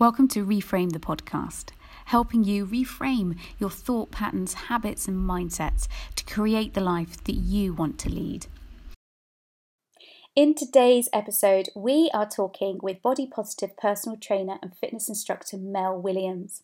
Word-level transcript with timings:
Welcome 0.00 0.28
to 0.28 0.46
Reframe 0.46 0.92
the 0.92 0.98
podcast, 0.98 1.72
helping 2.06 2.42
you 2.42 2.64
reframe 2.64 3.38
your 3.58 3.68
thought 3.68 4.10
patterns, 4.10 4.54
habits, 4.54 5.06
and 5.06 5.18
mindsets 5.18 5.88
to 6.14 6.24
create 6.24 6.72
the 6.72 6.80
life 6.80 7.22
that 7.24 7.34
you 7.34 7.74
want 7.74 7.98
to 7.98 8.08
lead. 8.08 8.46
In 10.34 10.54
today's 10.54 11.10
episode, 11.12 11.68
we 11.76 12.10
are 12.14 12.26
talking 12.26 12.78
with 12.82 13.02
body 13.02 13.26
positive 13.26 13.76
personal 13.76 14.16
trainer 14.16 14.58
and 14.62 14.74
fitness 14.74 15.06
instructor 15.06 15.58
Mel 15.58 16.00
Williams. 16.00 16.62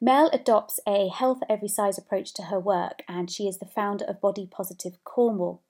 Mel 0.00 0.30
adopts 0.32 0.80
a 0.88 1.08
health 1.08 1.40
every 1.50 1.68
size 1.68 1.98
approach 1.98 2.32
to 2.32 2.44
her 2.44 2.58
work, 2.58 3.02
and 3.06 3.30
she 3.30 3.46
is 3.46 3.58
the 3.58 3.66
founder 3.66 4.06
of 4.06 4.22
Body 4.22 4.48
Positive 4.50 4.94
Cornwall 5.04 5.60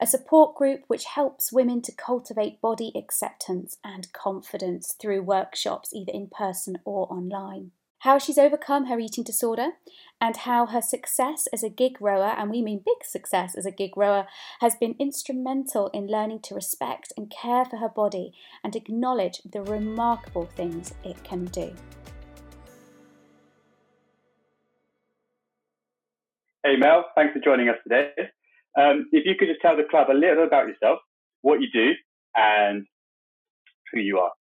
a 0.00 0.06
support 0.06 0.56
group 0.56 0.82
which 0.86 1.04
helps 1.04 1.52
women 1.52 1.82
to 1.82 1.92
cultivate 1.92 2.60
body 2.60 2.92
acceptance 2.94 3.78
and 3.84 4.12
confidence 4.12 4.94
through 5.00 5.22
workshops 5.22 5.90
either 5.92 6.12
in 6.12 6.28
person 6.28 6.78
or 6.84 7.12
online. 7.12 7.72
How 8.02 8.18
she's 8.18 8.38
overcome 8.38 8.86
her 8.86 9.00
eating 9.00 9.24
disorder, 9.24 9.70
and 10.20 10.36
how 10.36 10.66
her 10.66 10.80
success 10.80 11.48
as 11.52 11.64
a 11.64 11.68
gig 11.68 12.00
rower, 12.00 12.32
and 12.38 12.48
we 12.48 12.62
mean 12.62 12.82
big 12.86 13.04
success 13.04 13.56
as 13.56 13.66
a 13.66 13.72
gig 13.72 13.96
rower, 13.96 14.28
has 14.60 14.76
been 14.76 14.94
instrumental 15.00 15.88
in 15.88 16.06
learning 16.06 16.40
to 16.42 16.54
respect 16.54 17.12
and 17.16 17.28
care 17.28 17.64
for 17.64 17.78
her 17.78 17.88
body 17.88 18.32
and 18.62 18.76
acknowledge 18.76 19.40
the 19.44 19.62
remarkable 19.62 20.46
things 20.46 20.94
it 21.04 21.24
can 21.24 21.46
do. 21.46 21.74
Hey 26.62 26.76
Mel, 26.76 27.04
thanks 27.16 27.32
for 27.32 27.40
joining 27.40 27.68
us 27.68 27.76
today. 27.82 28.10
Um, 28.76 29.08
if 29.12 29.26
you 29.26 29.34
could 29.38 29.48
just 29.48 29.60
tell 29.60 29.76
the 29.76 29.84
club 29.84 30.08
a 30.10 30.14
little 30.14 30.44
about 30.44 30.68
yourself, 30.68 30.98
what 31.42 31.60
you 31.60 31.68
do, 31.72 31.92
and 32.36 32.86
who 33.92 34.00
you 34.00 34.18
are. 34.18 34.32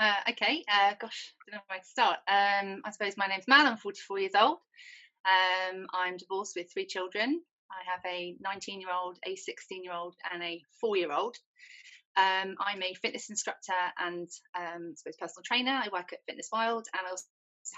Uh, 0.00 0.30
okay, 0.30 0.64
uh, 0.72 0.94
gosh, 1.00 1.34
I 1.42 1.50
don't 1.50 1.58
know 1.58 1.64
where 1.68 1.78
to 1.80 1.84
start. 1.84 2.18
Um, 2.28 2.82
I 2.84 2.90
suppose 2.90 3.16
my 3.16 3.26
name's 3.26 3.48
Mel. 3.48 3.66
I'm 3.66 3.76
44 3.76 4.18
years 4.20 4.32
old. 4.38 4.58
Um, 5.26 5.86
I'm 5.92 6.16
divorced 6.16 6.54
with 6.56 6.72
three 6.72 6.86
children. 6.86 7.40
I 7.70 7.90
have 7.90 8.00
a 8.06 8.36
19 8.40 8.80
year 8.80 8.90
old, 8.92 9.18
a 9.26 9.34
16 9.34 9.82
year 9.82 9.92
old, 9.92 10.14
and 10.32 10.42
a 10.42 10.62
four 10.80 10.96
year 10.96 11.12
old. 11.12 11.36
Um, 12.16 12.56
I'm 12.58 12.82
a 12.82 12.94
fitness 12.94 13.30
instructor 13.30 13.72
and 13.98 14.28
um, 14.56 14.92
I 14.92 14.94
suppose 14.96 15.16
personal 15.20 15.44
trainer. 15.44 15.72
I 15.72 15.88
work 15.92 16.12
at 16.12 16.24
Fitness 16.26 16.48
Wild, 16.52 16.86
and 16.92 17.06
I 17.06 17.10
also 17.10 17.24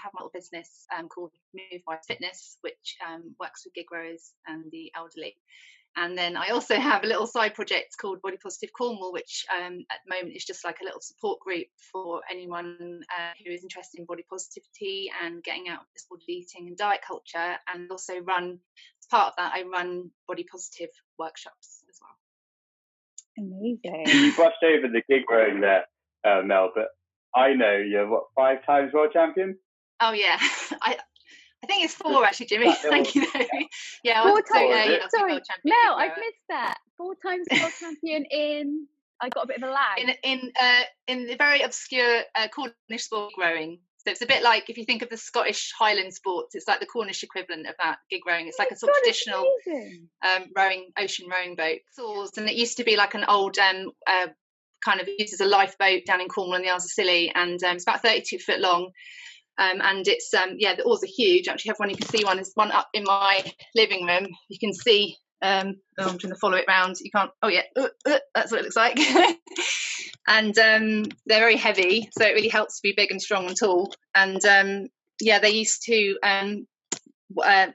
have 0.01 0.11
my 0.13 0.19
little 0.19 0.31
business 0.33 0.85
um, 0.97 1.07
called 1.07 1.31
Move 1.53 1.81
by 1.85 1.97
Fitness, 2.07 2.57
which 2.61 2.97
um, 3.07 3.35
works 3.39 3.63
with 3.65 3.73
gig 3.73 3.91
rowers 3.91 4.33
and 4.47 4.65
the 4.71 4.91
elderly. 4.95 5.35
And 5.97 6.17
then 6.17 6.37
I 6.37 6.49
also 6.49 6.75
have 6.79 7.03
a 7.03 7.07
little 7.07 7.27
side 7.27 7.53
project 7.53 7.95
called 7.99 8.21
Body 8.21 8.37
Positive 8.41 8.69
Cornwall, 8.77 9.11
which 9.11 9.45
um, 9.55 9.85
at 9.91 9.99
the 10.05 10.15
moment 10.15 10.35
is 10.35 10.45
just 10.45 10.63
like 10.63 10.79
a 10.81 10.85
little 10.85 11.01
support 11.01 11.39
group 11.39 11.67
for 11.91 12.21
anyone 12.29 13.01
uh, 13.17 13.31
who 13.43 13.51
is 13.51 13.63
interested 13.63 13.99
in 13.99 14.05
body 14.05 14.23
positivity 14.29 15.11
and 15.23 15.43
getting 15.43 15.67
out 15.67 15.81
of 15.81 15.87
disordered 15.95 16.29
eating 16.29 16.67
and 16.67 16.77
diet 16.77 17.01
culture. 17.05 17.57
And 17.73 17.89
also 17.91 18.19
run, 18.19 18.59
as 18.99 19.07
part 19.09 19.27
of 19.27 19.33
that, 19.37 19.53
I 19.53 19.63
run 19.63 20.11
body 20.27 20.45
positive 20.49 20.89
workshops 21.17 21.83
as 21.89 21.99
well. 22.01 22.17
Amazing. 23.37 24.05
You 24.07 24.33
brushed 24.33 24.63
over 24.63 24.87
the 24.87 25.01
gig 25.09 25.23
rowing 25.29 25.61
there, 25.61 25.85
uh, 26.25 26.41
Mel, 26.43 26.71
but 26.75 26.87
I 27.35 27.53
know 27.53 27.77
you're 27.77 28.09
what 28.09 28.25
five 28.35 28.65
times 28.65 28.93
world 28.93 29.11
champion. 29.13 29.57
Oh 30.01 30.11
yeah, 30.13 30.37
I 30.81 30.97
I 31.63 31.67
think 31.67 31.85
it's 31.85 31.93
four 31.93 32.25
actually, 32.25 32.47
Jimmy. 32.47 32.73
Thank 32.73 33.13
you. 33.13 33.27
yeah, 34.03 34.23
four 34.27 34.41
times. 34.41 34.49
So, 34.51 34.91
yeah, 34.91 35.07
sorry, 35.09 35.39
no, 35.63 35.95
I've 35.95 36.17
missed 36.17 36.47
that. 36.49 36.77
Four 36.97 37.13
times 37.23 37.47
world 37.51 37.71
champion 37.79 38.25
in. 38.31 38.87
I 39.21 39.29
got 39.29 39.43
a 39.43 39.47
bit 39.47 39.57
of 39.57 39.69
a 39.69 39.71
lag. 39.71 39.99
In 39.99 40.09
in 40.23 40.51
uh, 40.59 40.81
in 41.07 41.27
the 41.27 41.35
very 41.35 41.61
obscure 41.61 42.21
uh, 42.35 42.47
Cornish 42.47 43.03
sport 43.03 43.33
rowing. 43.39 43.79
So 43.97 44.09
it's 44.09 44.23
a 44.23 44.25
bit 44.25 44.41
like 44.41 44.71
if 44.71 44.79
you 44.79 44.85
think 44.85 45.03
of 45.03 45.09
the 45.09 45.17
Scottish 45.17 45.71
Highland 45.77 46.11
sports, 46.11 46.55
it's 46.55 46.67
like 46.67 46.79
the 46.79 46.87
Cornish 46.87 47.21
equivalent 47.21 47.67
of 47.67 47.75
that 47.83 47.97
gig 48.09 48.21
rowing. 48.25 48.47
It's 48.47 48.57
oh 48.59 48.63
like 48.63 48.71
a 48.71 48.75
sort 48.75 48.89
of 48.89 48.95
traditional 49.03 49.45
um, 50.25 50.45
rowing, 50.57 50.89
ocean 50.97 51.27
rowing 51.29 51.55
boat. 51.55 51.81
And 52.35 52.49
it 52.49 52.55
used 52.55 52.77
to 52.77 52.83
be 52.83 52.95
like 52.95 53.13
an 53.13 53.25
old 53.25 53.59
um, 53.59 53.91
uh, 54.07 54.29
kind 54.83 54.99
of 55.01 55.07
used 55.19 55.33
as 55.33 55.41
a 55.41 55.45
lifeboat 55.45 56.01
down 56.07 56.19
in 56.19 56.29
Cornwall 56.29 56.55
in 56.55 56.63
the 56.63 56.69
Isles 56.69 56.85
of 56.85 56.89
Scilly, 56.89 57.31
and 57.35 57.63
um, 57.63 57.75
it's 57.75 57.83
about 57.83 58.01
32 58.01 58.39
foot 58.39 58.59
long 58.59 58.89
um, 59.57 59.81
and 59.81 60.07
it's 60.07 60.33
um, 60.33 60.55
yeah, 60.57 60.75
the 60.75 60.83
oars 60.83 61.03
are 61.03 61.07
huge. 61.07 61.47
Actually, 61.47 61.71
everyone 61.71 61.89
you 61.89 61.97
can 61.97 62.07
see 62.07 62.23
one 62.23 62.39
is 62.39 62.51
one 62.55 62.71
up 62.71 62.89
in 62.93 63.03
my 63.03 63.43
living 63.75 64.05
room. 64.05 64.27
You 64.49 64.59
can 64.59 64.73
see. 64.73 65.17
Um, 65.43 65.77
oh, 65.97 66.07
I'm 66.07 66.17
trying 66.19 66.33
to 66.33 66.39
follow 66.39 66.57
it 66.57 66.65
round. 66.67 66.95
You 66.99 67.11
can't. 67.11 67.31
Oh 67.41 67.47
yeah, 67.47 67.63
uh, 67.75 67.89
uh, 68.07 68.19
that's 68.33 68.51
what 68.51 68.61
it 68.61 68.63
looks 68.63 68.75
like. 68.75 68.99
and 70.27 70.57
um, 70.57 71.03
they're 71.25 71.39
very 71.39 71.57
heavy, 71.57 72.09
so 72.17 72.25
it 72.25 72.33
really 72.33 72.47
helps 72.47 72.77
to 72.77 72.83
be 72.83 72.93
big 72.95 73.11
and 73.11 73.21
strong 73.21 73.47
and 73.47 73.57
tall. 73.57 73.93
And 74.15 74.43
um, 74.45 74.87
yeah, 75.19 75.39
they 75.39 75.51
used 75.51 75.83
to. 75.85 76.17
Um, 76.23 76.67
uh, 77.37 77.67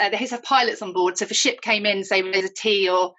uh, 0.00 0.08
they 0.10 0.18
used 0.18 0.30
to 0.30 0.36
have 0.36 0.44
pilots 0.44 0.82
on 0.82 0.92
board. 0.92 1.16
So 1.16 1.24
if 1.24 1.30
a 1.30 1.34
ship 1.34 1.60
came 1.60 1.86
in, 1.86 2.04
say 2.04 2.22
there's 2.22 2.50
a 2.50 2.54
tea 2.54 2.88
or 2.88 3.14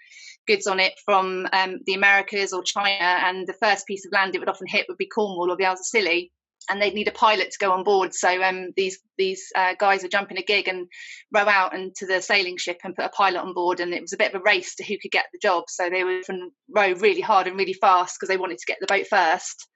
goods 0.48 0.68
on 0.68 0.80
it 0.80 0.94
from 1.04 1.48
um, 1.52 1.80
the 1.86 1.94
Americas 1.94 2.54
or 2.54 2.64
China, 2.64 3.04
and 3.04 3.48
the 3.48 3.54
first 3.54 3.88
piece 3.88 4.06
of 4.06 4.12
land 4.12 4.36
it 4.36 4.40
would 4.40 4.50
often 4.50 4.68
hit 4.68 4.86
would 4.88 4.98
be 4.98 5.08
Cornwall 5.08 5.52
or 5.52 5.58
the 5.58 5.66
Isles 5.66 5.80
of 5.80 5.86
Scilly 5.86 6.32
and 6.70 6.82
they'd 6.82 6.94
need 6.94 7.08
a 7.08 7.12
pilot 7.12 7.52
to 7.52 7.58
go 7.60 7.72
on 7.72 7.84
board. 7.84 8.14
So 8.14 8.42
um, 8.44 8.72
these 8.76 9.00
these 9.18 9.52
uh, 9.56 9.74
guys 9.80 10.02
would 10.02 10.12
jump 10.12 10.32
in 10.32 10.38
a 10.38 10.44
gig 10.44 10.68
and 10.68 10.88
row 11.34 11.48
out 11.48 11.74
into 11.74 12.06
the 12.06 12.22
sailing 12.22 12.58
ship 12.58 12.80
and 12.84 12.96
put 12.96 13.06
a 13.06 13.10
pilot 13.10 13.40
on 13.40 13.54
board, 13.54 13.80
and 13.80 13.94
it 13.94 14.02
was 14.02 14.14
a 14.14 14.18
bit 14.18 14.34
of 14.34 14.42
a 14.42 14.44
race 14.44 14.76
to 14.76 14.84
who 14.84 14.98
could 15.02 15.12
get 15.12 15.26
the 15.32 15.40
job. 15.42 15.66
So 15.68 15.90
they 15.90 16.04
would 16.04 16.24
row 16.70 16.94
really 16.94 17.22
hard 17.22 17.48
and 17.48 17.58
really 17.58 17.74
fast 17.74 18.18
because 18.18 18.30
they 18.30 18.38
wanted 18.38 18.60
to 18.60 18.66
get 18.68 18.78
the 18.80 18.88
boat 18.88 19.08
first. 19.08 19.68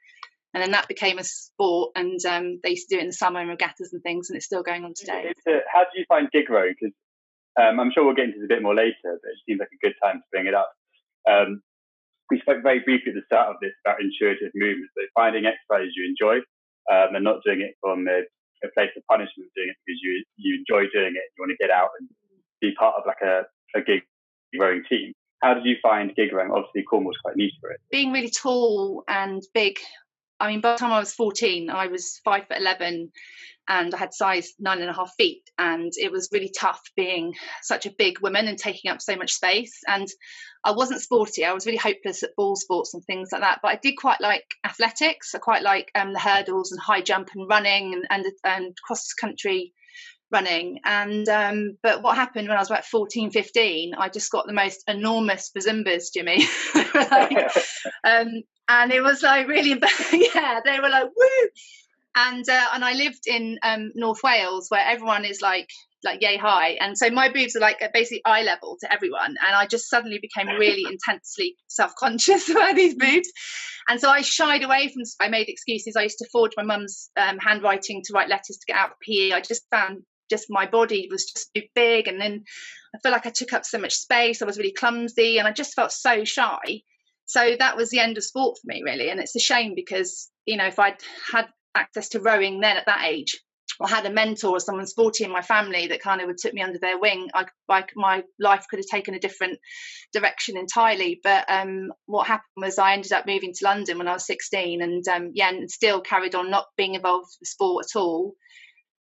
And 0.53 0.62
then 0.62 0.72
that 0.72 0.90
became 0.90 1.18
a 1.18 1.24
sport, 1.24 1.91
and 1.96 2.19
um, 2.25 2.59
they 2.62 2.72
used 2.72 2.90
to 2.90 2.96
do 2.96 3.00
it 3.00 3.03
in 3.03 3.07
the 3.07 3.13
summer 3.13 3.40
in 3.40 3.47
regattas 3.47 3.94
and 3.94 4.03
things, 4.03 4.30
and 4.30 4.35
it's 4.35 4.46
still 4.46 4.63
going 4.63 4.84
on 4.84 4.94
today. 4.94 5.31
A, 5.47 5.59
how 5.72 5.84
do 5.84 5.96
you 5.96 6.03
find 6.09 6.30
gig 6.31 6.50
row? 6.50 6.68
Because 6.68 6.94
um, 7.56 7.80
I'm 7.80 7.90
sure 7.94 8.03
we'll 8.03 8.16
get 8.16 8.25
into 8.25 8.40
this 8.40 8.51
a 8.51 8.56
bit 8.56 8.62
more 8.62 8.75
later, 8.75 9.00
but 9.03 9.31
it 9.31 9.40
seems 9.47 9.59
like 9.59 9.72
a 9.72 9.85
good 9.85 9.96
time 10.03 10.18
to 10.19 10.28
bring 10.30 10.47
it 10.47 10.53
up. 10.53 10.69
Um, 11.24 11.62
we 12.30 12.40
spoke 12.41 12.63
very 12.63 12.80
briefly 12.80 13.12
at 13.12 13.16
the 13.16 13.28
start 13.28 13.47
of 13.47 13.56
this 13.62 13.72
about 13.85 14.01
intuitive 14.01 14.51
movement, 14.53 14.91
so 14.91 15.03
finding 15.16 15.46
exercises 15.46 15.96
you 15.96 16.03
enjoy 16.03 16.44
um, 16.91 17.16
and 17.16 17.24
not 17.24 17.44
doing 17.46 17.62
it 17.62 17.75
from 17.79 18.07
a, 18.07 18.22
a, 18.63 18.69
place 18.74 18.91
of 18.97 19.03
punishment, 19.07 19.50
doing 19.56 19.69
it 19.69 19.78
because 19.85 20.00
you 20.03 20.24
you 20.38 20.59
enjoy 20.59 20.90
doing 20.91 21.16
it, 21.16 21.25
you 21.31 21.40
want 21.40 21.52
to 21.52 21.57
get 21.57 21.72
out 21.72 21.90
and 22.00 22.09
be 22.59 22.74
part 22.78 22.96
of 22.97 23.03
like 23.07 23.22
a, 23.24 23.44
a 23.75 23.81
gig 23.81 24.02
rowing 24.59 24.84
team. 24.88 25.13
How 25.41 25.53
did 25.53 25.66
you 25.66 25.78
find 25.81 26.13
gig 26.16 26.34
rowing? 26.34 26.51
Obviously, 26.51 26.84
Cornwall's 26.84 27.18
quite 27.24 27.35
niche 27.38 27.53
for 27.62 27.72
it. 27.72 27.80
Being 27.90 28.12
really 28.12 28.30
tall 28.30 29.03
and 29.07 29.41
big. 29.53 29.80
I 30.40 30.47
mean, 30.47 30.62
by 30.62 30.74
the 30.74 30.78
time 30.78 30.91
I 30.91 31.00
was 31.00 31.13
14, 31.13 31.69
I 31.69 31.88
was 31.88 32.19
five 32.24 32.47
foot 32.47 32.57
11 32.57 33.12
and 33.71 33.95
I 33.95 33.97
had 33.97 34.13
size 34.13 34.51
nine 34.59 34.81
and 34.81 34.89
a 34.89 34.93
half 34.93 35.13
feet. 35.17 35.43
And 35.57 35.93
it 35.95 36.11
was 36.11 36.27
really 36.33 36.51
tough 36.59 36.81
being 36.97 37.33
such 37.63 37.85
a 37.85 37.93
big 37.97 38.19
woman 38.19 38.49
and 38.49 38.57
taking 38.57 38.91
up 38.91 39.01
so 39.01 39.15
much 39.15 39.31
space. 39.31 39.79
And 39.87 40.09
I 40.65 40.71
wasn't 40.71 41.01
sporty. 41.01 41.45
I 41.45 41.53
was 41.53 41.65
really 41.65 41.77
hopeless 41.77 42.21
at 42.21 42.35
ball 42.35 42.57
sports 42.57 42.93
and 42.93 43.01
things 43.05 43.29
like 43.31 43.39
that. 43.39 43.59
But 43.63 43.69
I 43.69 43.79
did 43.81 43.93
quite 43.93 44.19
like 44.19 44.43
athletics. 44.65 45.33
I 45.33 45.37
quite 45.37 45.63
like 45.63 45.89
um, 45.95 46.11
the 46.11 46.19
hurdles 46.19 46.73
and 46.73 46.81
high 46.81 46.99
jump 46.99 47.29
and 47.33 47.47
running 47.49 47.93
and 47.93 48.05
and, 48.09 48.25
and 48.43 48.75
cross 48.85 49.13
country 49.13 49.73
running. 50.31 50.79
And 50.83 51.27
um, 51.29 51.77
but 51.81 52.03
what 52.03 52.17
happened 52.17 52.49
when 52.49 52.57
I 52.57 52.61
was 52.61 52.69
about 52.69 52.85
14, 52.85 53.31
15, 53.31 53.93
I 53.97 54.09
just 54.09 54.31
got 54.31 54.47
the 54.47 54.53
most 54.53 54.83
enormous 54.89 55.49
bazimbas, 55.57 56.13
Jimmy. 56.13 56.45
like, 56.75 57.55
um, 58.03 58.43
and 58.67 58.91
it 58.91 59.01
was 59.01 59.23
like 59.23 59.47
really, 59.47 59.71
yeah, 60.11 60.59
they 60.65 60.79
were 60.81 60.89
like 60.89 61.05
woo. 61.15 61.49
And 62.16 62.47
uh, 62.47 62.67
and 62.73 62.83
I 62.83 62.94
lived 62.94 63.27
in 63.27 63.57
um, 63.63 63.91
North 63.95 64.21
Wales 64.24 64.68
where 64.69 64.86
everyone 64.86 65.25
is 65.25 65.41
like 65.41 65.69
like 66.03 66.21
yay 66.21 66.38
high 66.38 66.77
and 66.80 66.97
so 66.97 67.09
my 67.09 67.30
boobs 67.30 67.56
are 67.56 67.59
like 67.59 67.80
basically 67.94 68.21
eye 68.25 68.44
level 68.44 68.77
to 68.81 68.91
everyone. 68.91 69.36
And 69.45 69.56
i 69.56 69.65
just 69.65 69.89
suddenly 69.89 70.19
became 70.19 70.47
really 70.47 70.83
intensely 70.91 71.56
self-conscious 71.68 72.50
about 72.50 72.75
these 72.75 72.95
boobs. 72.95 73.30
And 73.88 74.00
so 74.00 74.09
i 74.09 74.21
shied 74.21 74.63
away 74.63 74.88
from 74.88 75.03
i 75.19 75.30
made 75.30 75.47
excuses. 75.47 75.95
I 75.95 76.03
used 76.03 76.18
to 76.19 76.30
forge 76.31 76.53
my 76.57 76.63
mum's 76.63 77.09
um, 77.18 77.38
handwriting 77.39 78.01
to 78.06 78.13
write 78.13 78.30
letters 78.30 78.57
to 78.57 78.65
get 78.68 78.77
out 78.77 78.91
of 78.91 78.97
pe 79.07 79.31
i 79.31 79.41
just 79.41 79.63
found 79.69 80.03
just 80.30 80.45
my 80.50 80.65
body 80.65 81.07
was 81.12 81.25
just 81.25 81.50
too 81.53 81.63
big. 81.75 82.07
And 82.07 82.19
then 82.19 82.44
i 82.95 83.00
felt 83.00 83.13
like 83.13 83.27
i 83.27 83.31
took 83.31 83.53
up 83.53 83.65
so 83.65 83.77
much 83.77 83.94
space. 83.94 84.41
I 84.41 84.45
was 84.45 84.57
really 84.57 84.74
clumsy 84.74 85.38
and 85.38 85.47
i 85.47 85.51
just 85.51 85.75
felt 85.75 85.91
so 85.91 86.24
shy. 86.24 86.81
So 87.25 87.56
that 87.59 87.77
was 87.77 87.91
the 87.91 88.00
end 88.00 88.18
of 88.18 88.24
sport 88.24 88.57
for 88.57 88.68
me 88.68 88.81
really. 88.83 89.09
And 89.09 89.19
it's 89.19 89.36
a 89.36 89.39
shame 89.39 89.74
because 89.75 90.30
you 90.45 90.57
know 90.57 90.65
if 90.65 90.80
i'd 90.80 90.97
had 91.31 91.47
access 91.75 92.09
to 92.09 92.19
rowing 92.19 92.59
then 92.59 92.77
at 92.77 92.85
that 92.85 93.06
age 93.06 93.39
or 93.81 93.88
had 93.88 94.06
a 94.06 94.12
mentor 94.12 94.51
or 94.51 94.59
someone 94.59 94.85
sporty 94.85 95.23
in 95.23 95.31
my 95.31 95.41
family 95.41 95.88
that 95.88 96.01
kind 96.01 96.21
of 96.21 96.27
would 96.27 96.38
took 96.38 96.53
me 96.53 96.62
under 96.62 96.77
their 96.77 97.00
wing, 97.00 97.29
I, 97.33 97.45
I, 97.68 97.83
my 97.95 98.23
life 98.39 98.65
could 98.69 98.77
have 98.77 98.85
taken 98.85 99.15
a 99.15 99.19
different 99.19 99.59
direction 100.13 100.56
entirely. 100.56 101.19
But 101.23 101.50
um, 101.50 101.91
what 102.06 102.27
happened 102.27 102.45
was 102.57 102.77
I 102.77 102.94
ended 102.94 103.12
up 103.12 103.25
moving 103.25 103.53
to 103.53 103.65
London 103.65 103.97
when 103.97 104.07
I 104.07 104.13
was 104.13 104.27
16, 104.27 104.83
and 104.83 105.07
um, 105.07 105.31
yeah, 105.33 105.50
and 105.50 105.69
still 105.69 106.00
carried 106.00 106.35
on 106.35 106.51
not 106.51 106.68
being 106.77 106.94
involved 106.94 107.29
with 107.39 107.50
sport 107.50 107.88
at 107.89 108.00
all. 108.00 108.33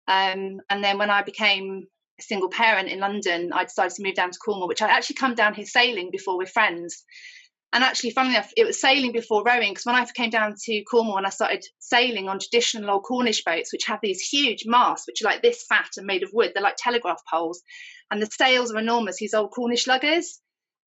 Um, 0.07 0.59
and 0.69 0.83
then 0.83 0.99
when 0.99 1.09
I 1.09 1.23
became 1.23 1.87
a 2.19 2.23
single 2.23 2.49
parent 2.49 2.89
in 2.89 2.99
London, 2.99 3.51
I 3.53 3.63
decided 3.63 3.95
to 3.95 4.03
move 4.03 4.15
down 4.15 4.31
to 4.31 4.39
Cornwall, 4.39 4.67
which 4.67 4.81
I 4.83 4.89
actually 4.89 5.15
come 5.15 5.33
down 5.33 5.55
here 5.55 5.65
sailing 5.65 6.09
before 6.11 6.37
with 6.37 6.49
friends. 6.49 7.03
And 7.73 7.83
actually, 7.83 8.11
funnily 8.11 8.35
enough, 8.35 8.51
it 8.55 8.65
was 8.65 8.79
sailing 8.79 9.11
before 9.11 9.43
rowing 9.43 9.71
because 9.71 9.85
when 9.85 9.95
I 9.95 10.05
came 10.15 10.29
down 10.29 10.55
to 10.57 10.83
Cornwall 10.83 11.17
and 11.17 11.27
I 11.27 11.31
started 11.31 11.65
sailing 11.79 12.29
on 12.29 12.39
traditional 12.39 12.89
old 12.89 13.03
Cornish 13.03 13.43
boats, 13.43 13.73
which 13.73 13.85
have 13.85 13.99
these 14.01 14.21
huge 14.21 14.63
masts, 14.65 15.05
which 15.05 15.21
are 15.21 15.25
like 15.25 15.41
this 15.41 15.65
fat 15.67 15.89
and 15.97 16.07
made 16.07 16.23
of 16.23 16.29
wood, 16.33 16.51
they're 16.53 16.63
like 16.63 16.77
telegraph 16.77 17.21
poles, 17.29 17.61
and 18.09 18.21
the 18.21 18.27
sails 18.27 18.71
are 18.71 18.79
enormous, 18.79 19.17
these 19.17 19.33
old 19.33 19.51
Cornish 19.51 19.85
luggers. 19.85 20.39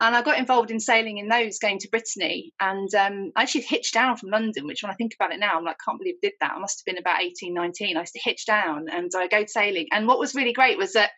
And 0.03 0.17
I 0.17 0.23
got 0.23 0.39
involved 0.39 0.71
in 0.71 0.81
sailing 0.81 1.19
in 1.19 1.29
those 1.29 1.59
going 1.59 1.79
to 1.81 1.89
Brittany. 1.91 2.55
And 2.59 2.89
um, 2.95 3.33
I 3.37 3.43
actually 3.43 3.63
hitched 3.63 3.93
down 3.93 4.17
from 4.17 4.31
London, 4.31 4.67
which 4.67 4.83
when 4.83 4.91
I 4.91 4.95
think 4.95 5.13
about 5.15 5.33
it 5.33 5.39
now, 5.39 5.59
I'm 5.59 5.65
like, 5.65 5.77
can't 5.85 5.99
believe 5.99 6.15
I 6.17 6.29
did 6.29 6.33
that. 6.41 6.55
I 6.57 6.59
must 6.59 6.81
have 6.81 6.91
been 6.91 6.99
about 6.99 7.23
18, 7.23 7.53
19. 7.53 7.99
I 7.99 8.01
used 8.01 8.15
to 8.15 8.21
hitch 8.25 8.47
down 8.47 8.87
and 8.91 9.11
I 9.15 9.27
go 9.27 9.45
sailing. 9.47 9.89
And 9.93 10.07
what 10.07 10.19
was 10.19 10.35
really 10.35 10.55
great 10.55 10.79
was 10.79 10.95
that 10.95 11.11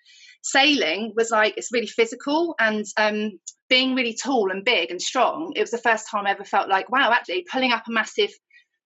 sailing 0.42 1.12
was 1.16 1.30
like, 1.30 1.54
it's 1.56 1.72
really 1.72 1.86
physical. 1.86 2.54
And 2.58 2.84
um, 2.96 3.38
being 3.68 3.94
really 3.94 4.14
tall 4.14 4.50
and 4.50 4.64
big 4.64 4.90
and 4.90 5.00
strong, 5.00 5.52
it 5.56 5.60
was 5.60 5.70
the 5.70 5.78
first 5.78 6.10
time 6.10 6.26
I 6.26 6.30
ever 6.30 6.44
felt 6.44 6.68
like, 6.68 6.90
wow, 6.90 7.10
actually 7.12 7.46
pulling 7.50 7.72
up 7.72 7.84
a 7.88 7.92
massive 7.92 8.30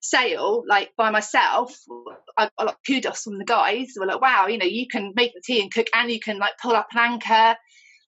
sail 0.01 0.63
like 0.69 0.91
by 0.97 1.11
myself 1.11 1.75
I 2.37 2.49
got 2.59 2.67
like 2.67 2.77
kudos 2.87 3.23
from 3.23 3.39
the 3.39 3.45
guys 3.45 3.95
were 3.99 4.07
like 4.07 4.21
wow 4.21 4.47
you 4.47 4.57
know 4.57 4.67
you 4.67 4.87
can 4.87 5.13
make 5.17 5.33
the 5.35 5.41
tea 5.45 5.61
and 5.61 5.73
cook 5.73 5.89
and 5.95 6.13
you 6.13 6.21
can 6.21 6.39
like 6.39 6.53
pull 6.63 6.77
up 6.77 6.87
an 6.93 6.99
anchor 6.99 7.57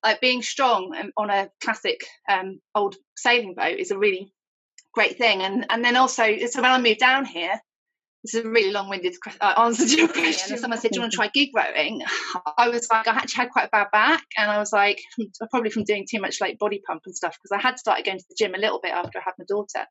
like 0.05 0.21
being 0.21 0.43
strong 0.43 1.11
on 1.17 1.31
a 1.31 1.51
classic 1.61 2.01
um, 2.31 2.61
old 2.75 2.95
sailing 3.17 3.55
boat 3.55 3.79
is 3.79 3.91
a 3.91 3.99
really 3.99 4.33
great 4.93 5.19
thing. 5.19 5.43
And 5.43 5.67
and 5.71 5.85
then 5.85 5.97
also, 5.97 6.25
so 6.51 6.63
when 6.63 6.71
I 6.71 6.81
moved 6.81 7.01
down 7.01 7.25
here, 7.25 7.61
this 8.25 8.35
is 8.35 8.45
a 8.45 8.49
really 8.49 8.73
long-winded 8.73 9.15
uh, 9.41 9.55
answer 9.59 9.87
to 9.87 9.97
your 9.97 10.09
question. 10.09 10.53
And 10.53 10.61
someone 10.61 10.79
said, 10.79 10.91
"Do 10.91 10.97
you 10.97 11.03
want 11.03 11.13
to 11.13 11.17
try 11.17 11.31
gig 11.33 11.51
rowing?" 11.55 12.03
I 12.57 12.69
was 12.69 12.89
like, 12.91 13.07
I 13.07 13.13
actually 13.13 13.45
had 13.45 13.51
quite 13.51 13.67
a 13.67 13.71
bad 13.71 13.89
back, 13.93 14.25
and 14.37 14.51
I 14.51 14.59
was 14.59 14.73
like, 14.73 15.01
probably 15.51 15.71
from 15.71 15.85
doing 15.85 16.07
too 16.11 16.21
much 16.21 16.41
like 16.41 16.59
body 16.59 16.83
pump 16.87 17.03
and 17.07 17.17
stuff 17.17 17.37
because 17.37 17.57
I 17.57 17.63
had 17.63 17.79
started 17.79 18.05
going 18.05 18.19
to 18.19 18.25
the 18.29 18.37
gym 18.39 18.55
a 18.55 18.59
little 18.59 18.81
bit 18.81 18.93
after 18.93 19.19
I 19.19 19.23
had 19.25 19.35
my 19.39 19.45
daughter. 19.49 19.87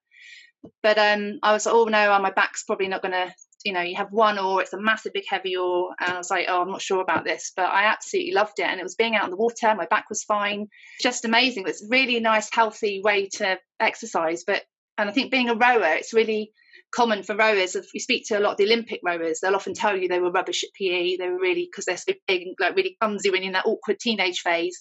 But 0.84 0.98
um, 0.98 1.40
I 1.44 1.54
was 1.54 1.66
like, 1.66 1.76
oh 1.76 1.86
no, 1.86 2.20
my 2.20 2.32
back's 2.32 2.64
probably 2.64 2.88
not 2.88 3.02
going 3.02 3.14
to 3.14 3.32
you 3.68 3.74
know, 3.74 3.82
you 3.82 3.98
have 3.98 4.12
one 4.12 4.40
oar, 4.40 4.62
it's 4.62 4.74
a 4.74 4.80
massive 4.80 5.14
big 5.14 5.26
heavy 5.28 5.58
oar. 5.58 5.94
And 6.00 6.14
I 6.14 6.18
was 6.18 6.30
like, 6.30 6.46
oh, 6.48 6.62
I'm 6.62 6.72
not 6.72 6.82
sure 6.82 7.02
about 7.02 7.26
this, 7.26 7.52
but 7.56 7.66
I 7.66 7.86
absolutely 7.86 8.34
loved 8.34 8.60
it. 8.60 8.66
And 8.66 8.80
it 8.80 8.84
was 8.84 8.96
being 8.96 9.16
out 9.16 9.26
in 9.26 9.32
the 9.32 9.36
water, 9.36 9.74
my 9.76 9.88
back 9.88 10.10
was 10.10 10.24
fine. 10.24 10.68
Just 11.02 11.26
amazing. 11.26 11.66
It's 11.68 11.84
a 11.84 11.88
really 11.90 12.20
nice, 12.20 12.50
healthy 12.52 13.02
way 13.04 13.28
to 13.34 13.60
exercise. 13.80 14.44
But 14.46 14.64
and 14.98 15.10
I 15.10 15.12
think 15.12 15.32
being 15.32 15.50
a 15.50 15.56
rower, 15.56 15.94
it's 15.96 16.14
really 16.14 16.52
common 16.92 17.24
for 17.24 17.36
rowers. 17.36 17.76
If 17.76 17.94
you 17.94 18.00
speak 18.00 18.26
to 18.28 18.38
a 18.38 18.42
lot 18.42 18.52
of 18.52 18.58
the 18.58 18.66
Olympic 18.66 19.02
rowers, 19.04 19.40
they'll 19.40 19.56
often 19.56 19.74
tell 19.74 19.96
you 19.96 20.08
they 20.08 20.20
were 20.20 20.32
rubbish 20.32 20.64
at 20.64 20.74
PE. 20.74 21.18
They 21.18 21.30
were 21.30 21.40
really 21.40 21.68
because 21.70 21.86
they're 21.86 21.98
so 21.98 22.14
big 22.28 22.42
and 22.44 22.56
like 22.60 22.76
really 22.76 22.98
clumsy 23.00 23.30
when 23.30 23.44
in 23.44 23.54
that 23.54 23.66
awkward 23.66 24.00
teenage 24.00 24.40
phase. 24.40 24.78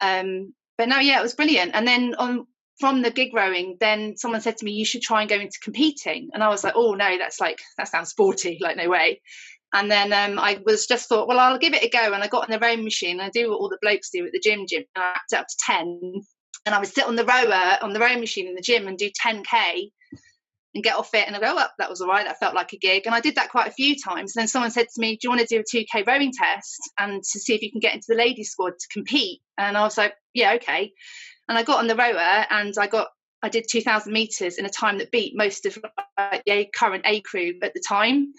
Um, 0.00 0.54
but 0.76 0.88
no, 0.88 0.98
yeah, 0.98 1.20
it 1.20 1.22
was 1.22 1.34
brilliant. 1.34 1.72
And 1.74 1.86
then 1.86 2.14
on 2.18 2.46
from 2.80 3.02
the 3.02 3.10
gig 3.10 3.34
rowing, 3.34 3.76
then 3.78 4.16
someone 4.16 4.40
said 4.40 4.56
to 4.56 4.64
me, 4.64 4.72
"You 4.72 4.84
should 4.84 5.02
try 5.02 5.20
and 5.20 5.30
go 5.30 5.36
into 5.36 5.58
competing." 5.62 6.30
And 6.34 6.42
I 6.42 6.48
was 6.48 6.64
like, 6.64 6.74
"Oh 6.76 6.94
no, 6.94 7.18
that's 7.18 7.40
like 7.40 7.60
that 7.78 7.88
sounds 7.88 8.10
sporty, 8.10 8.58
like 8.62 8.76
no 8.76 8.88
way." 8.88 9.20
And 9.72 9.90
then 9.90 10.12
um, 10.12 10.38
I 10.38 10.60
was 10.64 10.86
just 10.86 11.08
thought, 11.08 11.26
well, 11.26 11.40
I'll 11.40 11.58
give 11.58 11.74
it 11.74 11.82
a 11.82 11.88
go. 11.88 12.12
And 12.12 12.22
I 12.22 12.28
got 12.28 12.44
on 12.44 12.50
the 12.50 12.64
rowing 12.64 12.84
machine. 12.84 13.18
I 13.18 13.28
do 13.30 13.50
what 13.50 13.56
all 13.56 13.68
the 13.68 13.78
blokes 13.82 14.10
do 14.10 14.24
at 14.24 14.30
the 14.30 14.38
gym, 14.38 14.66
gym. 14.68 14.84
And 14.94 15.04
I 15.04 15.36
up 15.36 15.48
to 15.48 15.56
ten, 15.66 16.00
and 16.64 16.74
I 16.74 16.78
would 16.78 16.88
sit 16.88 17.06
on 17.06 17.16
the 17.16 17.24
rower 17.24 17.78
on 17.82 17.92
the 17.92 18.00
rowing 18.00 18.20
machine 18.20 18.46
in 18.46 18.54
the 18.54 18.62
gym 18.62 18.86
and 18.86 18.96
do 18.96 19.10
ten 19.14 19.42
k, 19.42 19.90
and 20.74 20.82
get 20.82 20.96
off 20.96 21.14
it 21.14 21.26
and 21.26 21.36
I 21.36 21.40
go, 21.40 21.54
oh, 21.56 21.66
that 21.78 21.90
was 21.90 22.00
all 22.00 22.08
right. 22.08 22.26
That 22.26 22.38
felt 22.38 22.54
like 22.54 22.72
a 22.72 22.78
gig. 22.78 23.04
And 23.06 23.14
I 23.14 23.20
did 23.20 23.36
that 23.36 23.50
quite 23.50 23.68
a 23.68 23.72
few 23.72 23.94
times. 23.96 24.34
And 24.34 24.42
then 24.42 24.48
someone 24.48 24.70
said 24.70 24.86
to 24.94 25.00
me, 25.00 25.12
do 25.12 25.20
you 25.22 25.30
want 25.30 25.40
to 25.40 25.46
do 25.46 25.60
a 25.60 25.76
2K 25.76 26.06
rowing 26.06 26.32
test 26.32 26.80
and 26.98 27.22
to 27.22 27.40
see 27.40 27.54
if 27.54 27.62
you 27.62 27.70
can 27.70 27.80
get 27.80 27.94
into 27.94 28.06
the 28.08 28.16
ladies 28.16 28.50
squad 28.50 28.72
to 28.78 28.88
compete? 28.92 29.40
And 29.56 29.76
I 29.76 29.82
was 29.82 29.96
like, 29.96 30.14
yeah, 30.34 30.54
okay. 30.54 30.92
And 31.48 31.56
I 31.56 31.62
got 31.62 31.78
on 31.78 31.86
the 31.86 31.96
rower 31.96 32.46
and 32.50 32.74
I 32.78 32.86
got 32.86 33.08
I 33.42 33.50
did 33.50 33.66
2,000 33.70 34.10
meters 34.10 34.56
in 34.56 34.64
a 34.64 34.70
time 34.70 34.96
that 34.98 35.10
beat 35.10 35.34
most 35.36 35.66
of 35.66 35.78
uh, 36.16 36.38
the 36.46 36.66
current 36.74 37.04
A 37.06 37.20
crew 37.20 37.52
at 37.62 37.74
the 37.74 37.82
time. 37.86 38.32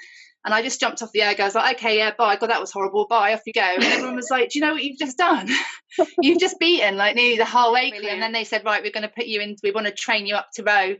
And 0.45 0.53
I 0.53 0.61
just 0.61 0.79
jumped 0.79 1.01
off 1.01 1.11
the 1.11 1.23
egg. 1.23 1.39
I 1.39 1.45
was 1.45 1.55
like, 1.55 1.77
okay, 1.77 1.97
yeah, 1.97 2.11
bye. 2.15 2.35
God, 2.35 2.51
that 2.51 2.61
was 2.61 2.71
horrible. 2.71 3.07
Bye, 3.07 3.33
off 3.33 3.41
you 3.47 3.53
go. 3.53 3.61
And 3.61 3.83
everyone 3.83 4.15
was 4.15 4.29
like, 4.29 4.51
do 4.51 4.59
you 4.59 4.65
know 4.65 4.73
what 4.73 4.83
you've 4.83 4.99
just 4.99 5.17
done? 5.17 5.49
you've 6.21 6.39
just 6.39 6.59
beaten 6.59 6.97
like 6.97 7.15
nearly 7.15 7.37
the 7.37 7.45
whole 7.45 7.75
A 7.75 7.89
crew. 7.89 8.07
And 8.07 8.21
then 8.21 8.31
they 8.31 8.43
said, 8.43 8.63
right, 8.63 8.83
we're 8.83 8.91
going 8.91 9.07
to 9.07 9.13
put 9.13 9.25
you 9.25 9.41
in, 9.41 9.55
we 9.63 9.71
want 9.71 9.87
to 9.87 9.93
train 9.93 10.27
you 10.27 10.35
up 10.35 10.49
to 10.53 10.63
row 10.63 10.95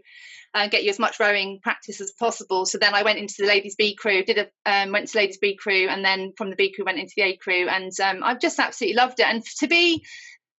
and 0.56 0.71
get 0.71 0.83
you 0.83 0.89
as 0.89 0.97
much 0.97 1.19
rowing 1.19 1.59
practice 1.62 2.01
as 2.01 2.12
possible. 2.12 2.65
So 2.65 2.77
then 2.77 2.95
I 2.95 3.03
went 3.03 3.19
into 3.19 3.36
the 3.39 3.47
ladies 3.47 3.75
B 3.75 3.94
crew, 3.94 4.24
did 4.24 4.38
a 4.38 4.47
um, 4.65 4.92
went 4.92 5.09
to 5.09 5.18
ladies 5.18 5.38
B 5.38 5.56
crew, 5.56 5.89
and 5.89 6.03
then 6.03 6.31
from 6.38 6.50
the 6.50 6.56
B 6.56 6.74
crew 6.74 6.86
went 6.86 6.98
into 6.98 7.13
the 7.15 7.24
A 7.24 7.38
crew, 7.38 7.68
and 7.68 7.91
um, 8.00 8.24
I've 8.24 8.39
just 8.39 8.57
absolutely 8.57 8.95
loved 8.95 9.19
it. 9.19 9.27
And 9.27 9.44
to 9.59 9.68
be, 9.68 10.06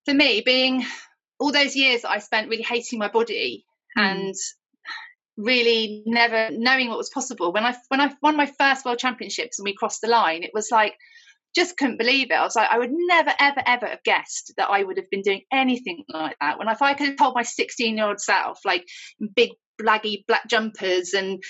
for 0.04 0.12
me, 0.12 0.42
being 0.44 0.84
all 1.38 1.50
those 1.50 1.74
years 1.74 2.02
that 2.02 2.10
I 2.10 2.18
spent 2.18 2.50
really 2.50 2.62
hating 2.62 2.98
my 2.98 3.08
body 3.08 3.64
mm. 3.96 4.02
and 4.02 4.34
really 5.36 6.02
never 6.06 6.48
knowing 6.52 6.88
what 6.88 6.98
was 6.98 7.10
possible. 7.10 7.52
When 7.52 7.64
I 7.64 7.74
when 7.88 8.00
I 8.00 8.14
won 8.22 8.36
my 8.36 8.50
first 8.58 8.84
world 8.84 8.98
championships 8.98 9.58
and 9.58 9.64
we 9.64 9.74
crossed 9.74 10.00
the 10.00 10.08
line, 10.08 10.42
it 10.42 10.52
was 10.54 10.70
like 10.70 10.94
just 11.54 11.78
couldn't 11.78 11.98
believe 11.98 12.30
it. 12.30 12.34
I 12.34 12.42
was 12.42 12.54
like, 12.54 12.70
I 12.70 12.78
would 12.78 12.92
never, 12.92 13.32
ever, 13.40 13.62
ever 13.64 13.86
have 13.86 14.02
guessed 14.04 14.52
that 14.58 14.68
I 14.68 14.82
would 14.82 14.98
have 14.98 15.08
been 15.10 15.22
doing 15.22 15.40
anything 15.50 16.04
like 16.08 16.36
that. 16.40 16.58
When 16.58 16.68
if 16.68 16.82
I 16.82 16.92
could 16.92 17.08
have 17.08 17.16
told 17.16 17.34
my 17.34 17.42
16 17.42 17.96
year 17.96 18.06
old 18.06 18.20
self, 18.20 18.60
like 18.64 18.84
big 19.34 19.50
blaggy 19.80 20.24
black 20.26 20.46
jumpers 20.48 21.14
and 21.14 21.42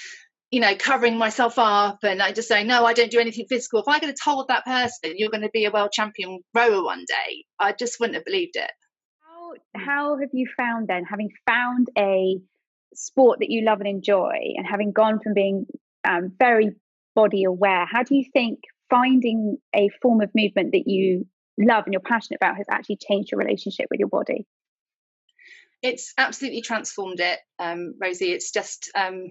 you 0.52 0.60
know, 0.60 0.76
covering 0.76 1.18
myself 1.18 1.58
up 1.58 1.98
and 2.04 2.22
I 2.22 2.30
just 2.30 2.46
say, 2.46 2.62
no, 2.62 2.84
I 2.84 2.92
don't 2.92 3.10
do 3.10 3.18
anything 3.18 3.46
physical. 3.48 3.80
If 3.80 3.88
I 3.88 3.98
could 3.98 4.10
have 4.10 4.16
told 4.24 4.46
that 4.46 4.64
person 4.64 5.14
you're 5.16 5.30
going 5.30 5.42
to 5.42 5.50
be 5.52 5.64
a 5.64 5.72
world 5.72 5.90
champion 5.92 6.38
rower 6.54 6.84
one 6.84 7.04
day, 7.06 7.44
I 7.58 7.72
just 7.72 7.98
wouldn't 7.98 8.14
have 8.14 8.24
believed 8.24 8.54
it. 8.54 8.70
Mm. 9.76 9.80
how 9.84 10.18
have 10.18 10.30
you 10.32 10.48
found 10.56 10.88
then, 10.88 11.04
having 11.04 11.30
found 11.46 11.88
a 11.98 12.38
sport 12.98 13.40
that 13.40 13.50
you 13.50 13.64
love 13.64 13.80
and 13.80 13.88
enjoy, 13.88 14.54
and 14.56 14.66
having 14.66 14.92
gone 14.92 15.20
from 15.20 15.34
being 15.34 15.66
um, 16.04 16.32
very 16.38 16.72
body 17.14 17.44
aware, 17.44 17.86
how 17.86 18.02
do 18.02 18.14
you 18.14 18.24
think 18.32 18.60
finding 18.90 19.58
a 19.74 19.88
form 20.00 20.20
of 20.20 20.30
movement 20.34 20.72
that 20.72 20.84
you 20.86 21.26
love 21.58 21.84
and 21.84 21.92
you're 21.92 22.00
passionate 22.00 22.38
about 22.40 22.56
has 22.56 22.66
actually 22.70 22.96
changed 22.96 23.32
your 23.32 23.38
relationship 23.38 23.86
with 23.90 23.98
your 23.98 24.08
body? 24.08 24.46
It's 25.82 26.12
absolutely 26.16 26.62
transformed 26.62 27.20
it, 27.20 27.38
um, 27.58 27.94
Rosie. 28.00 28.32
It's 28.32 28.50
just 28.50 28.90
um, 28.94 29.28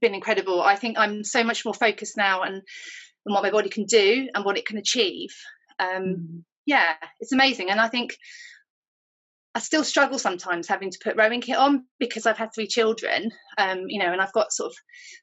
been 0.00 0.14
incredible. 0.14 0.60
I 0.62 0.76
think 0.76 0.98
I'm 0.98 1.24
so 1.24 1.44
much 1.44 1.64
more 1.64 1.74
focused 1.74 2.16
now 2.16 2.42
and 2.42 2.62
on 3.26 3.34
what 3.34 3.42
my 3.42 3.50
body 3.50 3.68
can 3.68 3.84
do 3.84 4.28
and 4.34 4.44
what 4.44 4.58
it 4.58 4.66
can 4.66 4.78
achieve. 4.78 5.30
Um, 5.78 5.88
mm. 5.88 6.42
Yeah, 6.66 6.94
it's 7.18 7.32
amazing. 7.32 7.70
And 7.70 7.80
I 7.80 7.88
think 7.88 8.16
I 9.54 9.58
still 9.58 9.82
struggle 9.82 10.18
sometimes 10.18 10.68
having 10.68 10.90
to 10.90 10.98
put 11.02 11.16
rowing 11.16 11.40
kit 11.40 11.56
on 11.56 11.84
because 11.98 12.24
I've 12.24 12.38
had 12.38 12.50
three 12.54 12.68
children, 12.68 13.32
um, 13.58 13.86
you 13.88 13.98
know, 13.98 14.12
and 14.12 14.20
I've 14.20 14.32
got 14.32 14.52
sort 14.52 14.70
of 14.70 14.76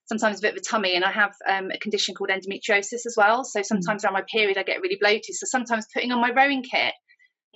sometimes 0.05 0.39
a 0.39 0.41
bit 0.41 0.51
of 0.51 0.57
a 0.57 0.69
tummy 0.69 0.95
and 0.95 1.05
I 1.05 1.11
have 1.11 1.31
um, 1.47 1.71
a 1.71 1.79
condition 1.79 2.13
called 2.13 2.29
endometriosis 2.29 3.05
as 3.05 3.15
well. 3.15 3.45
So 3.45 3.61
sometimes 3.61 4.01
mm. 4.01 4.05
around 4.05 4.15
my 4.15 4.23
period 4.29 4.57
I 4.57 4.63
get 4.63 4.81
really 4.81 4.97
bloated. 4.99 5.35
So 5.35 5.45
sometimes 5.45 5.87
putting 5.93 6.11
on 6.11 6.19
my 6.19 6.31
rowing 6.31 6.61
kit 6.61 6.93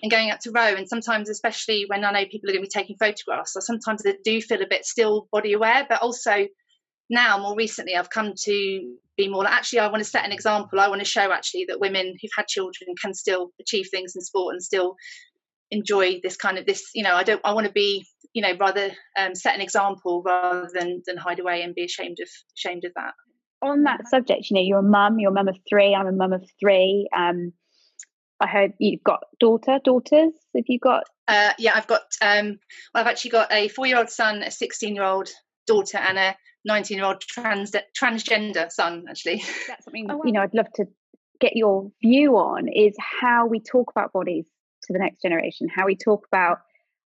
and 0.01 0.09
going 0.09 0.31
out 0.31 0.39
to 0.41 0.51
row, 0.51 0.73
and 0.75 0.87
sometimes 0.87 1.29
especially 1.29 1.85
when 1.87 2.05
I 2.05 2.11
know 2.11 2.25
people 2.25 2.49
are 2.49 2.53
going 2.53 2.63
to 2.63 2.69
be 2.73 2.79
taking 2.79 2.95
photographs, 2.97 3.53
so 3.53 3.59
sometimes 3.59 4.01
I 4.05 4.15
do 4.23 4.41
feel 4.41 4.61
a 4.61 4.67
bit 4.67 4.85
still 4.85 5.27
body 5.31 5.53
aware, 5.53 5.85
but 5.87 6.01
also 6.01 6.47
now 7.09 7.37
more 7.37 7.55
recently 7.55 7.95
I've 7.95 8.09
come 8.09 8.33
to 8.45 8.95
be 9.17 9.27
more 9.27 9.43
like, 9.43 9.53
actually 9.53 9.79
I 9.79 9.87
want 9.89 10.03
to 10.03 10.09
set 10.09 10.25
an 10.25 10.31
example. 10.31 10.79
I 10.79 10.87
want 10.87 11.01
to 11.01 11.05
show 11.05 11.31
actually 11.31 11.65
that 11.67 11.81
women 11.81 12.15
who've 12.19 12.31
had 12.35 12.47
children 12.47 12.95
can 12.99 13.13
still 13.13 13.51
achieve 13.59 13.89
things 13.91 14.13
in 14.15 14.21
sport 14.21 14.53
and 14.53 14.63
still 14.63 14.95
enjoy 15.71 16.19
this 16.21 16.35
kind 16.35 16.57
of 16.57 16.65
this 16.65 16.91
you 16.93 17.03
know 17.03 17.15
i 17.15 17.23
don't 17.23 17.41
i 17.43 17.53
want 17.53 17.65
to 17.65 17.73
be 17.73 18.05
you 18.33 18.41
know 18.41 18.53
rather 18.59 18.91
um, 19.17 19.33
set 19.33 19.55
an 19.55 19.61
example 19.61 20.21
rather 20.23 20.69
than 20.73 21.01
than 21.05 21.17
hide 21.17 21.39
away 21.39 21.61
and 21.63 21.73
be 21.73 21.85
ashamed 21.85 22.17
of 22.21 22.29
ashamed 22.57 22.85
of 22.85 22.93
that. 22.95 23.13
On 23.61 23.83
that 23.83 24.07
subject 24.07 24.49
you 24.49 24.55
know 24.55 24.61
you're 24.61 24.79
a 24.79 24.83
mum 24.83 25.19
you're 25.19 25.31
a 25.31 25.33
mum 25.33 25.47
of 25.47 25.57
three 25.69 25.93
i'm 25.93 26.07
a 26.07 26.11
mum 26.11 26.33
of 26.33 26.43
three 26.59 27.07
um 27.15 27.53
i 28.39 28.47
heard 28.47 28.73
you've 28.79 29.03
got 29.03 29.19
daughter 29.39 29.79
daughters 29.83 30.33
have 30.55 30.65
you 30.67 30.79
got? 30.79 31.03
Uh 31.27 31.53
yeah 31.57 31.73
i've 31.75 31.87
got 31.87 32.01
um 32.21 32.59
well 32.93 33.03
i've 33.03 33.07
actually 33.07 33.31
got 33.31 33.51
a 33.51 33.67
four 33.69 33.85
year 33.85 33.97
old 33.97 34.09
son 34.09 34.43
a 34.43 34.51
16 34.51 34.95
year 34.95 35.03
old 35.03 35.29
daughter 35.67 35.97
and 35.97 36.17
a 36.17 36.35
19 36.65 36.97
year 36.97 37.05
old 37.05 37.21
trans 37.21 37.71
transgender 37.99 38.71
son 38.71 39.05
actually. 39.09 39.43
That's 39.67 39.85
something 39.85 40.07
oh, 40.09 40.17
wow. 40.17 40.23
you 40.25 40.31
know 40.31 40.41
i'd 40.41 40.53
love 40.53 40.71
to 40.75 40.85
get 41.39 41.55
your 41.55 41.91
view 42.01 42.37
on 42.37 42.67
is 42.67 42.95
how 42.99 43.47
we 43.47 43.59
talk 43.59 43.91
about 43.95 44.13
bodies 44.13 44.45
to 44.91 44.97
the 44.97 45.03
next 45.03 45.21
generation, 45.21 45.67
how 45.73 45.85
we 45.85 45.95
talk 45.95 46.27
about 46.27 46.59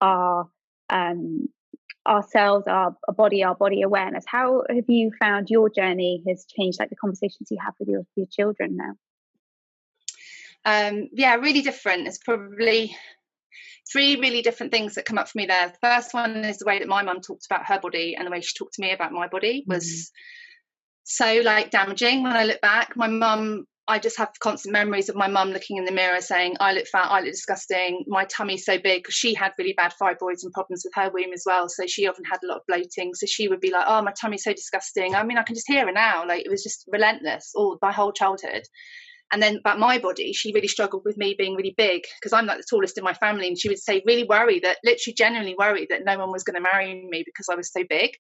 our 0.02 0.50
um, 0.90 1.50
ourselves, 2.08 2.68
our, 2.68 2.96
our, 3.08 3.14
body, 3.14 3.44
our 3.44 3.56
body 3.56 3.82
awareness. 3.82 4.26
How 4.28 4.64
have 4.70 4.86
you 4.88 5.12
found 5.20 5.50
your 5.50 5.70
journey 5.70 6.24
has 6.28 6.46
changed, 6.46 6.80
like 6.80 6.90
the 6.90 6.96
conversations 6.96 7.50
you 7.50 7.58
have 7.64 7.74
with 7.80 7.90
your, 7.90 8.06
your 8.16 8.28
children 8.28 8.78
now? 8.78 8.94
Um, 10.66 11.10
yeah, 11.14 11.36
really 11.36 11.62
different. 11.62 12.08
It's 12.08 12.20
probably 12.20 12.96
three 13.92 14.20
really 14.20 14.42
different 14.42 14.72
things 14.72 14.96
that 14.96 15.06
come 15.06 15.18
up 15.18 15.28
for 15.28 15.38
me 15.38 15.46
there. 15.46 15.70
The 15.70 15.88
first 15.88 16.14
one 16.14 16.44
is 16.46 16.58
the 16.58 16.66
way 16.66 16.80
that 16.80 16.88
my 16.88 17.04
mum 17.04 17.22
talked 17.22 17.46
about 17.46 17.66
her 17.66 17.80
body 17.80 18.16
and 18.16 18.26
the 18.26 18.32
way 18.32 18.42
she 18.42 18.56
talked 18.56 18.76
to 18.76 18.82
me 18.82 18.92
about 18.92 19.12
my 19.12 19.28
body 19.28 19.64
was 19.68 19.86
mm. 19.86 20.10
so 21.04 21.42
like 21.44 21.72
damaging 21.72 22.24
when 22.24 22.34
I 22.34 22.46
look 22.46 22.62
back. 22.62 22.96
My 22.96 23.08
mum 23.08 23.66
I 23.88 24.00
just 24.00 24.18
have 24.18 24.32
constant 24.40 24.74
memories 24.74 25.10
of 25.10 25.16
my 25.16 25.28
mum 25.28 25.52
looking 25.52 25.78
in 25.78 25.86
the 25.86 25.92
mirror 25.92 26.20
saying, 26.20 26.56
I 26.60 26.74
look 26.74 26.88
fat, 26.88 27.08
I 27.12 27.20
look 27.20 27.32
disgusting, 27.32 28.04
my 28.08 28.26
tummy's 28.26 28.66
so 28.66 28.80
big. 28.80 29.06
She 29.12 29.36
had 29.36 29.54
really 29.60 29.74
bad 29.74 29.94
fibroids 30.02 30.44
and 30.44 30.52
problems 30.54 30.84
with 30.84 30.94
her 30.96 31.12
womb 31.14 31.34
as 31.34 31.44
well. 31.46 31.70
So 31.70 31.86
she 31.86 32.08
often 32.08 32.26
had 32.26 32.40
a 32.44 32.48
lot 32.48 32.58
of 32.58 32.64
bloating. 32.68 33.14
So 33.14 33.28
she 33.28 33.48
would 33.48 33.62
be 33.62 33.72
like, 33.72 33.86
Oh, 33.88 34.02
my 34.02 34.12
tummy's 34.20 34.44
so 34.44 34.54
disgusting. 34.54 35.14
I 35.14 35.24
mean, 35.24 35.38
I 35.38 35.44
can 35.44 35.56
just 35.56 35.68
hear 35.68 35.86
her 35.86 35.92
now. 35.92 36.26
Like 36.28 36.46
it 36.46 36.50
was 36.50 36.64
just 36.64 36.86
relentless 36.92 37.52
all 37.56 37.78
my 37.82 37.92
whole 37.92 38.12
childhood. 38.12 38.64
And 39.32 39.42
then 39.42 39.58
about 39.58 39.80
my 39.80 40.00
body, 40.00 40.34
she 40.34 40.54
really 40.54 40.68
struggled 40.68 41.04
with 41.06 41.18
me 41.18 41.36
being 41.38 41.56
really 41.56 41.74
big 41.78 42.04
because 42.20 42.34
I'm 42.34 42.46
like 42.46 42.58
the 42.58 42.66
tallest 42.70 42.98
in 42.98 43.04
my 43.04 43.14
family. 43.14 43.48
And 43.48 43.60
she 43.60 43.70
would 43.70 43.80
say, 43.80 44.04
really 44.06 44.24
worry 44.24 44.60
that, 44.62 44.78
literally 44.84 45.16
genuinely 45.16 45.56
worry 45.58 45.88
that 45.90 46.06
no 46.06 46.18
one 46.18 46.32
was 46.32 46.44
going 46.44 46.56
to 46.56 46.70
marry 46.74 47.08
me 47.10 47.24
because 47.26 47.48
I 47.52 47.56
was 47.56 47.72
so 47.72 47.84
big. 47.88 48.12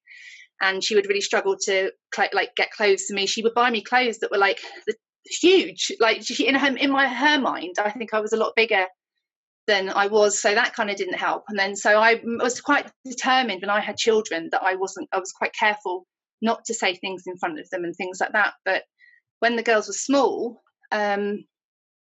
And 0.62 0.84
she 0.84 0.96
would 0.96 1.08
really 1.08 1.22
struggle 1.22 1.58
to 1.66 1.92
like 2.34 2.56
get 2.56 2.72
clothes 2.72 3.06
to 3.06 3.14
me. 3.14 3.26
She 3.28 3.44
would 3.44 3.54
buy 3.54 3.70
me 3.70 3.82
clothes 3.82 4.20
that 4.20 4.32
were 4.32 4.38
like 4.38 4.60
the 4.88 4.96
huge. 5.25 5.91
Like 6.00 6.29
in 6.39 6.55
her 6.55 6.75
in 6.75 6.91
my 6.91 7.08
her 7.08 7.39
mind, 7.39 7.75
I 7.79 7.91
think 7.91 8.13
I 8.13 8.20
was 8.20 8.34
a 8.34 8.38
lot 8.38 8.53
bigger 8.55 8.86
than 9.67 9.89
I 9.89 10.08
was. 10.08 10.39
So 10.39 10.53
that 10.53 10.74
kind 10.74 10.89
of 10.89 10.98
didn't 10.98 11.15
help. 11.15 11.44
And 11.50 11.58
then 11.58 11.75
so 11.75 12.00
I 12.00 12.22
was 12.24 12.62
quite 12.62 12.89
determined 13.05 13.62
when 13.62 13.70
I 13.70 13.79
had 13.79 13.98
children 13.98 14.50
that 14.51 14.63
I 14.63 14.75
wasn't. 14.75 15.10
I 15.12 15.20
was 15.20 15.32
quite 15.32 15.53
careful 15.53 16.05
not 16.41 16.65
to 16.65 16.74
say 16.74 16.96
things 16.96 17.24
in 17.25 17.38
front 17.38 17.60
of 17.60 17.70
them 17.70 17.84
and 17.84 17.96
things 17.96 18.20
like 18.20 18.34
that. 18.34 18.53
But 18.63 18.84
when 19.39 19.55
the 19.55 19.63
girls 19.63 19.88
were 19.88 19.94
small, 19.94 20.62
um, 20.91 21.46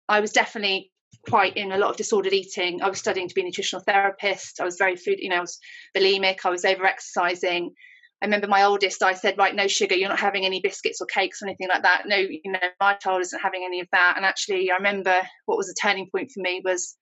I 0.08 0.20
was 0.20 0.32
definitely 0.32 0.92
quite 1.28 1.56
in 1.56 1.72
a 1.72 1.78
lot 1.78 1.90
of 1.90 1.96
disordered 1.96 2.32
eating. 2.32 2.82
I 2.82 2.88
was 2.88 2.98
studying 2.98 3.28
to 3.28 3.34
be 3.34 3.42
a 3.42 3.44
nutritional 3.44 3.84
therapist. 3.84 4.60
I 4.60 4.64
was 4.64 4.76
very 4.76 4.96
food, 4.96 5.18
you 5.20 5.28
know, 5.28 5.36
I 5.36 5.40
was 5.40 5.58
bulimic. 5.96 6.38
I 6.44 6.50
was 6.50 6.64
over 6.64 6.84
exercising. 6.84 7.74
I 8.24 8.26
remember 8.26 8.46
my 8.46 8.62
oldest, 8.62 9.02
I 9.02 9.12
said, 9.12 9.36
right, 9.36 9.54
no 9.54 9.68
sugar, 9.68 9.94
you're 9.94 10.08
not 10.08 10.18
having 10.18 10.46
any 10.46 10.58
biscuits 10.58 10.98
or 11.02 11.06
cakes 11.06 11.42
or 11.42 11.46
anything 11.46 11.68
like 11.68 11.82
that. 11.82 12.04
No, 12.06 12.16
you 12.16 12.40
know, 12.46 12.58
my 12.80 12.94
child 12.94 13.20
isn't 13.20 13.38
having 13.38 13.64
any 13.66 13.80
of 13.80 13.88
that. 13.92 14.14
And 14.16 14.24
actually, 14.24 14.70
I 14.70 14.76
remember 14.76 15.14
what 15.44 15.58
was 15.58 15.68
a 15.68 15.74
turning 15.74 16.08
point 16.10 16.30
for 16.30 16.40
me 16.40 16.62
was 16.64 16.96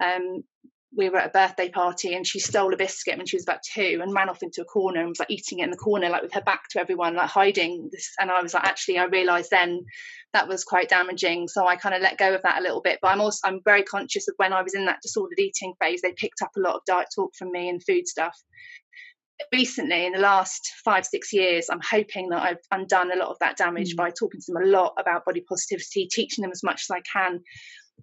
um, 0.00 0.44
we 0.96 1.08
were 1.08 1.18
at 1.18 1.30
a 1.30 1.32
birthday 1.32 1.68
party 1.68 2.14
and 2.14 2.24
she 2.24 2.38
stole 2.38 2.72
a 2.72 2.76
biscuit 2.76 3.16
when 3.16 3.26
she 3.26 3.34
was 3.34 3.42
about 3.42 3.58
two 3.74 3.98
and 4.00 4.14
ran 4.14 4.28
off 4.28 4.44
into 4.44 4.62
a 4.62 4.66
corner 4.66 5.00
and 5.00 5.08
was 5.08 5.18
like 5.18 5.32
eating 5.32 5.58
it 5.58 5.64
in 5.64 5.72
the 5.72 5.76
corner, 5.76 6.10
like 6.10 6.22
with 6.22 6.34
her 6.34 6.42
back 6.42 6.68
to 6.70 6.78
everyone, 6.78 7.16
like 7.16 7.28
hiding 7.28 7.88
this. 7.90 8.12
And 8.20 8.30
I 8.30 8.40
was 8.40 8.54
like, 8.54 8.62
actually, 8.62 8.98
I 8.98 9.06
realized 9.06 9.50
then 9.50 9.84
that 10.32 10.46
was 10.46 10.62
quite 10.62 10.88
damaging. 10.88 11.48
So 11.48 11.66
I 11.66 11.74
kind 11.74 11.96
of 11.96 12.02
let 12.02 12.18
go 12.18 12.36
of 12.36 12.42
that 12.42 12.60
a 12.60 12.62
little 12.62 12.82
bit. 12.82 13.00
But 13.02 13.08
I'm 13.08 13.20
also, 13.20 13.40
I'm 13.48 13.60
very 13.64 13.82
conscious 13.82 14.28
of 14.28 14.34
when 14.36 14.52
I 14.52 14.62
was 14.62 14.76
in 14.76 14.84
that 14.84 15.00
disordered 15.02 15.40
eating 15.40 15.74
phase, 15.80 16.02
they 16.02 16.12
picked 16.12 16.40
up 16.40 16.52
a 16.56 16.60
lot 16.60 16.76
of 16.76 16.82
diet 16.86 17.08
talk 17.12 17.34
from 17.34 17.50
me 17.50 17.68
and 17.68 17.82
food 17.82 18.06
stuff 18.06 18.36
recently 19.52 20.06
in 20.06 20.12
the 20.12 20.18
last 20.18 20.72
five 20.84 21.06
six 21.06 21.32
years 21.32 21.68
i'm 21.70 21.80
hoping 21.88 22.28
that 22.28 22.42
i've 22.42 22.58
undone 22.72 23.12
a 23.12 23.16
lot 23.16 23.28
of 23.28 23.38
that 23.40 23.56
damage 23.56 23.94
mm. 23.94 23.96
by 23.96 24.10
talking 24.10 24.40
to 24.40 24.52
them 24.52 24.62
a 24.62 24.66
lot 24.66 24.94
about 24.98 25.24
body 25.24 25.42
positivity 25.48 26.08
teaching 26.10 26.42
them 26.42 26.50
as 26.50 26.62
much 26.62 26.86
as 26.88 26.94
i 26.94 27.00
can 27.12 27.40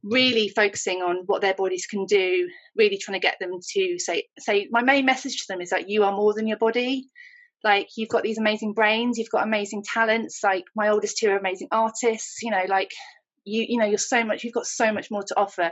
really 0.04 0.50
focusing 0.50 1.02
on 1.02 1.24
what 1.26 1.42
their 1.42 1.54
bodies 1.54 1.86
can 1.86 2.06
do 2.06 2.48
really 2.76 2.98
trying 2.98 3.20
to 3.20 3.26
get 3.26 3.38
them 3.40 3.52
to 3.74 3.98
say 3.98 4.24
say 4.40 4.68
my 4.72 4.82
main 4.82 5.06
message 5.06 5.38
to 5.38 5.46
them 5.48 5.62
is 5.62 5.70
that 5.70 5.90
you 5.90 6.04
are 6.04 6.12
more 6.12 6.34
than 6.34 6.48
your 6.48 6.58
body 6.58 7.08
like 7.64 7.88
you've 7.96 8.10
got 8.10 8.24
these 8.24 8.38
amazing 8.38 8.74
brains 8.74 9.18
you've 9.18 9.30
got 9.30 9.44
amazing 9.44 9.84
talents 9.84 10.42
like 10.44 10.64
my 10.76 10.90
oldest 10.90 11.18
two 11.18 11.30
are 11.30 11.38
amazing 11.38 11.68
artists 11.72 12.42
you 12.42 12.52
know 12.52 12.64
like 12.68 12.92
you 13.46 13.66
you 13.68 13.78
know 13.78 13.86
you're 13.86 13.98
so 13.98 14.24
much 14.24 14.44
you've 14.44 14.54
got 14.54 14.68
so 14.68 14.92
much 14.92 15.10
more 15.10 15.24
to 15.24 15.38
offer 15.38 15.72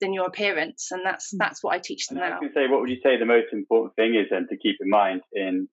than 0.00 0.12
your 0.12 0.26
appearance, 0.26 0.88
and 0.90 1.04
that's 1.04 1.34
mm. 1.34 1.38
that's 1.38 1.62
what 1.62 1.74
I 1.74 1.78
teach 1.78 2.06
them 2.08 2.18
and 2.18 2.30
now. 2.30 2.36
I 2.36 2.40
was 2.40 2.50
say, 2.54 2.68
what 2.68 2.80
would 2.80 2.90
you 2.90 3.00
say 3.02 3.18
the 3.18 3.26
most 3.26 3.52
important 3.52 3.94
thing 3.96 4.14
is 4.14 4.26
then 4.30 4.46
to 4.50 4.56
keep 4.56 4.76
in 4.80 4.88
mind 4.88 5.22
in 5.32 5.68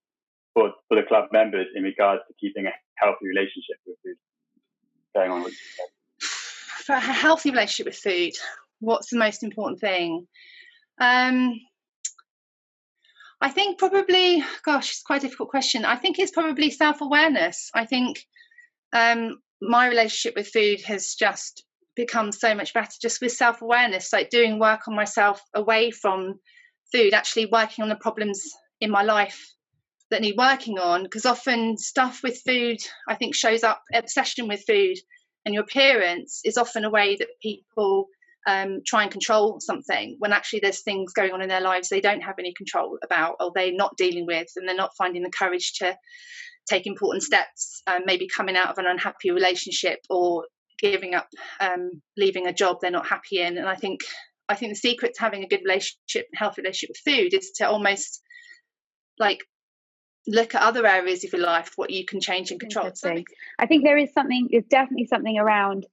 for 0.53 0.71
for 0.87 0.95
the 0.95 1.07
club 1.07 1.29
members 1.31 1.67
in 1.75 1.83
regards 1.83 2.21
to 2.27 2.33
keeping 2.39 2.65
a 2.65 2.71
healthy 2.95 3.27
relationship 3.27 3.77
with 3.85 3.97
food 4.03 4.15
going 5.15 5.31
on? 5.31 5.43
with 5.43 5.53
For 6.21 6.95
a 6.95 6.99
healthy 6.99 7.51
relationship 7.51 7.85
with 7.85 7.95
food, 7.95 8.33
what's 8.79 9.09
the 9.09 9.17
most 9.17 9.41
important 9.41 9.79
thing? 9.79 10.27
Um, 10.99 11.59
I 13.39 13.49
think 13.49 13.77
probably, 13.77 14.43
gosh, 14.63 14.91
it's 14.91 15.01
quite 15.01 15.23
a 15.23 15.27
difficult 15.27 15.49
question. 15.49 15.85
I 15.85 15.95
think 15.95 16.19
it's 16.19 16.31
probably 16.31 16.69
self 16.69 17.01
awareness. 17.01 17.69
I 17.73 17.85
think 17.85 18.25
um, 18.93 19.37
my 19.61 19.87
relationship 19.87 20.35
with 20.35 20.47
food 20.47 20.81
has 20.81 21.15
just 21.15 21.63
become 21.95 22.31
so 22.31 22.55
much 22.55 22.73
better 22.73 22.91
just 23.01 23.21
with 23.21 23.31
self 23.31 23.61
awareness, 23.61 24.13
like 24.13 24.29
doing 24.29 24.59
work 24.59 24.87
on 24.87 24.95
myself 24.95 25.41
away 25.53 25.91
from 25.91 26.39
food, 26.91 27.13
actually 27.13 27.47
working 27.47 27.83
on 27.83 27.89
the 27.89 27.95
problems 27.95 28.43
in 28.81 28.91
my 28.91 29.03
life 29.03 29.53
that 30.11 30.21
need 30.21 30.35
working 30.37 30.79
on. 30.79 31.03
Because 31.03 31.25
often 31.25 31.77
stuff 31.77 32.21
with 32.23 32.41
food, 32.45 32.77
I 33.07 33.15
think, 33.15 33.35
shows 33.35 33.63
up, 33.63 33.81
obsession 33.93 34.47
with 34.47 34.63
food 34.65 34.97
and 35.45 35.53
your 35.53 35.63
appearance 35.63 36.41
is 36.45 36.57
often 36.57 36.85
a 36.85 36.89
way 36.89 37.15
that 37.17 37.27
people 37.41 38.07
um, 38.47 38.81
try 38.85 39.03
and 39.03 39.11
control 39.11 39.59
something 39.59 40.15
when 40.19 40.33
actually 40.33 40.59
there's 40.59 40.81
things 40.81 41.13
going 41.13 41.31
on 41.31 41.41
in 41.41 41.47
their 41.47 41.61
lives 41.61 41.87
they 41.87 42.01
don't 42.01 42.21
have 42.21 42.39
any 42.39 42.53
control 42.53 42.97
about 43.03 43.35
or 43.39 43.51
they're 43.55 43.73
not 43.73 43.95
dealing 43.95 44.25
with 44.25 44.47
and 44.55 44.67
they're 44.67 44.75
not 44.75 44.95
finding 44.97 45.23
the 45.23 45.31
courage 45.31 45.73
to 45.75 45.95
take 46.67 46.85
important 46.85 47.23
steps 47.23 47.81
um, 47.87 48.01
maybe 48.05 48.27
coming 48.27 48.57
out 48.57 48.69
of 48.69 48.77
an 48.77 48.85
unhappy 48.85 49.31
relationship 49.31 49.99
or 50.09 50.45
giving 50.79 51.13
up, 51.15 51.27
um, 51.59 52.01
leaving 52.17 52.47
a 52.47 52.53
job 52.53 52.77
they're 52.81 52.91
not 52.91 53.07
happy 53.07 53.39
in. 53.39 53.57
And 53.57 53.67
I 53.67 53.75
think 53.75 54.01
I 54.49 54.55
think 54.55 54.71
the 54.71 54.75
secret 54.75 55.13
to 55.15 55.21
having 55.21 55.43
a 55.43 55.47
good 55.47 55.61
relationship, 55.63 56.27
healthy 56.33 56.61
relationship 56.61 56.95
with 56.95 57.15
food, 57.15 57.33
is 57.33 57.51
to 57.57 57.67
almost 57.67 58.21
like 59.19 59.43
look 60.27 60.55
at 60.55 60.61
other 60.61 60.85
areas 60.85 61.23
of 61.23 61.33
your 61.33 61.41
life, 61.41 61.71
what 61.75 61.89
you 61.89 62.05
can 62.05 62.19
change 62.19 62.51
and 62.51 62.59
control. 62.59 62.91
I 63.59 63.65
think 63.65 63.83
there 63.83 63.97
is 63.97 64.13
something. 64.13 64.49
There's 64.51 64.65
definitely 64.65 65.07
something 65.07 65.37
around. 65.37 65.85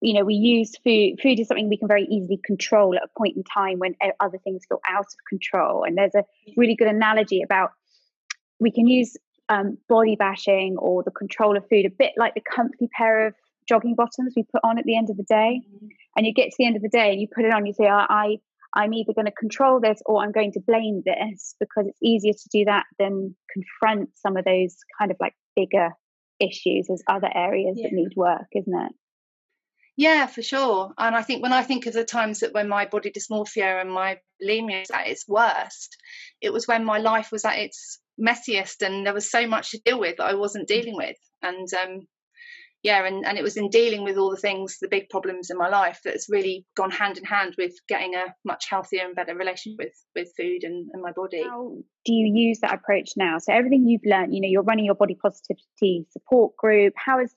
You 0.00 0.14
know, 0.14 0.24
we 0.24 0.34
use 0.34 0.72
food. 0.82 1.20
Food 1.22 1.40
is 1.40 1.48
something 1.48 1.68
we 1.68 1.76
can 1.76 1.88
very 1.88 2.04
easily 2.04 2.40
control 2.42 2.96
at 2.96 3.02
a 3.02 3.18
point 3.18 3.36
in 3.36 3.44
time 3.44 3.78
when 3.78 3.94
other 4.18 4.38
things 4.38 4.64
feel 4.66 4.80
out 4.88 5.00
of 5.06 5.24
control. 5.28 5.84
And 5.84 5.96
there's 5.96 6.14
a 6.14 6.24
really 6.56 6.74
good 6.74 6.88
analogy 6.88 7.42
about 7.42 7.70
we 8.58 8.70
can 8.70 8.86
use 8.86 9.16
um, 9.50 9.78
body 9.88 10.16
bashing 10.16 10.76
or 10.78 11.02
the 11.02 11.10
control 11.10 11.56
of 11.56 11.68
food 11.68 11.84
a 11.84 11.90
bit 11.90 12.12
like 12.16 12.34
the 12.34 12.40
comfy 12.40 12.88
pair 12.96 13.26
of 13.26 13.34
jogging 13.70 13.94
bottoms 13.94 14.34
we 14.36 14.44
put 14.52 14.62
on 14.64 14.78
at 14.78 14.84
the 14.84 14.96
end 14.96 15.08
of 15.08 15.16
the 15.16 15.22
day. 15.22 15.60
Mm-hmm. 15.64 15.86
And 16.16 16.26
you 16.26 16.34
get 16.34 16.50
to 16.50 16.56
the 16.58 16.66
end 16.66 16.76
of 16.76 16.82
the 16.82 16.88
day 16.88 17.12
and 17.12 17.20
you 17.20 17.28
put 17.34 17.44
it 17.44 17.52
on, 17.52 17.64
you 17.64 17.72
say, 17.72 17.84
oh, 17.84 18.06
I, 18.08 18.36
I'm 18.74 18.92
either 18.92 19.14
going 19.14 19.26
to 19.26 19.32
control 19.32 19.80
this 19.80 20.02
or 20.04 20.22
I'm 20.22 20.32
going 20.32 20.52
to 20.52 20.60
blame 20.60 21.02
this 21.04 21.54
because 21.58 21.86
it's 21.86 22.02
easier 22.02 22.32
to 22.32 22.48
do 22.52 22.64
that 22.66 22.84
than 22.98 23.36
confront 23.52 24.10
some 24.16 24.36
of 24.36 24.44
those 24.44 24.76
kind 24.98 25.10
of 25.10 25.16
like 25.20 25.34
bigger 25.56 25.90
issues 26.40 26.88
as 26.90 27.02
other 27.08 27.30
areas 27.32 27.76
yeah. 27.76 27.88
that 27.88 27.94
need 27.94 28.12
work, 28.16 28.46
isn't 28.54 28.74
it? 28.74 28.92
Yeah, 29.96 30.26
for 30.26 30.42
sure. 30.42 30.92
And 30.96 31.14
I 31.14 31.22
think 31.22 31.42
when 31.42 31.52
I 31.52 31.62
think 31.62 31.86
of 31.86 31.92
the 31.92 32.04
times 32.04 32.40
that 32.40 32.54
when 32.54 32.68
my 32.68 32.86
body 32.86 33.12
dysmorphia 33.12 33.80
and 33.80 33.92
my 33.92 34.18
bulimia 34.42 34.80
was 34.80 34.90
at 34.90 35.08
its 35.08 35.28
worst, 35.28 35.96
it 36.40 36.52
was 36.52 36.66
when 36.66 36.84
my 36.84 36.98
life 36.98 37.30
was 37.30 37.44
at 37.44 37.58
its 37.58 38.00
messiest 38.18 38.82
and 38.82 39.06
there 39.06 39.14
was 39.14 39.30
so 39.30 39.46
much 39.46 39.70
to 39.70 39.80
deal 39.84 40.00
with 40.00 40.16
that 40.16 40.24
I 40.24 40.34
wasn't 40.34 40.68
dealing 40.68 40.96
with. 40.96 41.16
And 41.42 41.68
um, 41.84 42.06
yeah, 42.82 43.06
and, 43.06 43.26
and 43.26 43.36
it 43.36 43.42
was 43.42 43.58
in 43.58 43.68
dealing 43.68 44.04
with 44.04 44.16
all 44.16 44.30
the 44.30 44.36
things, 44.36 44.78
the 44.80 44.88
big 44.88 45.10
problems 45.10 45.50
in 45.50 45.58
my 45.58 45.68
life 45.68 46.00
that's 46.02 46.30
really 46.30 46.64
gone 46.76 46.90
hand 46.90 47.18
in 47.18 47.24
hand 47.24 47.54
with 47.58 47.74
getting 47.88 48.14
a 48.14 48.34
much 48.44 48.66
healthier 48.70 49.04
and 49.04 49.14
better 49.14 49.34
relationship 49.34 49.78
with 49.78 50.04
with 50.14 50.32
food 50.36 50.64
and, 50.64 50.88
and 50.92 51.02
my 51.02 51.12
body. 51.12 51.42
How 51.42 51.76
do 52.06 52.12
you 52.12 52.32
use 52.34 52.60
that 52.60 52.72
approach 52.72 53.10
now? 53.16 53.36
So 53.38 53.52
everything 53.52 53.86
you've 53.86 54.00
learned, 54.06 54.34
you 54.34 54.40
know, 54.40 54.48
you're 54.48 54.62
running 54.62 54.86
your 54.86 54.94
body 54.94 55.14
positivity 55.20 56.06
support 56.10 56.56
group. 56.56 56.94
How 56.96 57.20
is 57.20 57.34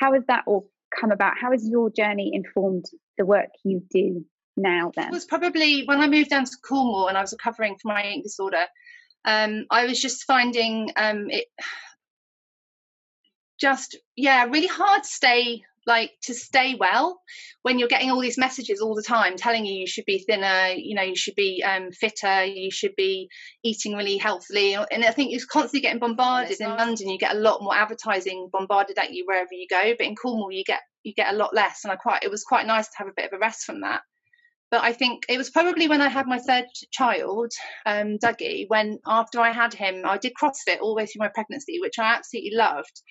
how 0.00 0.12
has 0.12 0.22
that 0.28 0.44
all 0.46 0.70
come 0.98 1.10
about? 1.10 1.32
How 1.40 1.50
has 1.50 1.68
your 1.68 1.90
journey 1.90 2.30
informed 2.32 2.84
the 3.18 3.26
work 3.26 3.48
you 3.64 3.82
do 3.90 4.24
now 4.56 4.92
then? 4.94 5.08
It 5.08 5.12
was 5.12 5.24
probably 5.24 5.82
when 5.86 6.00
I 6.00 6.06
moved 6.06 6.30
down 6.30 6.44
to 6.44 6.56
Cornwall 6.66 7.08
and 7.08 7.18
I 7.18 7.20
was 7.20 7.32
recovering 7.32 7.76
from 7.82 7.94
my 7.94 8.06
eating 8.06 8.22
disorder. 8.22 8.64
Um, 9.24 9.64
I 9.70 9.86
was 9.86 10.00
just 10.00 10.24
finding 10.24 10.90
um, 10.96 11.30
it 11.30 11.46
just 13.64 13.96
yeah 14.14 14.44
really 14.44 14.66
hard 14.66 15.02
to 15.02 15.08
stay 15.08 15.62
like 15.86 16.10
to 16.22 16.34
stay 16.34 16.74
well 16.78 17.18
when 17.62 17.78
you're 17.78 17.88
getting 17.88 18.10
all 18.10 18.20
these 18.20 18.36
messages 18.36 18.82
all 18.82 18.94
the 18.94 19.02
time 19.02 19.36
telling 19.36 19.64
you 19.64 19.72
you 19.72 19.86
should 19.86 20.04
be 20.04 20.18
thinner 20.18 20.74
you 20.76 20.94
know 20.94 21.02
you 21.02 21.16
should 21.16 21.34
be 21.34 21.64
um, 21.66 21.90
fitter 21.90 22.44
you 22.44 22.70
should 22.70 22.94
be 22.94 23.30
eating 23.62 23.94
really 23.94 24.18
healthily. 24.18 24.74
And 24.74 25.02
i 25.02 25.12
think 25.12 25.32
you're 25.32 25.40
constantly 25.50 25.80
getting 25.80 25.98
bombarded 25.98 26.60
in 26.60 26.68
london. 26.68 27.08
You 27.08 27.18
get 27.18 27.36
a 27.36 27.38
lot 27.38 27.62
more 27.62 27.74
advertising 27.74 28.50
bombarded 28.52 28.98
at 28.98 29.14
you 29.14 29.24
wherever 29.26 29.52
you 29.52 29.66
go. 29.68 29.94
But 29.96 30.06
in 30.06 30.14
cornwall 30.14 30.52
you 30.52 30.64
get 30.64 30.80
you 31.02 31.14
get 31.14 31.32
a 31.32 31.36
lot 31.36 31.54
less. 31.54 31.84
And 31.84 31.92
i 31.92 31.96
quite 31.96 32.22
it 32.22 32.30
was 32.30 32.44
quite 32.44 32.66
nice 32.66 32.88
to 32.88 32.98
have 32.98 33.08
a 33.08 33.16
bit 33.16 33.32
of 33.32 33.32
a 33.32 33.38
rest 33.38 33.64
from 33.64 33.80
that 33.80 34.02
but 34.74 34.82
I 34.82 34.92
think 34.92 35.22
it 35.28 35.38
was 35.38 35.50
probably 35.50 35.86
when 35.86 36.00
I 36.00 36.08
had 36.08 36.26
my 36.26 36.40
third 36.40 36.64
child, 36.90 37.52
um, 37.86 38.18
Dougie, 38.18 38.64
when 38.66 38.98
after 39.06 39.38
I 39.38 39.52
had 39.52 39.72
him, 39.72 40.02
I 40.04 40.18
did 40.18 40.32
CrossFit 40.34 40.80
all 40.80 40.96
the 40.96 40.96
way 40.96 41.06
through 41.06 41.20
my 41.20 41.30
pregnancy, 41.32 41.78
which 41.80 42.00
I 42.00 42.12
absolutely 42.12 42.56
loved. 42.56 43.02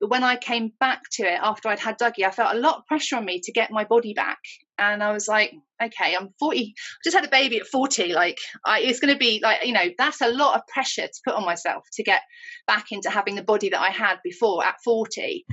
But 0.00 0.08
when 0.08 0.24
I 0.24 0.36
came 0.36 0.72
back 0.80 1.02
to 1.16 1.24
it 1.24 1.38
after 1.42 1.68
I'd 1.68 1.78
had 1.78 1.98
Dougie, 1.98 2.24
I 2.24 2.30
felt 2.30 2.56
a 2.56 2.58
lot 2.58 2.78
of 2.78 2.86
pressure 2.86 3.16
on 3.16 3.26
me 3.26 3.38
to 3.44 3.52
get 3.52 3.70
my 3.70 3.84
body 3.84 4.14
back. 4.14 4.38
And 4.78 5.02
I 5.02 5.12
was 5.12 5.28
like, 5.28 5.52
okay, 5.82 6.16
I'm 6.18 6.30
40, 6.38 6.58
I 6.58 6.72
just 7.04 7.14
had 7.14 7.26
a 7.26 7.30
baby 7.30 7.58
at 7.58 7.66
40. 7.66 8.14
Like, 8.14 8.38
I, 8.64 8.80
it's 8.80 8.98
going 8.98 9.12
to 9.12 9.18
be 9.18 9.40
like, 9.42 9.66
you 9.66 9.74
know, 9.74 9.90
that's 9.98 10.22
a 10.22 10.28
lot 10.28 10.56
of 10.56 10.66
pressure 10.68 11.06
to 11.06 11.20
put 11.26 11.34
on 11.34 11.44
myself 11.44 11.84
to 11.96 12.02
get 12.02 12.22
back 12.66 12.86
into 12.92 13.10
having 13.10 13.34
the 13.34 13.42
body 13.42 13.68
that 13.68 13.80
I 13.80 13.90
had 13.90 14.16
before 14.24 14.64
at 14.64 14.76
40. 14.82 15.44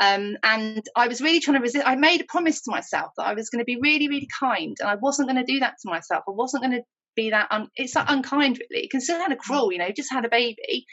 Um, 0.00 0.36
and 0.42 0.84
I 0.96 1.08
was 1.08 1.20
really 1.20 1.40
trying 1.40 1.56
to 1.56 1.62
resist. 1.62 1.86
I 1.86 1.94
made 1.94 2.20
a 2.20 2.24
promise 2.24 2.62
to 2.62 2.70
myself 2.70 3.12
that 3.16 3.26
I 3.26 3.34
was 3.34 3.48
going 3.50 3.60
to 3.60 3.64
be 3.64 3.78
really, 3.80 4.08
really 4.08 4.28
kind, 4.40 4.76
and 4.80 4.88
I 4.88 4.96
wasn't 4.96 5.28
going 5.28 5.44
to 5.44 5.52
do 5.52 5.60
that 5.60 5.74
to 5.82 5.90
myself. 5.90 6.24
I 6.26 6.32
wasn't 6.32 6.64
going 6.64 6.76
to 6.76 6.82
be 7.14 7.30
that. 7.30 7.46
Un- 7.50 7.70
it's 7.76 7.94
like 7.94 8.06
unkind, 8.08 8.60
really. 8.70 8.88
can 8.88 9.00
still 9.00 9.18
kind 9.18 9.32
of 9.32 9.38
cruel, 9.38 9.72
you 9.72 9.78
know. 9.78 9.90
Just 9.94 10.12
had 10.12 10.24
a 10.24 10.28
baby, 10.28 10.84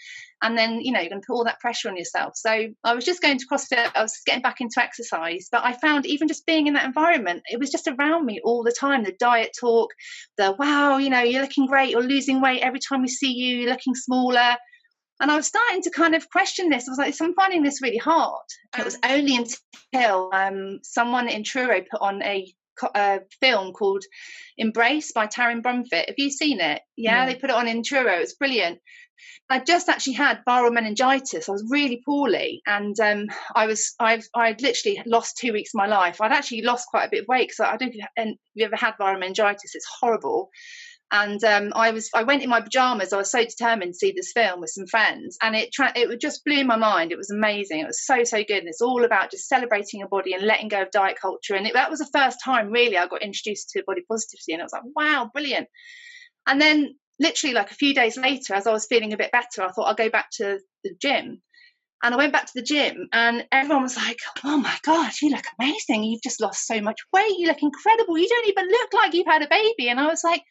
and 0.43 0.55
then 0.55 0.81
you 0.81 0.91
know 0.91 1.00
you're 1.00 1.10
going 1.10 1.22
to 1.22 1.25
put 1.25 1.34
all 1.34 1.46
that 1.46 1.60
pressure 1.60 1.89
on 1.89 1.98
yourself. 1.98 2.34
So 2.36 2.67
I 2.84 2.93
was 2.93 3.03
just 3.03 3.24
going 3.24 3.39
to 3.39 3.46
CrossFit. 3.51 3.91
I 3.96 4.03
was 4.03 4.20
getting 4.25 4.43
back 4.43 4.62
into 4.62 4.79
exercise, 4.79 5.48
but 5.51 5.65
I 5.65 5.74
found 5.74 6.05
even 6.05 6.27
just 6.27 6.46
being 6.46 6.67
in 6.67 6.75
that 6.75 6.86
environment, 6.86 7.41
it 7.50 7.60
was 7.60 7.72
just 7.72 7.88
around 7.88 8.25
me 8.25 8.39
all 8.43 8.63
the 8.63 8.75
time. 8.79 9.03
The 9.03 9.15
diet 9.20 9.51
talk, 9.60 9.89
the 10.38 10.55
wow, 10.60 10.98
you 10.98 11.10
know, 11.10 11.22
you're 11.22 11.41
looking 11.41 11.65
great, 11.65 11.89
you're 11.89 12.03
losing 12.03 12.39
weight 12.39 12.62
every 12.62 12.79
time 12.88 13.01
we 13.01 13.08
see 13.08 13.31
you, 13.31 13.58
you're 13.58 13.72
looking 13.72 13.96
smaller 13.96 14.58
and 15.21 15.29
I 15.29 15.35
was 15.35 15.45
starting 15.45 15.83
to 15.83 15.91
kind 15.91 16.15
of 16.15 16.29
question 16.29 16.69
this. 16.69 16.87
I 16.87 16.91
was 16.91 16.97
like, 16.97 17.15
I'm 17.21 17.35
finding 17.35 17.61
this 17.61 17.81
really 17.81 17.97
hard. 17.97 18.41
And 18.73 18.81
it 18.81 18.85
was 18.85 18.97
only 19.07 19.35
until 19.35 20.31
um, 20.33 20.79
someone 20.81 21.29
in 21.29 21.43
Truro 21.43 21.81
put 21.81 22.01
on 22.01 22.23
a, 22.23 22.51
a, 22.95 23.19
film 23.39 23.71
called 23.71 24.03
Embrace 24.57 25.11
by 25.11 25.27
Taryn 25.27 25.61
Brumfitt. 25.61 26.07
Have 26.07 26.15
you 26.17 26.31
seen 26.31 26.59
it? 26.59 26.81
Yeah, 26.97 27.11
yeah, 27.11 27.25
they 27.27 27.35
put 27.35 27.51
it 27.51 27.55
on 27.55 27.67
in 27.67 27.83
Truro. 27.83 28.13
It's 28.13 28.33
brilliant. 28.33 28.79
I 29.51 29.59
just 29.59 29.89
actually 29.89 30.13
had 30.13 30.41
viral 30.47 30.73
meningitis. 30.73 31.47
I 31.47 31.51
was 31.51 31.67
really 31.69 32.01
poorly, 32.03 32.63
and 32.65 32.99
um, 32.99 33.27
I 33.55 33.67
was 33.67 33.93
I've 33.99 34.27
I'd 34.33 34.61
literally 34.61 35.03
lost 35.05 35.37
two 35.37 35.53
weeks 35.53 35.71
of 35.75 35.77
my 35.77 35.85
life. 35.85 36.21
I'd 36.21 36.31
actually 36.31 36.63
lost 36.63 36.87
quite 36.87 37.05
a 37.05 37.09
bit 37.11 37.21
of 37.23 37.27
weight 37.27 37.49
because 37.49 37.59
I 37.59 37.77
don't 37.77 37.93
know 37.93 38.05
if 38.15 38.37
you 38.55 38.65
ever 38.65 38.75
had 38.75 38.95
viral 38.99 39.19
meningitis. 39.19 39.75
It's 39.75 39.85
horrible 39.99 40.49
and 41.12 41.44
um, 41.44 41.74
I 41.75 41.91
was 41.91 42.10
I 42.13 42.24
went 42.24 42.41
in 42.41 42.50
my 42.50 42.62
pajamas. 42.62 43.12
I 43.12 43.18
was 43.18 43.32
so 43.32 43.44
determined 43.44 43.94
to 43.94 43.98
see 43.98 44.13
this 44.15 44.32
film 44.32 44.62
with 44.62 44.70
some 44.70 44.88
friends, 44.88 45.38
and 45.41 45.56
it 45.56 45.74
tra- 45.74 45.91
it 45.96 46.22
just 46.22 46.46
blew 46.46 46.63
my 46.63 46.77
mind. 46.77 47.12
It 47.12 47.18
was 47.18 47.30
amazing. 47.30 47.80
It 47.80 47.88
was 47.88 48.06
so 48.06 48.24
so 48.24 48.38
good. 48.38 48.60
And 48.60 48.68
it's 48.68 48.82
all 48.82 49.03
about 49.03 49.32
just 49.32 49.48
celebrating 49.50 50.00
your 50.00 50.10
body 50.10 50.34
and 50.34 50.44
letting 50.44 50.70
go 50.70 50.82
of 50.82 50.91
diet 50.91 51.18
culture. 51.22 51.56
And 51.56 51.68
it, 51.68 51.74
that 51.74 51.89
was 51.89 52.00
the 52.00 52.10
first 52.13 52.39
time 52.44 52.72
really 52.72 52.98
I 52.98 53.08
got 53.08 53.22
introduced 53.22 53.70
to 53.72 53.84
body 53.86 54.03
positivity, 54.10 54.53
and 54.53 54.62
I 54.62 54.65
was 54.65 54.74
like, 54.74 54.84
wow, 54.96 55.30
brilliant. 55.34 55.68
And 56.48 56.62
then 56.62 56.96
literally 57.20 57.53
like 57.53 57.72
a 57.72 57.75
few 57.75 57.94
days 57.94 58.18
later, 58.18 58.56
as 58.56 58.65
I 58.65 58.72
was 58.72 58.88
feeling 58.88 59.13
a 59.13 59.18
bit 59.18 59.32
better, 59.32 59.63
I 59.63 59.72
thought 59.72 59.88
I'll 59.88 59.96
go 59.96 60.10
back 60.10 60.30
to 60.38 60.60
the 60.84 60.96
gym. 61.01 61.41
And 62.03 62.13
I 62.13 62.17
went 62.17 62.34
back 62.34 62.46
to 62.48 62.53
the 62.55 62.63
gym, 62.63 63.08
and 63.13 63.46
everyone 63.51 63.84
was 63.84 63.98
like, 63.98 64.20
"Oh 64.43 64.58
my 64.58 64.77
gosh, 64.84 65.22
you 65.22 65.29
look 65.29 65.46
amazing! 65.60 66.03
You've 66.03 66.24
just 66.24 66.41
lost 66.41 66.65
so 66.65 66.81
much 66.81 67.00
weight. 67.13 67.38
You 67.38 67.48
look 67.48 67.62
incredible. 67.62 68.17
You 68.17 68.27
don't 68.27 68.48
even 68.48 68.67
look 68.67 68.93
like 68.93 69.13
you've 69.13 69.27
had 69.27 69.43
a 69.43 69.48
baby." 69.48 69.89
And 69.89 70.00
I 70.00 70.08
was 70.08 70.24
like, 70.24 70.41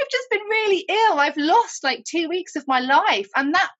"I've 0.00 0.08
just 0.10 0.30
been 0.30 0.42
really 0.42 0.84
ill. 0.88 1.18
I've 1.18 1.36
lost 1.36 1.82
like 1.84 2.04
two 2.04 2.28
weeks 2.28 2.56
of 2.56 2.68
my 2.68 2.80
life," 2.80 3.28
and 3.34 3.54
that, 3.54 3.70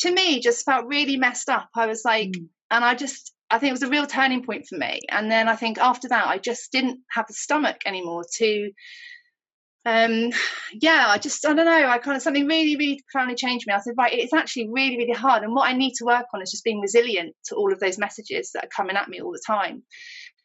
to 0.00 0.10
me, 0.12 0.40
just 0.40 0.64
felt 0.64 0.86
really 0.86 1.16
messed 1.16 1.48
up. 1.48 1.68
I 1.74 1.86
was 1.86 2.02
like, 2.04 2.30
mm. 2.30 2.48
and 2.70 2.84
I 2.84 2.94
just, 2.94 3.32
I 3.50 3.58
think 3.58 3.70
it 3.70 3.72
was 3.72 3.82
a 3.82 3.88
real 3.88 4.06
turning 4.06 4.44
point 4.44 4.66
for 4.68 4.76
me. 4.78 5.00
And 5.10 5.30
then 5.30 5.48
I 5.48 5.56
think 5.56 5.78
after 5.78 6.08
that, 6.08 6.28
I 6.28 6.38
just 6.38 6.72
didn't 6.72 7.00
have 7.10 7.26
the 7.26 7.34
stomach 7.34 7.78
anymore 7.86 8.24
to 8.36 8.70
um, 9.88 10.30
yeah, 10.74 11.06
I 11.08 11.18
just, 11.18 11.46
I 11.46 11.54
don't 11.54 11.64
know, 11.64 11.88
I 11.88 11.98
kind 11.98 12.16
of, 12.16 12.22
something 12.22 12.46
really, 12.46 12.76
really 12.76 13.02
profoundly 13.10 13.34
changed 13.34 13.66
me. 13.66 13.72
I 13.72 13.80
said, 13.80 13.94
right, 13.96 14.12
it's 14.12 14.34
actually 14.34 14.68
really, 14.70 14.98
really 14.98 15.12
hard. 15.12 15.42
And 15.42 15.54
what 15.54 15.68
I 15.68 15.72
need 15.72 15.94
to 15.94 16.04
work 16.04 16.26
on 16.34 16.42
is 16.42 16.50
just 16.50 16.64
being 16.64 16.80
resilient 16.80 17.34
to 17.46 17.54
all 17.54 17.72
of 17.72 17.80
those 17.80 17.98
messages 17.98 18.52
that 18.52 18.64
are 18.64 18.68
coming 18.76 18.96
at 18.96 19.08
me 19.08 19.20
all 19.20 19.32
the 19.32 19.42
time. 19.46 19.82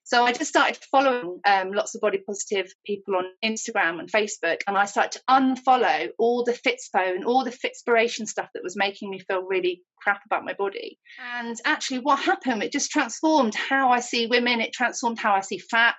So 0.05 0.25
I 0.25 0.33
just 0.33 0.50
started 0.50 0.77
following 0.91 1.39
um, 1.45 1.72
lots 1.72 1.95
of 1.95 2.01
body 2.01 2.17
positive 2.17 2.72
people 2.86 3.15
on 3.15 3.25
Instagram 3.43 4.00
and 4.00 4.12
Facebook, 4.12 4.60
and 4.67 4.77
I 4.77 4.86
started 4.86 5.13
to 5.13 5.22
unfollow 5.29 6.10
all 6.19 6.43
the 6.43 6.51
Fitspo 6.51 7.15
and 7.15 7.24
all 7.24 7.45
the 7.45 7.51
Fitspiration 7.51 8.27
stuff 8.27 8.50
that 8.53 8.63
was 8.63 8.75
making 8.75 9.10
me 9.10 9.19
feel 9.19 9.43
really 9.43 9.81
crap 10.01 10.22
about 10.25 10.43
my 10.43 10.53
body. 10.53 11.00
And 11.38 11.55
actually, 11.65 12.00
what 12.00 12.19
happened? 12.19 12.63
It 12.63 12.74
just 12.74 12.91
transformed 12.91 13.55
how 13.55 13.91
I 13.91 14.01
see 14.01 14.27
women. 14.27 14.60
It 14.60 14.74
transformed 14.74 15.19
how 15.19 15.33
I 15.33 15.39
see 15.39 15.60
fat. 15.60 15.95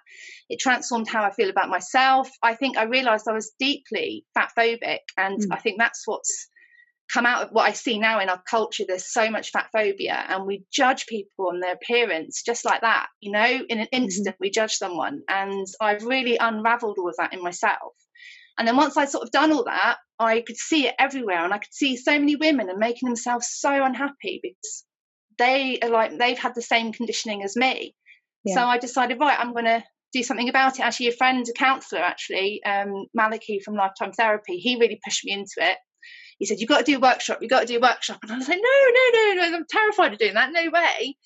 It 0.50 0.61
transformed 0.61 1.08
how 1.08 1.25
I 1.25 1.30
feel 1.30 1.48
about 1.48 1.70
myself. 1.70 2.28
I 2.42 2.55
think 2.55 2.76
I 2.76 2.85
realised 2.85 3.26
I 3.26 3.33
was 3.33 3.52
deeply 3.59 4.26
fat 4.35 4.52
phobic, 4.57 5.00
and 5.16 5.40
mm. 5.40 5.46
I 5.50 5.57
think 5.57 5.78
that's 5.78 6.02
what's 6.07 6.50
come 7.12 7.26
out 7.26 7.42
of 7.42 7.50
what 7.50 7.68
I 7.68 7.72
see 7.72 7.98
now 7.98 8.20
in 8.20 8.28
our 8.28 8.42
culture. 8.48 8.84
There's 8.86 9.12
so 9.12 9.30
much 9.30 9.50
fat 9.50 9.68
phobia, 9.72 10.24
and 10.28 10.46
we 10.46 10.64
judge 10.72 11.06
people 11.06 11.48
on 11.48 11.60
their 11.60 11.74
appearance 11.74 12.42
just 12.42 12.64
like 12.64 12.80
that. 12.80 13.06
You 13.20 13.32
know, 13.32 13.44
in 13.68 13.78
an 13.78 13.86
mm-hmm. 13.86 14.02
instant, 14.02 14.28
mm-hmm. 14.28 14.42
we 14.44 14.50
judge 14.50 14.74
someone. 14.74 15.22
And 15.28 15.66
I've 15.80 16.04
really 16.04 16.36
unraveled 16.36 16.98
all 16.98 17.08
of 17.08 17.16
that 17.18 17.32
in 17.32 17.42
myself. 17.42 17.92
And 18.58 18.68
then 18.68 18.76
once 18.76 18.96
I'd 18.96 19.10
sort 19.10 19.24
of 19.24 19.32
done 19.32 19.52
all 19.52 19.64
that, 19.64 19.96
I 20.18 20.40
could 20.40 20.56
see 20.56 20.86
it 20.86 20.94
everywhere, 20.98 21.44
and 21.44 21.52
I 21.52 21.58
could 21.58 21.74
see 21.74 21.96
so 21.96 22.12
many 22.12 22.36
women 22.36 22.68
and 22.68 22.78
making 22.78 23.08
themselves 23.08 23.48
so 23.50 23.84
unhappy 23.84 24.40
because 24.42 24.84
they 25.38 25.78
are 25.82 25.90
like 25.90 26.16
they've 26.18 26.38
had 26.38 26.54
the 26.54 26.62
same 26.62 26.92
conditioning 26.92 27.42
as 27.42 27.56
me. 27.56 27.94
Yeah. 28.44 28.54
So 28.54 28.60
I 28.62 28.78
decided, 28.78 29.18
right, 29.18 29.38
I'm 29.38 29.52
going 29.52 29.64
to 29.64 29.82
do 30.12 30.22
something 30.22 30.48
about 30.48 30.78
it. 30.78 30.82
Actually, 30.82 31.08
a 31.08 31.12
friend, 31.12 31.44
a 31.48 31.52
counsellor, 31.52 32.00
actually, 32.00 32.60
um, 32.64 33.06
Maliki 33.18 33.60
from 33.64 33.74
Lifetime 33.74 34.12
Therapy, 34.12 34.58
he 34.58 34.76
really 34.78 35.00
pushed 35.04 35.24
me 35.24 35.32
into 35.32 35.54
it 35.58 35.76
he 36.38 36.47
said, 36.47 36.59
You've 36.59 36.68
got 36.68 36.79
to 36.79 36.85
do 36.85 36.97
a 36.97 37.01
workshop, 37.01 37.38
you've 37.40 37.51
got 37.51 37.61
to 37.61 37.66
do 37.66 37.79
a 37.79 37.81
workshop. 37.81 38.18
And 38.23 38.33
I 38.33 38.37
was 38.37 38.49
like, 38.49 38.61
No, 38.62 38.90
no, 38.90 39.35
no, 39.35 39.49
no, 39.51 39.57
I'm 39.57 39.64
terrified 39.68 40.12
of 40.12 40.18
doing 40.18 40.35
that. 40.35 40.53
No 40.53 40.70
way. 40.70 41.16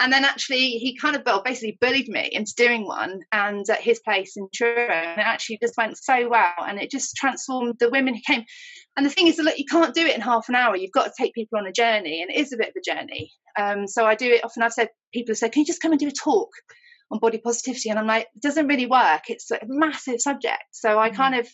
And 0.00 0.12
then 0.12 0.24
actually, 0.24 0.78
he 0.78 0.96
kind 0.96 1.16
of 1.16 1.22
well, 1.26 1.42
basically 1.42 1.76
bullied 1.80 2.08
me 2.08 2.28
into 2.30 2.54
doing 2.56 2.86
one 2.86 3.20
and 3.32 3.68
at 3.68 3.80
his 3.80 3.98
place 3.98 4.36
in 4.36 4.48
Truro. 4.54 4.92
And 4.92 5.20
it 5.20 5.26
actually 5.26 5.58
just 5.60 5.76
went 5.76 5.98
so 5.98 6.28
well. 6.28 6.52
And 6.66 6.78
it 6.78 6.88
just 6.88 7.16
transformed 7.16 7.76
the 7.80 7.90
women 7.90 8.14
who 8.14 8.20
came. 8.24 8.44
And 8.96 9.04
the 9.04 9.10
thing 9.10 9.26
is, 9.26 9.36
that, 9.36 9.42
look, 9.42 9.58
you 9.58 9.64
can't 9.68 9.94
do 9.94 10.06
it 10.06 10.14
in 10.14 10.20
half 10.20 10.48
an 10.48 10.54
hour. 10.54 10.76
You've 10.76 10.92
got 10.92 11.06
to 11.06 11.12
take 11.18 11.34
people 11.34 11.58
on 11.58 11.66
a 11.66 11.72
journey. 11.72 12.22
And 12.22 12.30
it 12.30 12.36
is 12.38 12.52
a 12.52 12.56
bit 12.56 12.68
of 12.68 12.74
a 12.76 12.94
journey. 12.94 13.32
Um, 13.58 13.88
so 13.88 14.06
I 14.06 14.14
do 14.14 14.30
it 14.30 14.44
often. 14.44 14.62
I've 14.62 14.72
said, 14.72 14.88
people 15.12 15.32
have 15.32 15.38
said, 15.38 15.50
Can 15.50 15.60
you 15.60 15.66
just 15.66 15.82
come 15.82 15.90
and 15.90 16.00
do 16.00 16.08
a 16.08 16.12
talk? 16.12 16.50
on 17.10 17.18
body 17.18 17.38
positivity 17.38 17.88
and 17.88 17.98
i'm 17.98 18.06
like 18.06 18.26
it 18.34 18.42
doesn't 18.42 18.66
really 18.66 18.86
work 18.86 19.22
it's 19.28 19.50
a 19.50 19.58
massive 19.66 20.20
subject 20.20 20.64
so 20.72 20.98
i 20.98 21.10
mm. 21.10 21.14
kind 21.14 21.34
of 21.34 21.48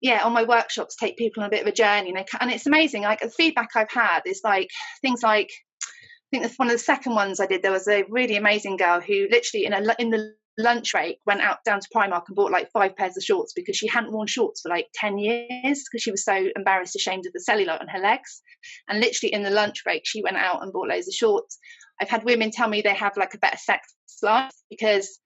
yeah 0.00 0.24
on 0.24 0.32
my 0.32 0.44
workshops 0.44 0.96
take 0.96 1.16
people 1.16 1.42
on 1.42 1.48
a 1.48 1.50
bit 1.50 1.62
of 1.62 1.66
a 1.66 1.72
journey 1.72 2.10
and, 2.10 2.26
and 2.40 2.50
it's 2.50 2.66
amazing 2.66 3.02
like 3.02 3.20
the 3.20 3.30
feedback 3.30 3.68
i've 3.74 3.90
had 3.90 4.20
is 4.26 4.40
like 4.44 4.68
things 5.02 5.22
like 5.22 5.50
i 5.82 6.38
think 6.38 6.52
one 6.56 6.68
of 6.68 6.72
the 6.72 6.78
second 6.78 7.14
ones 7.14 7.40
i 7.40 7.46
did 7.46 7.62
there 7.62 7.72
was 7.72 7.88
a 7.88 8.04
really 8.08 8.36
amazing 8.36 8.76
girl 8.76 9.00
who 9.00 9.26
literally 9.30 9.64
in 9.64 9.72
a 9.72 9.94
in 9.98 10.10
the 10.10 10.32
lunch 10.58 10.92
break 10.92 11.18
went 11.26 11.40
out 11.40 11.58
down 11.64 11.80
to 11.80 11.88
primark 11.94 12.22
and 12.28 12.36
bought 12.36 12.50
like 12.50 12.70
five 12.70 12.96
pairs 12.96 13.16
of 13.16 13.22
shorts 13.22 13.52
because 13.54 13.76
she 13.76 13.86
hadn't 13.86 14.12
worn 14.12 14.26
shorts 14.26 14.62
for 14.62 14.68
like 14.68 14.86
10 14.94 15.18
years 15.18 15.50
because 15.84 16.02
she 16.02 16.10
was 16.10 16.24
so 16.24 16.48
embarrassed 16.56 16.96
ashamed 16.96 17.26
of 17.26 17.32
the 17.32 17.44
cellulite 17.48 17.80
on 17.80 17.88
her 17.88 17.98
legs. 17.98 18.42
And 18.88 19.00
literally 19.00 19.32
in 19.32 19.42
the 19.42 19.50
lunch 19.50 19.84
break 19.84 20.02
she 20.04 20.22
went 20.22 20.36
out 20.36 20.62
and 20.62 20.72
bought 20.72 20.88
loads 20.88 21.08
of 21.08 21.14
shorts. 21.14 21.58
I've 22.00 22.08
had 22.08 22.24
women 22.24 22.50
tell 22.50 22.68
me 22.68 22.80
they 22.80 22.94
have 22.94 23.16
like 23.16 23.34
a 23.34 23.38
better 23.38 23.58
sex 23.58 23.94
life 24.22 24.52
because 24.70 25.18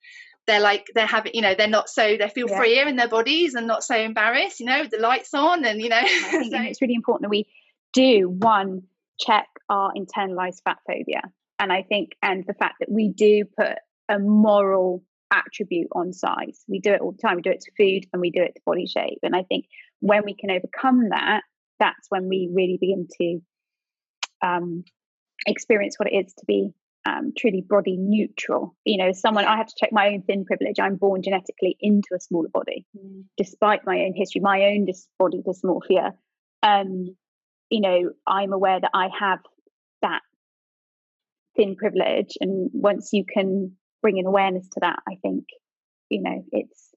they're 0.51 0.61
like 0.61 0.91
they're 0.95 1.07
having 1.07 1.33
you 1.33 1.41
know 1.41 1.55
they're 1.55 1.69
not 1.69 1.89
so 1.89 2.17
they 2.19 2.29
feel 2.29 2.49
yeah. 2.49 2.57
freer 2.57 2.89
in 2.89 2.97
their 2.97 3.09
bodies 3.09 3.55
and 3.55 3.69
not 3.69 3.85
so 3.85 3.95
embarrassed 3.95 4.59
you 4.59 4.67
know 4.67 4.81
with 4.81 4.91
the 4.91 4.99
lights 4.99 5.33
on 5.33 5.65
and 5.65 5.81
you 5.81 5.89
know 5.89 6.01
so. 6.07 6.49
it's 6.53 6.83
really 6.83 6.95
important 6.95 7.23
that 7.23 7.31
we 7.31 7.47
do 7.93 8.29
one 8.29 8.83
check 9.19 9.47
our 9.69 9.93
internalized 9.93 10.61
fat 10.65 10.79
phobia 10.87 11.23
and 11.61 11.73
i 11.73 11.83
think 11.83 12.17
and 12.23 12.45
the 12.47 12.55
fact 12.55 12.75
that 12.81 12.91
we 12.91 13.09
do 13.09 13.45
put 13.45 13.79
a 14.09 14.19
moral 14.19 15.05
attribute 15.31 15.89
on 15.93 16.13
size 16.13 16.65
we 16.67 16.81
do 16.81 16.93
it 16.93 17.01
all 17.01 17.13
the 17.13 17.23
time 17.23 17.37
we 17.37 17.43
do 17.43 17.51
it 17.51 17.61
to 17.61 17.71
food 17.79 18.05
and 18.13 18.21
we 18.21 18.31
do 18.31 18.43
it 18.43 18.55
to 18.57 18.61
body 18.67 18.87
shape 18.87 19.21
and 19.23 19.37
i 19.37 19.45
think 19.45 19.67
when 20.01 20.25
we 20.25 20.35
can 20.35 20.51
overcome 20.51 21.11
that 21.11 21.43
that's 21.79 22.09
when 22.09 22.29
we 22.29 22.51
really 22.53 22.77
begin 22.81 23.07
to 23.19 23.41
um, 24.43 24.85
experience 25.47 25.99
what 25.99 26.11
it 26.11 26.17
is 26.17 26.33
to 26.35 26.45
be 26.47 26.73
um, 27.07 27.33
truly 27.37 27.65
body 27.69 27.97
neutral. 27.97 28.77
You 28.85 28.99
know, 28.99 29.13
someone 29.13 29.45
I 29.45 29.57
have 29.57 29.67
to 29.67 29.75
check 29.79 29.91
my 29.93 30.09
own 30.09 30.23
thin 30.23 30.45
privilege. 30.45 30.79
I'm 30.79 30.97
born 30.97 31.23
genetically 31.23 31.77
into 31.81 32.09
a 32.15 32.21
smaller 32.21 32.49
body, 32.53 32.87
mm. 32.97 33.25
despite 33.37 33.87
my 33.87 34.01
own 34.01 34.13
history, 34.15 34.41
my 34.41 34.65
own 34.65 34.85
dis- 34.85 35.09
body 35.19 35.43
dysmorphia. 35.47 36.13
Um, 36.63 37.17
you 37.71 37.81
know, 37.81 38.11
I'm 38.27 38.53
aware 38.53 38.81
that 38.81 38.91
I 38.93 39.09
have 39.19 39.39
that 40.03 40.23
thin 41.57 41.77
privilege, 41.77 42.37
and 42.41 42.71
once 42.73 43.11
you 43.13 43.25
can 43.25 43.77
bring 44.03 44.19
an 44.19 44.27
awareness 44.27 44.69
to 44.71 44.81
that, 44.81 45.01
I 45.09 45.17
think, 45.23 45.45
you 46.09 46.23
know, 46.23 46.45
it's 46.53 46.91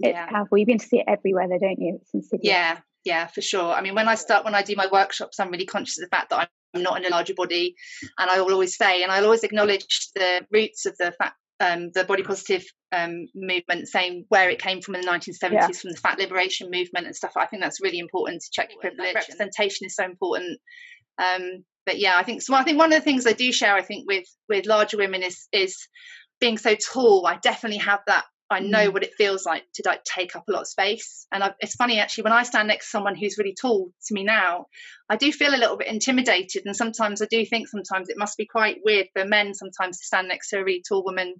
it's 0.00 0.16
yeah. 0.16 0.26
powerful. 0.26 0.58
You 0.58 0.66
begin 0.66 0.78
to 0.78 0.86
see 0.86 0.98
it 0.98 1.04
everywhere, 1.06 1.48
though, 1.48 1.58
don't 1.58 1.80
you? 1.80 1.98
It's 2.00 2.12
insidious. 2.12 2.44
Yeah, 2.44 2.78
yeah, 3.04 3.28
for 3.28 3.40
sure. 3.40 3.72
I 3.72 3.80
mean, 3.80 3.94
when 3.94 4.08
I 4.08 4.16
start, 4.16 4.44
when 4.44 4.54
I 4.54 4.62
do 4.62 4.74
my 4.74 4.88
workshops, 4.90 5.38
I'm 5.38 5.50
really 5.50 5.66
conscious 5.66 5.98
of 5.98 6.08
the 6.08 6.16
fact 6.16 6.30
that 6.30 6.40
I'm 6.40 6.48
I'm 6.74 6.82
not 6.82 6.98
in 6.98 7.06
a 7.06 7.10
larger 7.10 7.34
body, 7.34 7.74
and 8.18 8.30
I 8.30 8.40
will 8.40 8.52
always 8.52 8.76
say, 8.76 9.02
and 9.02 9.12
I'll 9.12 9.24
always 9.24 9.44
acknowledge 9.44 10.08
the 10.14 10.46
roots 10.50 10.86
of 10.86 10.96
the 10.98 11.12
fat, 11.12 11.34
um, 11.60 11.90
the 11.94 12.04
body 12.04 12.22
positive 12.22 12.64
um, 12.92 13.26
movement, 13.34 13.88
saying 13.88 14.24
where 14.28 14.50
it 14.50 14.60
came 14.60 14.80
from 14.80 14.94
in 14.94 15.02
the 15.02 15.08
1970s, 15.08 15.52
yeah. 15.52 15.66
from 15.68 15.90
the 15.90 16.00
fat 16.02 16.18
liberation 16.18 16.70
movement 16.70 17.06
and 17.06 17.16
stuff. 17.16 17.32
I 17.36 17.46
think 17.46 17.62
that's 17.62 17.82
really 17.82 17.98
important 17.98 18.42
to 18.42 18.50
check 18.52 18.70
your 18.70 18.80
privilege. 18.80 19.14
Representation 19.14 19.86
is 19.86 19.96
so 19.96 20.04
important. 20.04 20.58
Um, 21.18 21.64
but 21.84 21.98
yeah, 21.98 22.16
I 22.16 22.22
think 22.22 22.42
so. 22.42 22.54
I 22.54 22.62
think 22.62 22.78
one 22.78 22.92
of 22.92 22.98
the 22.98 23.04
things 23.04 23.26
I 23.26 23.32
do 23.32 23.52
share, 23.52 23.74
I 23.74 23.82
think, 23.82 24.06
with 24.06 24.26
with 24.48 24.66
larger 24.66 24.96
women 24.96 25.22
is 25.22 25.48
is 25.52 25.76
being 26.40 26.58
so 26.58 26.74
tall. 26.74 27.26
I 27.26 27.38
definitely 27.42 27.78
have 27.78 28.00
that 28.06 28.24
I 28.52 28.60
know 28.60 28.90
mm. 28.90 28.92
what 28.92 29.02
it 29.02 29.14
feels 29.16 29.44
like 29.44 29.64
to 29.74 29.82
like 29.84 30.04
take 30.04 30.36
up 30.36 30.44
a 30.48 30.52
lot 30.52 30.62
of 30.62 30.68
space. 30.68 31.26
And 31.32 31.42
I, 31.42 31.54
it's 31.60 31.74
funny 31.74 31.98
actually 31.98 32.24
when 32.24 32.32
I 32.32 32.42
stand 32.42 32.68
next 32.68 32.86
to 32.86 32.90
someone 32.90 33.16
who's 33.16 33.38
really 33.38 33.56
tall 33.60 33.90
to 34.06 34.14
me 34.14 34.24
now, 34.24 34.66
I 35.08 35.16
do 35.16 35.32
feel 35.32 35.54
a 35.54 35.56
little 35.56 35.76
bit 35.76 35.88
intimidated. 35.88 36.62
And 36.66 36.76
sometimes 36.76 37.20
I 37.20 37.26
do 37.26 37.44
think 37.44 37.68
sometimes 37.68 38.08
it 38.08 38.18
must 38.18 38.36
be 38.36 38.46
quite 38.46 38.78
weird 38.84 39.08
for 39.12 39.24
men 39.24 39.54
sometimes 39.54 39.98
to 39.98 40.06
stand 40.06 40.28
next 40.28 40.50
to 40.50 40.58
a 40.58 40.64
really 40.64 40.82
tall 40.86 41.04
woman 41.04 41.34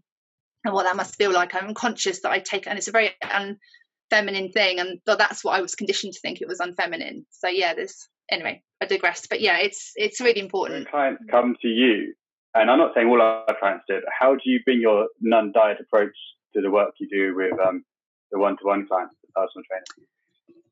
and 0.64 0.74
what 0.74 0.84
that 0.84 0.96
must 0.96 1.16
feel 1.16 1.32
like. 1.32 1.54
I'm 1.54 1.74
conscious 1.74 2.20
that 2.22 2.32
I 2.32 2.38
take, 2.38 2.66
and 2.66 2.78
it's 2.78 2.88
a 2.88 2.92
very 2.92 3.10
unfeminine 3.22 4.52
thing, 4.52 4.78
and 4.78 5.00
that's 5.04 5.44
what 5.44 5.56
I 5.56 5.62
was 5.62 5.74
conditioned 5.74 6.14
to 6.14 6.20
think 6.20 6.40
it 6.40 6.48
was 6.48 6.60
unfeminine. 6.60 7.24
So 7.30 7.48
yeah, 7.48 7.74
there's 7.74 8.08
anyway, 8.30 8.62
I 8.80 8.86
digress. 8.86 9.26
But 9.26 9.40
yeah, 9.40 9.58
it's 9.58 9.92
it's 9.96 10.20
really 10.20 10.40
important. 10.40 10.84
When 10.84 10.90
clients 10.90 11.22
come 11.30 11.56
to 11.62 11.68
you, 11.68 12.14
and 12.54 12.70
I'm 12.70 12.78
not 12.78 12.92
saying 12.94 13.08
all 13.08 13.20
our 13.20 13.44
clients 13.58 13.84
do, 13.88 13.94
but 13.94 14.12
how 14.18 14.34
do 14.34 14.42
you 14.44 14.60
bring 14.64 14.80
your 14.80 15.08
non-diet 15.20 15.78
approach 15.80 16.16
to 16.54 16.60
the 16.60 16.70
work 16.70 16.94
you 16.98 17.08
do 17.08 17.34
with 17.34 17.58
um, 17.60 17.84
the 18.30 18.38
one-to-one 18.38 18.86
clients, 18.86 19.14
the 19.22 19.28
personal 19.34 19.64
trainer? 19.68 20.08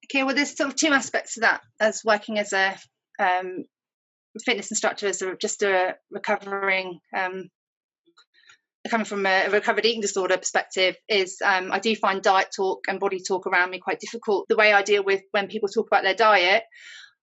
Okay, 0.07 0.25
well, 0.25 0.35
there's 0.35 0.57
sort 0.57 0.71
of 0.71 0.77
two 0.77 0.93
aspects 0.93 1.35
to 1.35 1.41
that 1.41 1.61
as 1.81 2.03
working 2.05 2.39
as 2.39 2.53
a 2.53 2.77
um, 3.19 3.65
fitness 4.45 4.71
instructor, 4.71 5.07
as 5.07 5.23
a, 5.23 5.37
just 5.37 5.63
a 5.63 5.97
recovering, 6.11 6.99
um, 7.17 7.49
coming 8.89 9.05
from 9.05 9.27
a 9.27 9.49
recovered 9.51 9.85
eating 9.85 10.01
disorder 10.01 10.37
perspective, 10.37 10.97
is 11.09 11.39
um, 11.45 11.71
I 11.71 11.79
do 11.79 11.95
find 11.95 12.23
diet 12.23 12.49
talk 12.55 12.81
and 12.89 12.99
body 12.99 13.21
talk 13.27 13.47
around 13.47 13.71
me 13.71 13.79
quite 13.79 14.01
difficult. 14.01 14.47
The 14.49 14.57
way 14.57 14.73
I 14.73 14.83
deal 14.83 15.05
with 15.05 15.23
when 15.33 15.49
people 15.49 15.69
talk 15.69 15.87
about 15.87 16.03
their 16.03 16.15
diet, 16.15 16.65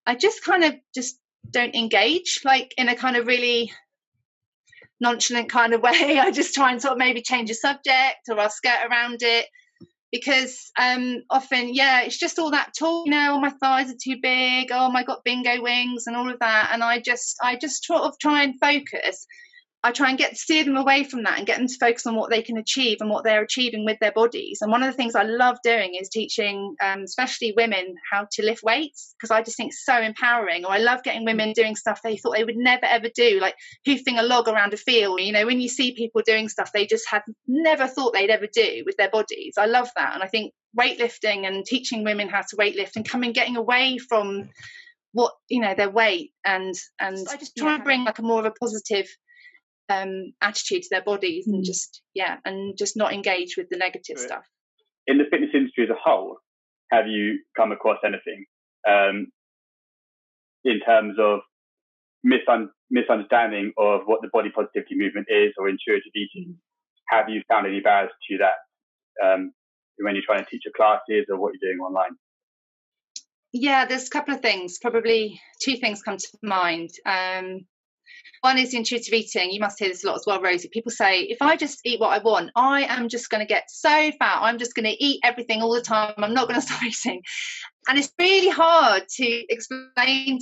I 0.05 0.15
just 0.15 0.43
kind 0.43 0.63
of 0.63 0.75
just 0.95 1.19
don't 1.49 1.75
engage, 1.75 2.41
like 2.45 2.73
in 2.77 2.89
a 2.89 2.95
kind 2.95 3.17
of 3.17 3.27
really 3.27 3.71
nonchalant 4.99 5.49
kind 5.49 5.73
of 5.73 5.81
way. 5.83 6.19
I 6.19 6.31
just 6.31 6.53
try 6.53 6.71
and 6.71 6.81
sort 6.81 6.93
of 6.93 6.97
maybe 6.97 7.21
change 7.21 7.49
a 7.49 7.55
subject 7.55 8.29
or 8.29 8.39
I'll 8.39 8.49
skirt 8.49 8.87
around 8.89 9.19
it 9.21 9.47
because 10.11 10.71
um, 10.79 11.23
often, 11.29 11.73
yeah, 11.73 12.01
it's 12.01 12.17
just 12.17 12.39
all 12.39 12.51
that 12.51 12.71
talk. 12.77 13.05
You 13.05 13.11
know, 13.11 13.33
oh, 13.35 13.39
my 13.39 13.49
thighs 13.49 13.91
are 13.91 13.97
too 14.01 14.17
big. 14.21 14.69
Oh, 14.71 14.89
my 14.91 15.03
got 15.03 15.23
bingo 15.23 15.61
wings 15.61 16.07
and 16.07 16.15
all 16.15 16.29
of 16.31 16.39
that. 16.39 16.69
And 16.73 16.83
I 16.83 17.01
just, 17.01 17.35
I 17.41 17.57
just 17.57 17.85
sort 17.85 18.03
of 18.03 18.13
try 18.19 18.43
and 18.43 18.59
focus 18.59 19.27
I 19.83 19.91
try 19.91 20.09
and 20.09 20.17
get 20.17 20.35
steer 20.35 20.63
them 20.63 20.75
away 20.75 21.03
from 21.03 21.23
that 21.23 21.37
and 21.37 21.45
get 21.45 21.59
them 21.59 21.67
to 21.67 21.77
focus 21.79 22.07
on 22.07 22.15
what 22.15 22.31
they 22.31 22.41
can 22.41 22.57
achieve 22.57 22.97
and 22.99 23.11
what 23.11 23.23
they're 23.23 23.43
achieving 23.43 23.85
with 23.85 23.97
their 23.99 24.11
bodies. 24.11 24.57
And 24.61 24.71
one 24.71 24.81
of 24.81 24.91
the 24.91 24.97
things 24.97 25.13
I 25.13 25.23
love 25.23 25.57
doing 25.63 25.93
is 25.93 26.09
teaching, 26.09 26.75
um, 26.83 27.03
especially 27.03 27.53
women, 27.55 27.95
how 28.11 28.27
to 28.31 28.43
lift 28.43 28.63
weights 28.63 29.13
because 29.17 29.29
I 29.29 29.43
just 29.43 29.55
think 29.55 29.69
it's 29.69 29.85
so 29.85 30.01
empowering. 30.01 30.65
Or 30.65 30.71
I 30.71 30.79
love 30.79 31.03
getting 31.03 31.25
women 31.25 31.53
doing 31.53 31.75
stuff 31.75 32.01
they 32.03 32.17
thought 32.17 32.35
they 32.35 32.43
would 32.43 32.57
never 32.57 32.85
ever 32.85 33.07
do, 33.13 33.39
like 33.39 33.55
hoofing 33.85 34.17
a 34.17 34.23
log 34.23 34.47
around 34.47 34.73
a 34.73 34.77
field. 34.77 35.21
You 35.21 35.31
know, 35.31 35.45
when 35.45 35.61
you 35.61 35.69
see 35.69 35.93
people 35.93 36.21
doing 36.25 36.49
stuff 36.49 36.71
they 36.73 36.87
just 36.87 37.07
had 37.07 37.21
never 37.47 37.87
thought 37.87 38.13
they'd 38.13 38.31
ever 38.31 38.47
do 38.51 38.83
with 38.85 38.97
their 38.97 39.09
bodies. 39.09 39.53
I 39.57 39.67
love 39.67 39.89
that, 39.95 40.15
and 40.15 40.23
I 40.23 40.27
think 40.27 40.53
weightlifting 40.77 41.47
and 41.47 41.63
teaching 41.65 42.03
women 42.03 42.29
how 42.29 42.41
to 42.41 42.55
weightlift 42.55 42.95
and 42.95 43.07
coming 43.07 43.31
getting 43.31 43.57
away 43.57 43.99
from 44.09 44.49
what 45.13 45.33
you 45.47 45.61
know 45.61 45.73
their 45.73 45.89
weight 45.89 46.31
and 46.45 46.75
and 46.99 47.17
I 47.31 47.37
just 47.37 47.55
try 47.55 47.69
yeah. 47.69 47.75
and 47.75 47.83
bring 47.83 48.03
like 48.03 48.19
a 48.19 48.21
more 48.21 48.39
of 48.39 48.45
a 48.45 48.51
positive 48.51 49.07
um, 49.89 50.33
attitude 50.41 50.83
to 50.83 50.89
their 50.91 51.03
bodies 51.03 51.47
mm. 51.47 51.53
and 51.53 51.63
just 51.63 52.01
yeah 52.13 52.37
and 52.45 52.77
just 52.77 52.97
not 52.97 53.13
engage 53.13 53.55
with 53.57 53.67
the 53.69 53.77
negative 53.77 54.17
stuff. 54.17 54.45
In 55.05 55.17
the 55.17 55.25
fitness 55.29 55.51
industry 55.53 55.85
as 55.85 55.89
a 55.89 55.99
whole 56.01 56.37
have 56.91 57.07
you 57.07 57.39
come 57.55 57.71
across 57.71 57.97
anything 58.05 58.45
um, 58.87 59.27
in 60.63 60.79
terms 60.85 61.17
of 61.19 61.39
misun- 62.25 62.69
misunderstanding 62.89 63.73
of 63.77 64.01
what 64.05 64.21
the 64.21 64.29
body 64.31 64.49
positivity 64.53 64.95
movement 64.95 65.27
is 65.29 65.53
or 65.57 65.69
intuitive 65.69 66.11
eating? 66.15 66.53
Mm. 66.53 66.57
have 67.09 67.29
you 67.29 67.41
found 67.49 67.67
any 67.67 67.79
barriers 67.79 68.11
to 68.29 68.37
that 68.37 69.25
um, 69.25 69.53
when 69.97 70.15
you're 70.15 70.23
trying 70.25 70.43
to 70.43 70.49
teach 70.49 70.63
your 70.65 70.73
classes 70.75 71.25
or 71.29 71.37
what 71.37 71.53
you're 71.53 71.71
doing 71.71 71.79
online? 71.81 72.15
Yeah 73.53 73.85
there's 73.85 74.07
a 74.07 74.11
couple 74.11 74.33
of 74.33 74.41
things. 74.41 74.77
Probably 74.79 75.39
two 75.61 75.77
things 75.77 76.03
come 76.03 76.17
to 76.17 76.27
mind. 76.43 76.91
Um, 77.05 77.65
one 78.41 78.57
is 78.57 78.73
intuitive 78.73 79.13
eating. 79.13 79.51
You 79.51 79.59
must 79.59 79.79
hear 79.79 79.89
this 79.89 80.03
a 80.03 80.07
lot 80.07 80.15
as 80.15 80.23
well, 80.25 80.41
Rosie. 80.41 80.69
People 80.69 80.91
say, 80.91 81.21
if 81.21 81.41
I 81.41 81.55
just 81.55 81.79
eat 81.85 81.99
what 81.99 82.09
I 82.09 82.23
want, 82.23 82.51
I 82.55 82.83
am 82.83 83.09
just 83.09 83.29
going 83.29 83.41
to 83.41 83.47
get 83.47 83.69
so 83.69 84.11
fat. 84.19 84.39
I'm 84.41 84.57
just 84.57 84.75
going 84.75 84.85
to 84.85 85.03
eat 85.03 85.19
everything 85.23 85.61
all 85.61 85.73
the 85.73 85.81
time. 85.81 86.13
I'm 86.17 86.33
not 86.33 86.47
going 86.47 86.59
to 86.61 86.65
stop 86.65 86.83
eating 86.83 87.21
and 87.87 87.97
it's 87.97 88.11
really 88.19 88.49
hard 88.49 89.03
to 89.07 89.45
explain 89.49 90.39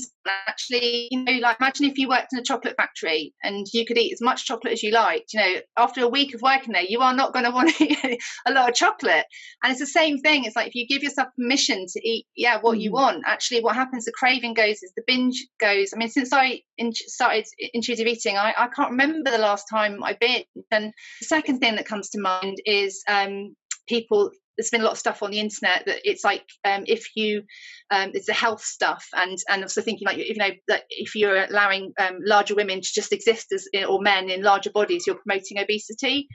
actually 0.47 1.07
you 1.11 1.23
know 1.23 1.33
like 1.33 1.57
imagine 1.59 1.85
if 1.85 1.97
you 1.97 2.09
worked 2.09 2.33
in 2.33 2.39
a 2.39 2.43
chocolate 2.43 2.75
factory 2.77 3.33
and 3.43 3.67
you 3.73 3.85
could 3.85 3.97
eat 3.97 4.13
as 4.13 4.21
much 4.21 4.45
chocolate 4.45 4.73
as 4.73 4.83
you 4.83 4.91
liked 4.91 5.33
you 5.33 5.39
know 5.39 5.59
after 5.77 6.01
a 6.01 6.07
week 6.07 6.33
of 6.33 6.41
working 6.41 6.73
there 6.73 6.83
you 6.83 6.99
are 6.99 7.13
not 7.13 7.33
going 7.33 7.45
to 7.45 7.51
want 7.51 7.69
to 7.75 7.83
eat 7.83 8.19
a 8.45 8.51
lot 8.51 8.69
of 8.69 8.75
chocolate. 8.75 9.25
And 9.63 9.71
it's 9.71 9.79
the 9.79 9.85
same 9.85 10.19
thing 10.19 10.45
it's 10.45 10.55
like 10.55 10.67
if 10.67 10.75
you 10.75 10.87
give 10.87 11.03
yourself 11.03 11.29
permission 11.37 11.85
to 11.87 12.07
eat 12.07 12.25
yeah 12.35 12.57
what 12.61 12.79
you 12.79 12.89
mm. 12.89 12.93
want 12.93 13.23
actually 13.25 13.61
what 13.61 13.75
happens 13.75 14.05
the 14.05 14.11
craving 14.11 14.53
goes 14.53 14.81
is 14.81 14.91
the 14.95 15.03
binge 15.05 15.45
goes. 15.59 15.91
I 15.93 15.97
mean 15.97 16.09
since 16.09 16.33
i 16.33 16.61
in- 16.77 16.93
started 16.93 17.45
intuitive 17.73 18.07
eating 18.07 18.37
I, 18.37 18.53
I 18.57 18.67
can't 18.67 18.91
remember 18.91 19.29
the 19.29 19.37
last 19.37 19.67
time 19.69 20.03
i 20.03 20.13
binged. 20.13 20.45
And 20.71 20.91
the 21.21 21.25
second 21.25 21.59
thing 21.59 21.75
that 21.75 21.85
comes 21.85 22.09
to 22.09 22.21
mind 22.21 22.57
is 22.65 23.03
um, 23.07 23.55
people 23.87 24.31
there's 24.57 24.69
been 24.69 24.81
a 24.81 24.83
lot 24.83 24.93
of 24.93 24.99
stuff 24.99 25.23
on 25.23 25.31
the 25.31 25.39
internet 25.39 25.83
that 25.85 25.99
it's 26.03 26.23
like 26.23 26.45
um, 26.63 26.83
if 26.87 27.15
you 27.15 27.43
um, 27.91 28.11
it's 28.13 28.27
the 28.27 28.33
health 28.33 28.61
stuff 28.61 29.05
and 29.13 29.37
and 29.49 29.63
also 29.63 29.81
thinking 29.81 30.05
like 30.05 30.17
you 30.17 30.35
know 30.35 30.51
that 30.67 30.83
if 30.89 31.15
you're 31.15 31.45
allowing 31.45 31.93
um, 31.99 32.19
larger 32.23 32.55
women 32.55 32.81
to 32.81 32.89
just 32.93 33.13
exist 33.13 33.51
as 33.51 33.67
or 33.87 34.01
men 34.01 34.29
in 34.29 34.41
larger 34.41 34.71
bodies 34.71 35.05
you're 35.05 35.19
promoting 35.25 35.59
obesity. 35.59 36.27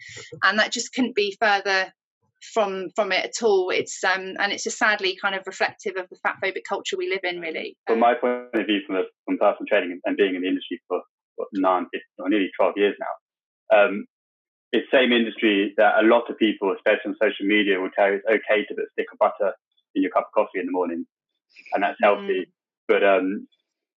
And 0.43 0.59
that 0.59 0.73
just 0.73 0.93
couldn't 0.93 1.15
be 1.15 1.37
further 1.41 1.93
from 2.55 2.89
from 2.95 3.13
it 3.13 3.25
at 3.25 3.43
all. 3.45 3.71
It's 3.71 4.03
um 4.05 4.35
and 4.39 4.53
it's 4.53 4.65
just 4.65 4.79
sadly 4.79 5.17
kind 5.21 5.35
of 5.35 5.43
reflective 5.47 5.97
of 5.97 6.09
the 6.09 6.17
fat 6.23 6.37
phobic 6.43 6.63
culture 6.69 6.97
we 6.97 7.09
live 7.09 7.25
in 7.25 7.41
really. 7.41 7.77
From 7.87 8.01
my 8.01 8.15
point 8.15 8.49
of 8.55 8.67
view 8.67 8.81
from 8.87 8.97
the, 8.97 9.03
from 9.25 9.39
personal 9.39 9.67
training 9.69 10.01
and 10.05 10.17
being 10.17 10.35
in 10.35 10.43
the 10.43 10.49
industry 10.49 10.81
for 10.89 11.01
what, 11.37 11.49
nine 11.53 11.87
or 12.19 12.29
nearly 12.29 12.51
12 12.59 12.75
years 12.77 12.97
now 13.01 13.79
um, 13.79 14.05
it's 14.73 14.91
same 14.93 15.13
industry 15.13 15.75
that 15.77 15.95
a 16.01 16.07
lot 16.07 16.31
of 16.31 16.39
people, 16.39 16.73
especially 16.75 17.11
on 17.11 17.17
social 17.21 17.47
media, 17.47 17.81
will 17.81 17.91
tell 17.91 18.09
you 18.09 18.15
it's 18.15 18.27
okay 18.27 18.65
to 18.65 18.75
put 18.75 18.85
a 18.85 18.93
stick 18.93 19.07
of 19.13 19.19
butter 19.19 19.53
in 19.95 20.03
your 20.03 20.13
cup 20.13 20.29
of 20.29 20.33
coffee 20.33 20.61
in 20.61 20.67
the 20.67 20.73
morning, 20.73 21.05
and 21.73 21.83
that's 21.83 21.99
healthy. 22.01 22.47
Mm. 22.47 22.53
But 22.87 23.05
um, 23.05 23.49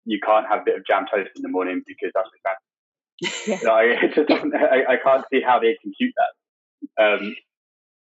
you 0.06 0.20
can't 0.26 0.48
have 0.48 0.62
a 0.62 0.66
bit 0.66 0.78
of 0.78 0.86
jam 0.86 1.06
toast 1.14 1.30
in 1.36 1.42
the 1.42 1.50
morning 1.50 1.82
because 1.86 2.12
that's 2.14 2.30
bad. 2.44 2.58
I, 3.70 4.08
just, 4.16 4.32
I, 4.32 4.94
I, 4.94 4.98
can't 4.98 5.24
see 5.32 5.42
how 5.46 5.60
they 5.60 5.78
compute 5.80 6.14
that, 6.18 7.04
um, 7.04 7.36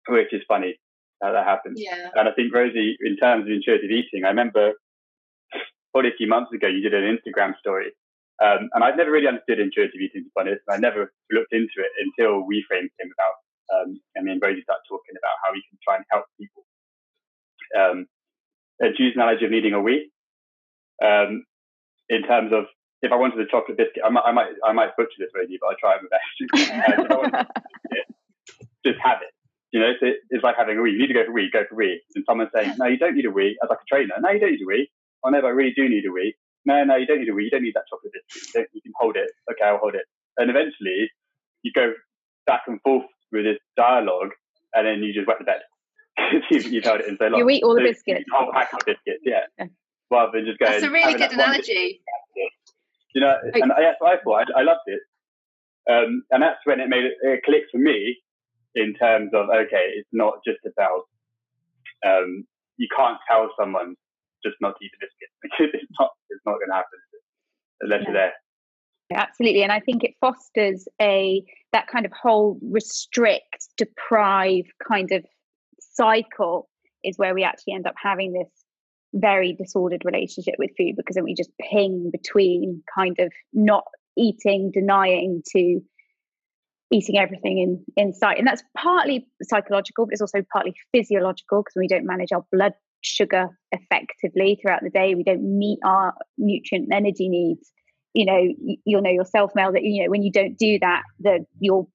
which 0.09 0.33
is 0.33 0.43
funny 0.47 0.79
how 1.21 1.33
that 1.33 1.45
happens. 1.45 1.81
Yeah. 1.81 2.11
And 2.15 2.29
I 2.29 2.33
think 2.33 2.55
Rosie, 2.55 2.97
in 3.01 3.17
terms 3.17 3.47
of 3.47 3.51
intuitive 3.51 3.91
eating, 3.91 4.25
I 4.25 4.29
remember 4.29 4.75
probably 5.93 6.11
a 6.11 6.17
few 6.17 6.29
months 6.29 6.53
ago 6.53 6.69
you 6.69 6.83
did 6.83 6.95
an 6.95 7.19
Instagram 7.19 7.59
story 7.59 7.93
um, 8.43 8.69
and 8.75 8.83
I'd 8.83 8.97
never 8.97 9.13
really 9.13 9.29
understood 9.29 9.61
intuitive 9.61 10.01
eating, 10.03 10.27
to 10.27 10.31
be 10.35 10.41
honest. 10.41 10.63
I 10.69 10.77
never 10.77 11.13
looked 11.31 11.53
into 11.53 11.79
it 11.79 11.93
until 12.03 12.43
Reframe 12.43 12.91
came 12.99 13.13
about. 13.15 13.37
Um, 13.71 14.01
and 14.17 14.27
me 14.27 14.33
and 14.33 14.43
Rosie 14.43 14.67
started 14.67 14.83
talking 14.89 15.15
about 15.15 15.39
how 15.45 15.53
we 15.55 15.63
can 15.71 15.79
try 15.79 15.97
and 15.97 16.05
help 16.11 16.27
people. 16.35 16.67
Um, 17.79 18.07
and 18.81 18.97
choose 18.97 19.15
an 19.15 19.23
analogy 19.23 19.45
of 19.47 19.53
needing 19.53 19.75
a 19.75 19.81
wee. 19.81 20.11
Um, 21.01 21.47
in 22.09 22.25
terms 22.25 22.53
of 22.53 22.65
if 23.01 23.13
I 23.13 23.17
wanted 23.17 23.39
a 23.39 23.47
chocolate 23.47 23.79
biscuit, 23.79 24.03
I 24.05 24.11
might, 24.11 24.27
I 24.27 24.33
might, 24.33 24.51
I 24.67 24.73
might 24.73 24.97
butcher 24.97 25.23
this, 25.23 25.31
Rosie, 25.35 25.59
but 25.61 25.71
I'll 25.71 25.79
try 25.79 25.97
my 26.03 26.11
best. 26.11 27.47
just 28.85 28.99
have 29.03 29.23
it. 29.23 29.31
You 29.71 29.81
know, 29.81 29.87
it's, 29.89 30.19
it's 30.31 30.45
like 30.45 30.57
having 30.59 30.79
a 30.79 30.83
wee. 30.83 30.91
You 30.91 30.99
need 30.99 31.15
to 31.15 31.15
go 31.15 31.25
for 31.25 31.33
wee, 31.33 31.49
go 31.51 31.63
for 31.69 31.77
wee. 31.77 32.03
And 32.17 32.25
someone 32.29 32.51
saying, 32.53 32.75
no, 32.79 32.87
you 32.87 32.99
don't 32.99 33.15
need 33.15 33.25
a 33.25 33.31
wee, 33.31 33.57
as 33.63 33.71
like 33.71 33.79
a 33.79 33.89
trainer. 33.89 34.15
No, 34.21 34.31
you 34.31 34.41
don't 34.41 34.51
need 34.51 34.63
a 34.63 34.67
wee. 34.67 34.91
Oh, 35.25 35.31
no, 35.31 35.41
but 35.41 35.47
I 35.47 35.51
really 35.51 35.73
do 35.75 35.89
need 35.89 36.05
a 36.05 36.11
wee 36.13 36.35
no, 36.65 36.85
no, 36.85 36.97
you 36.97 37.07
don't 37.07 37.21
need 37.21 37.29
a 37.29 37.35
wee. 37.35 37.45
You 37.45 37.51
don't 37.51 37.63
need 37.63 37.75
that 37.75 37.85
chocolate 37.89 38.13
biscuit. 38.13 38.69
You, 38.73 38.81
you, 38.81 38.83
can 38.83 38.93
hold 38.99 39.17
it. 39.17 39.31
Okay, 39.51 39.65
I'll 39.65 39.79
hold 39.79 39.95
it. 39.95 40.05
And 40.39 40.51
eventually, 40.51 41.11
you 41.63 41.73
go 41.75 41.93
back 42.47 42.63
and 42.67 42.81
forth 42.83 43.07
with 43.31 43.45
this 43.45 43.59
dialogue, 43.77 44.31
and 44.75 44.87
then 44.87 45.03
you 45.03 45.13
just 45.13 45.27
wet 45.27 45.39
the 45.39 45.45
bed. 45.45 45.63
you've, 46.51 46.73
you've, 46.73 46.85
held 46.85 47.01
it 47.01 47.09
in 47.09 47.17
so 47.17 47.27
long. 47.27 47.41
You 47.41 47.51
eat 47.51 47.63
all 47.63 47.75
the 47.75 47.83
biscuits. 47.83 48.25
You 48.27 48.33
whole 48.33 48.53
pack 48.53 48.73
of 48.73 48.81
biscuits, 48.87 49.23
yeah. 49.25 49.47
yeah. 49.59 49.67
Rather 50.11 50.33
than 50.35 50.47
just 50.47 50.59
going. 50.59 50.73
That's 50.73 50.85
a 50.85 50.91
really 50.91 51.15
good 51.15 51.33
analogy. 51.33 52.01
You 53.15 53.21
know, 53.21 53.35
and 53.43 53.71
that's 53.71 53.97
what 53.99 54.19
I 54.19 54.23
thought. 54.23 54.49
I, 54.57 54.61
I 54.61 54.63
loved 54.63 54.87
it. 54.87 55.01
Um, 55.91 56.23
and 56.31 56.43
that's 56.43 56.61
when 56.65 56.81
it 56.81 56.89
made 56.89 57.05
it, 57.05 57.15
it 57.23 57.43
clicked 57.45 57.71
for 57.73 57.79
me 57.79 58.19
in 58.75 58.95
terms 58.95 59.33
of 59.35 59.49
okay, 59.51 59.91
it's 59.97 60.09
not 60.13 60.35
just 60.47 60.61
about 60.65 61.03
um, 62.07 62.45
you 62.77 62.89
can't 62.97 63.19
tell 63.29 63.51
someone 63.59 63.97
just 64.45 64.57
not 64.61 64.75
eat 64.83 64.91
the 64.93 65.07
biscuit 65.07 65.31
because 65.43 65.71
it's 65.81 65.93
not 65.99 66.11
it's 66.31 66.43
not 66.47 66.55
going 66.59 66.69
to 66.69 66.75
happen 66.75 66.99
unless 67.81 68.01
yeah. 68.03 68.09
you're 68.09 68.21
there. 68.21 68.33
Absolutely, 69.15 69.63
and 69.63 69.73
I 69.73 69.81
think 69.81 70.05
it 70.05 70.15
fosters 70.21 70.87
a 71.01 71.43
that 71.73 71.87
kind 71.87 72.07
of 72.07 72.13
whole 72.13 72.59
restrict, 72.63 73.69
deprive 73.77 74.65
kind 74.87 75.11
of 75.13 75.25
cycle 75.81 76.69
is 77.05 77.19
where 77.19 77.35
we 77.35 77.43
actually 77.43 77.75
end 77.75 77.87
up 77.87 77.95
having 78.03 78.33
this 78.33 78.49
very 79.15 79.53
disordered 79.53 80.03
relationship 80.05 80.55
with 80.59 80.71
food 80.79 80.95
because 80.97 81.15
then 81.15 81.25
we 81.25 81.35
just 81.35 81.51
ping 81.71 82.11
between 82.11 82.83
kind 82.95 83.17
of 83.19 83.31
not 83.53 83.85
eating, 84.17 84.71
denying 84.73 85.43
to 85.55 85.81
eating 86.91 87.19
everything 87.19 87.59
in 87.59 87.85
in 87.97 88.13
sight 88.13 88.39
and 88.39 88.47
that's 88.47 88.63
partly 88.77 89.27
psychological 89.43 90.05
but 90.05 90.13
it's 90.13 90.21
also 90.21 90.43
partly 90.53 90.75
physiological 90.95 91.63
because 91.63 91.73
we 91.75 91.89
don't 91.89 92.05
manage 92.05 92.33
our 92.33 92.45
blood 92.53 92.73
sugar 93.03 93.49
effectively 93.73 94.59
throughout 94.61 94.81
the 94.83 94.91
day 94.91 95.15
we 95.15 95.23
don't 95.23 95.43
meet 95.43 95.79
our 95.85 96.15
nutrient 96.39 96.87
and 96.87 96.95
energy 96.95 97.29
needs 97.29 97.71
you 98.15 98.25
know 98.25 98.49
you'll 98.85 99.03
know 99.03 99.11
yourself 99.11 99.53
mel 99.55 99.73
that 99.73 99.83
you 99.83 100.03
know 100.03 100.11
when 100.11 100.23
you 100.23 100.33
don't 100.33 100.57
do 100.59 100.79
that 100.79 101.03
the 101.21 101.45
your 101.61 101.87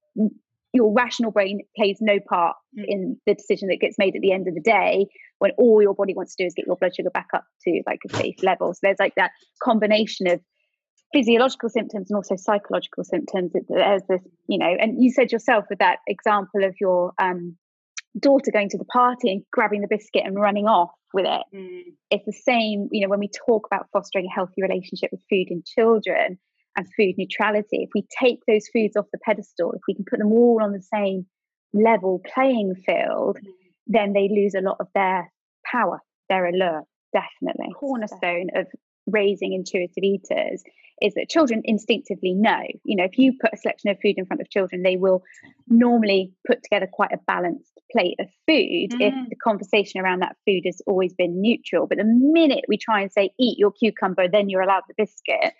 your 0.74 0.92
rational 0.92 1.30
brain 1.30 1.60
plays 1.76 1.98
no 2.00 2.18
part 2.28 2.54
mm. 2.78 2.84
in 2.86 3.18
the 3.26 3.34
decision 3.34 3.68
that 3.68 3.80
gets 3.80 3.96
made 3.98 4.14
at 4.14 4.22
the 4.22 4.32
end 4.32 4.46
of 4.46 4.54
the 4.54 4.60
day 4.60 5.06
when 5.38 5.50
all 5.56 5.80
your 5.80 5.94
body 5.94 6.14
wants 6.14 6.34
to 6.34 6.42
do 6.42 6.46
is 6.46 6.54
get 6.54 6.66
your 6.66 6.76
blood 6.76 6.94
sugar 6.94 7.10
back 7.10 7.28
up 7.34 7.44
to 7.62 7.82
like 7.86 8.00
a 8.08 8.16
safe 8.16 8.42
level 8.42 8.72
so 8.74 8.80
there's 8.82 8.98
like 8.98 9.14
that 9.16 9.30
combination 9.62 10.26
of 10.28 10.40
physiological 11.12 11.68
symptoms 11.68 12.10
and 12.10 12.16
also 12.16 12.36
psychological 12.36 13.04
symptoms. 13.04 13.52
There's 13.68 14.02
this, 14.08 14.20
you 14.46 14.58
know, 14.58 14.76
and 14.78 15.02
you 15.02 15.10
said 15.10 15.32
yourself 15.32 15.64
with 15.70 15.78
that 15.78 15.98
example 16.06 16.64
of 16.64 16.74
your 16.80 17.12
um, 17.18 17.56
daughter 18.18 18.50
going 18.52 18.68
to 18.70 18.78
the 18.78 18.84
party 18.84 19.30
and 19.30 19.42
grabbing 19.52 19.80
the 19.80 19.88
biscuit 19.88 20.22
and 20.24 20.34
running 20.34 20.66
off 20.66 20.90
with 21.12 21.26
it. 21.26 21.42
Mm. 21.54 21.82
It's 22.10 22.26
the 22.26 22.32
same, 22.32 22.88
you 22.90 23.02
know, 23.02 23.08
when 23.08 23.20
we 23.20 23.28
talk 23.46 23.66
about 23.70 23.88
fostering 23.92 24.26
a 24.26 24.34
healthy 24.34 24.62
relationship 24.62 25.10
with 25.10 25.22
food 25.30 25.46
in 25.48 25.62
children 25.66 26.38
and 26.76 26.86
food 26.96 27.14
neutrality, 27.16 27.82
if 27.82 27.90
we 27.94 28.04
take 28.22 28.40
those 28.46 28.68
foods 28.72 28.96
off 28.96 29.06
the 29.12 29.18
pedestal, 29.24 29.72
if 29.72 29.80
we 29.88 29.94
can 29.94 30.04
put 30.08 30.18
them 30.18 30.32
all 30.32 30.60
on 30.62 30.72
the 30.72 30.82
same 30.82 31.26
level 31.72 32.20
playing 32.34 32.74
field, 32.86 33.38
mm. 33.38 33.50
then 33.86 34.12
they 34.12 34.28
lose 34.30 34.54
a 34.54 34.62
lot 34.62 34.76
of 34.80 34.88
their 34.94 35.30
power, 35.70 36.00
their 36.28 36.46
allure, 36.46 36.82
definitely. 37.12 37.72
Cornerstone 37.78 38.48
of 38.54 38.66
raising 39.10 39.52
intuitive 39.52 40.02
eaters 40.02 40.62
is 41.00 41.14
that 41.14 41.28
children 41.28 41.62
instinctively 41.64 42.34
know. 42.34 42.62
You 42.84 42.96
know, 42.96 43.04
if 43.04 43.18
you 43.18 43.34
put 43.40 43.52
a 43.52 43.56
selection 43.56 43.90
of 43.90 43.98
food 44.02 44.14
in 44.16 44.26
front 44.26 44.40
of 44.40 44.50
children, 44.50 44.82
they 44.82 44.96
will 44.96 45.22
normally 45.68 46.32
put 46.46 46.62
together 46.62 46.88
quite 46.90 47.12
a 47.12 47.18
balanced 47.26 47.72
plate 47.92 48.16
of 48.18 48.26
food 48.46 48.90
mm. 48.90 49.00
if 49.00 49.14
the 49.28 49.36
conversation 49.36 50.00
around 50.00 50.20
that 50.20 50.36
food 50.46 50.62
has 50.66 50.80
always 50.86 51.14
been 51.14 51.40
neutral. 51.40 51.86
But 51.86 51.98
the 51.98 52.04
minute 52.04 52.64
we 52.68 52.76
try 52.76 53.02
and 53.02 53.12
say, 53.12 53.30
eat 53.38 53.58
your 53.58 53.70
cucumber, 53.70 54.28
then 54.28 54.48
you're 54.48 54.62
allowed 54.62 54.82
the 54.88 54.94
biscuit. 54.96 55.54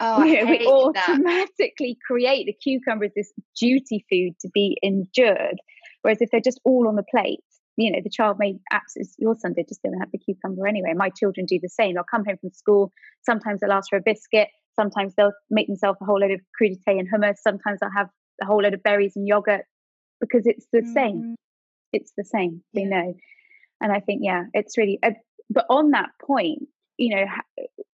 Oh, 0.00 0.24
you 0.24 0.44
know, 0.44 0.50
we 0.50 0.66
automatically 0.66 1.96
that. 1.98 2.06
create 2.06 2.46
the 2.46 2.52
cucumber 2.52 3.04
as 3.04 3.12
this 3.14 3.32
duty 3.58 4.04
food 4.10 4.38
to 4.40 4.48
be 4.52 4.78
endured. 4.82 5.60
Whereas 6.02 6.20
if 6.20 6.30
they're 6.30 6.40
just 6.40 6.60
all 6.64 6.88
on 6.88 6.96
the 6.96 7.04
plate, 7.04 7.40
you 7.76 7.90
know, 7.90 7.98
the 8.02 8.10
child 8.10 8.36
may 8.38 8.56
absolutely, 8.72 9.12
your 9.18 9.36
son 9.36 9.52
did 9.54 9.68
just 9.68 9.82
going 9.82 9.92
to 9.92 9.98
have 9.98 10.10
the 10.12 10.18
cucumber 10.18 10.66
anyway. 10.66 10.92
My 10.94 11.10
children 11.10 11.46
do 11.46 11.58
the 11.60 11.68
same. 11.68 11.94
They'll 11.94 12.04
come 12.04 12.24
home 12.24 12.36
from 12.40 12.50
school. 12.50 12.92
Sometimes 13.22 13.60
they'll 13.60 13.72
ask 13.72 13.90
for 13.90 13.96
a 13.96 14.02
biscuit. 14.02 14.48
Sometimes 14.76 15.14
they'll 15.16 15.32
make 15.50 15.66
themselves 15.66 15.98
a 16.00 16.04
whole 16.04 16.20
load 16.20 16.30
of 16.30 16.40
crudité 16.60 16.98
and 16.98 17.08
hummus. 17.10 17.36
Sometimes 17.38 17.80
they'll 17.80 17.90
have 17.90 18.08
a 18.42 18.46
whole 18.46 18.62
load 18.62 18.74
of 18.74 18.82
berries 18.82 19.14
and 19.16 19.26
yogurt 19.26 19.62
because 20.20 20.46
it's 20.46 20.66
the 20.72 20.80
mm-hmm. 20.80 20.92
same. 20.92 21.36
It's 21.92 22.12
the 22.16 22.24
same. 22.24 22.62
They 22.74 22.82
yeah. 22.82 22.88
know. 22.88 23.14
And 23.80 23.92
I 23.92 24.00
think, 24.00 24.20
yeah, 24.22 24.44
it's 24.52 24.78
really, 24.78 24.98
uh, 25.02 25.10
but 25.50 25.66
on 25.68 25.90
that 25.90 26.10
point, 26.24 26.62
you 26.96 27.14
know, 27.14 27.24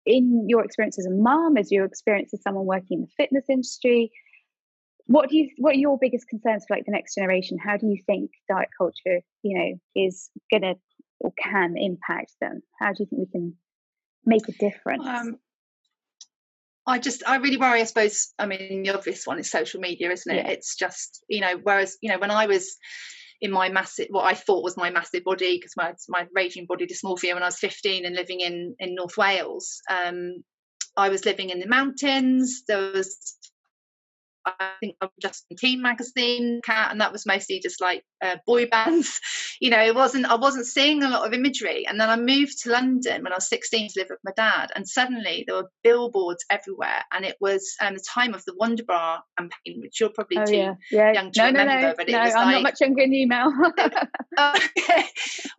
in 0.06 0.48
your 0.48 0.64
experience 0.64 0.98
as 0.98 1.06
a 1.06 1.10
mom, 1.10 1.56
as 1.56 1.70
your 1.70 1.84
experience 1.84 2.32
as 2.32 2.42
someone 2.42 2.64
working 2.64 2.98
in 2.98 3.00
the 3.02 3.08
fitness 3.16 3.44
industry, 3.50 4.10
what 5.06 5.28
do 5.28 5.36
you 5.36 5.50
what 5.58 5.74
are 5.74 5.78
your 5.78 5.98
biggest 5.98 6.28
concerns 6.28 6.64
for 6.66 6.76
like 6.76 6.84
the 6.84 6.92
next 6.92 7.14
generation 7.14 7.58
how 7.58 7.76
do 7.76 7.86
you 7.86 8.02
think 8.06 8.30
diet 8.48 8.68
culture 8.76 9.20
you 9.42 9.58
know 9.58 9.80
is 9.94 10.30
gonna 10.50 10.74
or 11.20 11.32
can 11.42 11.76
impact 11.76 12.32
them 12.40 12.60
how 12.80 12.92
do 12.92 12.96
you 13.00 13.06
think 13.06 13.20
we 13.20 13.26
can 13.26 13.54
make 14.24 14.48
a 14.48 14.52
difference 14.52 15.06
um, 15.06 15.38
I 16.88 17.00
just, 17.00 17.24
I 17.26 17.36
really 17.36 17.56
worry. 17.56 17.80
I 17.80 17.84
suppose. 17.84 18.32
I 18.38 18.46
mean, 18.46 18.84
the 18.84 18.90
obvious 18.90 19.26
one 19.26 19.40
is 19.40 19.50
social 19.50 19.80
media, 19.80 20.10
isn't 20.12 20.32
it? 20.32 20.46
Yeah. 20.46 20.52
It's 20.52 20.76
just, 20.76 21.24
you 21.28 21.40
know, 21.40 21.58
whereas, 21.60 21.96
you 22.00 22.10
know, 22.10 22.18
when 22.18 22.30
I 22.30 22.46
was 22.46 22.76
in 23.40 23.50
my 23.50 23.68
massive, 23.68 24.06
what 24.10 24.24
I 24.24 24.34
thought 24.34 24.62
was 24.62 24.76
my 24.76 24.90
massive 24.90 25.24
body, 25.24 25.56
because 25.56 25.72
my 25.76 25.94
my 26.08 26.26
raging 26.32 26.64
body 26.66 26.86
dysmorphia 26.86 27.34
when 27.34 27.42
I 27.42 27.46
was 27.46 27.58
15 27.58 28.06
and 28.06 28.14
living 28.14 28.38
in 28.40 28.76
in 28.78 28.94
North 28.94 29.16
Wales, 29.16 29.80
um, 29.90 30.44
I 30.96 31.08
was 31.08 31.24
living 31.24 31.50
in 31.50 31.58
the 31.58 31.66
mountains. 31.66 32.62
There 32.68 32.92
was 32.92 33.36
I 34.46 34.70
think 34.80 34.96
of 35.00 35.10
Justin 35.20 35.56
Teen 35.56 35.82
magazine, 35.82 36.60
Cat, 36.64 36.92
and 36.92 37.00
that 37.00 37.12
was 37.12 37.26
mostly 37.26 37.60
just 37.60 37.80
like 37.80 38.04
uh, 38.22 38.36
boy 38.46 38.66
bands. 38.70 39.20
you 39.60 39.70
know, 39.70 39.82
it 39.82 39.94
wasn't. 39.94 40.26
I 40.26 40.36
wasn't 40.36 40.66
seeing 40.66 41.02
a 41.02 41.08
lot 41.08 41.26
of 41.26 41.32
imagery. 41.32 41.86
And 41.86 42.00
then 42.00 42.08
I 42.08 42.16
moved 42.16 42.62
to 42.62 42.70
London 42.70 43.22
when 43.22 43.32
I 43.32 43.36
was 43.36 43.48
16 43.48 43.88
to 43.88 44.00
live 44.00 44.08
with 44.10 44.20
my 44.24 44.32
dad, 44.36 44.70
and 44.74 44.88
suddenly 44.88 45.44
there 45.46 45.56
were 45.56 45.70
billboards 45.82 46.44
everywhere, 46.50 47.04
and 47.12 47.24
it 47.24 47.36
was 47.40 47.74
um, 47.80 47.94
the 47.94 48.04
time 48.08 48.34
of 48.34 48.44
the 48.44 48.54
Wonder 48.56 48.84
Bra 48.84 49.20
campaign, 49.38 49.80
which 49.80 50.00
you're 50.00 50.10
probably 50.10 50.38
oh, 50.38 50.44
too 50.44 50.56
yeah. 50.56 50.74
Yeah. 50.90 51.12
young 51.12 51.32
to 51.32 51.40
no, 51.40 51.46
remember. 51.46 51.74
No, 51.74 51.80
no, 51.88 51.94
but 51.96 52.08
it 52.08 52.12
no, 52.12 52.20
was 52.20 52.34
I'm 52.34 52.46
like, 52.46 52.54
not 52.54 52.62
much 52.62 52.80
younger 52.80 53.02
than 53.02 53.12
you, 53.12 53.26
Mel. 53.26 53.52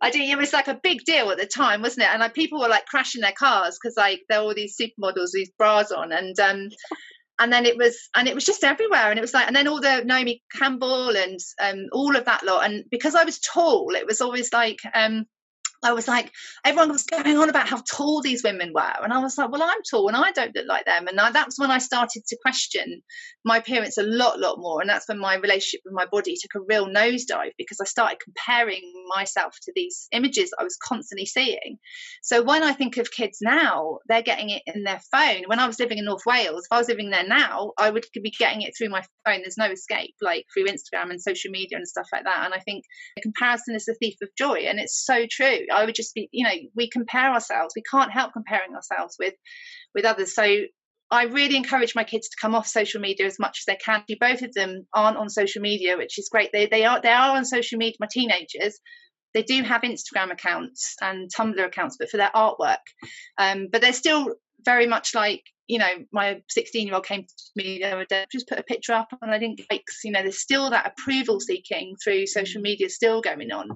I 0.00 0.10
do. 0.10 0.20
It 0.20 0.38
was 0.38 0.52
like 0.52 0.68
a 0.68 0.80
big 0.82 1.04
deal 1.04 1.30
at 1.30 1.38
the 1.38 1.46
time, 1.46 1.82
wasn't 1.82 2.04
it? 2.04 2.10
And 2.10 2.20
like 2.20 2.34
people 2.34 2.60
were 2.60 2.68
like 2.68 2.86
crashing 2.86 3.20
their 3.20 3.32
cars 3.32 3.78
because 3.80 3.96
like 3.96 4.22
there 4.28 4.40
were 4.40 4.48
all 4.48 4.54
these 4.54 4.76
supermodels, 4.76 5.30
these 5.32 5.50
bras 5.58 5.90
on, 5.92 6.12
and 6.12 6.38
um, 6.40 6.68
and 7.38 7.52
then 7.52 7.66
it 7.66 7.76
was 7.76 8.08
and 8.16 8.28
it 8.28 8.34
was 8.34 8.44
just 8.44 8.64
everywhere. 8.64 9.10
And 9.10 9.18
it 9.18 9.22
was 9.22 9.34
like 9.34 9.46
and 9.46 9.56
then 9.56 9.68
all 9.68 9.80
the 9.80 10.02
Naomi 10.04 10.42
Campbell 10.52 11.16
and 11.16 11.38
um, 11.60 11.86
all 11.92 12.16
of 12.16 12.24
that 12.24 12.44
lot. 12.44 12.64
And 12.64 12.84
because 12.90 13.14
I 13.14 13.24
was 13.24 13.38
tall 13.38 13.94
it 13.94 14.06
was 14.06 14.20
always 14.20 14.52
like 14.52 14.78
um, 14.94 15.26
I 15.82 15.92
was 15.92 16.08
like, 16.08 16.32
everyone 16.64 16.90
was 16.90 17.04
going 17.04 17.36
on 17.36 17.48
about 17.48 17.68
how 17.68 17.82
tall 17.90 18.20
these 18.20 18.42
women 18.42 18.72
were. 18.74 19.02
And 19.02 19.12
I 19.12 19.18
was 19.18 19.38
like, 19.38 19.50
well, 19.50 19.62
I'm 19.62 19.82
tall 19.88 20.08
and 20.08 20.16
I 20.16 20.32
don't 20.32 20.54
look 20.54 20.66
like 20.66 20.84
them. 20.86 21.06
And 21.06 21.20
I, 21.20 21.30
that's 21.30 21.58
when 21.58 21.70
I 21.70 21.78
started 21.78 22.24
to 22.26 22.38
question 22.42 23.02
my 23.44 23.58
appearance 23.58 23.96
a 23.96 24.02
lot, 24.02 24.40
lot 24.40 24.58
more. 24.58 24.80
And 24.80 24.90
that's 24.90 25.08
when 25.08 25.18
my 25.18 25.36
relationship 25.36 25.80
with 25.84 25.94
my 25.94 26.06
body 26.06 26.34
took 26.34 26.60
a 26.60 26.64
real 26.68 26.88
nosedive 26.88 27.52
because 27.56 27.78
I 27.80 27.84
started 27.84 28.18
comparing 28.18 28.82
myself 29.14 29.54
to 29.62 29.72
these 29.74 30.08
images 30.12 30.50
I 30.58 30.64
was 30.64 30.76
constantly 30.76 31.26
seeing. 31.26 31.78
So 32.22 32.42
when 32.42 32.62
I 32.62 32.72
think 32.72 32.96
of 32.96 33.10
kids 33.10 33.38
now, 33.40 33.98
they're 34.08 34.22
getting 34.22 34.50
it 34.50 34.62
in 34.66 34.82
their 34.82 35.00
phone. 35.12 35.44
When 35.46 35.60
I 35.60 35.66
was 35.66 35.78
living 35.78 35.98
in 35.98 36.04
North 36.04 36.26
Wales, 36.26 36.64
if 36.64 36.72
I 36.74 36.78
was 36.78 36.88
living 36.88 37.10
there 37.10 37.26
now, 37.26 37.72
I 37.78 37.90
would 37.90 38.04
be 38.12 38.32
getting 38.36 38.62
it 38.62 38.74
through 38.76 38.88
my 38.88 39.02
phone. 39.24 39.42
There's 39.42 39.56
no 39.56 39.70
escape, 39.70 40.14
like 40.20 40.44
through 40.52 40.66
Instagram 40.66 41.10
and 41.10 41.20
social 41.20 41.50
media 41.50 41.78
and 41.78 41.86
stuff 41.86 42.08
like 42.12 42.24
that. 42.24 42.44
And 42.44 42.54
I 42.54 42.58
think 42.58 42.84
the 43.16 43.22
comparison 43.22 43.76
is 43.76 43.84
the 43.84 43.94
thief 43.94 44.16
of 44.22 44.28
joy. 44.36 44.64
And 44.66 44.80
it's 44.80 45.04
so 45.04 45.24
true. 45.30 45.60
I 45.70 45.84
would 45.84 45.94
just 45.94 46.14
be, 46.14 46.28
you 46.32 46.44
know, 46.44 46.54
we 46.74 46.88
compare 46.88 47.30
ourselves. 47.30 47.74
We 47.76 47.82
can't 47.82 48.12
help 48.12 48.32
comparing 48.32 48.74
ourselves 48.74 49.16
with 49.18 49.34
with 49.94 50.04
others. 50.04 50.34
So 50.34 50.64
I 51.10 51.24
really 51.24 51.56
encourage 51.56 51.94
my 51.94 52.04
kids 52.04 52.28
to 52.28 52.36
come 52.40 52.54
off 52.54 52.66
social 52.66 53.00
media 53.00 53.26
as 53.26 53.38
much 53.38 53.60
as 53.60 53.64
they 53.66 53.76
can. 53.76 54.04
Both 54.20 54.42
of 54.42 54.52
them 54.52 54.86
aren't 54.94 55.16
on 55.16 55.30
social 55.30 55.62
media, 55.62 55.96
which 55.96 56.18
is 56.18 56.28
great. 56.30 56.50
They 56.52 56.66
they 56.66 56.84
are 56.84 57.00
they 57.00 57.12
are 57.12 57.36
on 57.36 57.44
social 57.44 57.78
media. 57.78 57.96
My 58.00 58.08
teenagers, 58.10 58.78
they 59.34 59.42
do 59.42 59.62
have 59.62 59.82
Instagram 59.82 60.30
accounts 60.32 60.96
and 61.00 61.30
Tumblr 61.34 61.64
accounts, 61.64 61.96
but 61.98 62.10
for 62.10 62.18
their 62.18 62.30
artwork. 62.34 62.78
Um, 63.38 63.68
but 63.70 63.80
they're 63.80 63.92
still 63.92 64.34
very 64.64 64.86
much 64.86 65.14
like 65.14 65.42
you 65.66 65.78
know 65.78 66.04
my 66.12 66.42
16 66.48 66.86
year 66.86 66.96
old 66.96 67.04
came 67.04 67.22
to 67.22 67.28
me 67.54 67.78
the 67.78 67.92
other 67.92 68.06
day 68.06 68.24
just 68.32 68.48
put 68.48 68.58
a 68.58 68.62
picture 68.62 68.92
up 68.92 69.08
and 69.22 69.30
i 69.30 69.38
didn't 69.38 69.60
like 69.70 69.84
you 70.02 70.10
know 70.10 70.22
there's 70.22 70.40
still 70.40 70.70
that 70.70 70.92
approval 70.92 71.38
seeking 71.40 71.94
through 72.02 72.26
social 72.26 72.60
media 72.60 72.88
still 72.88 73.20
going 73.20 73.52
on 73.52 73.68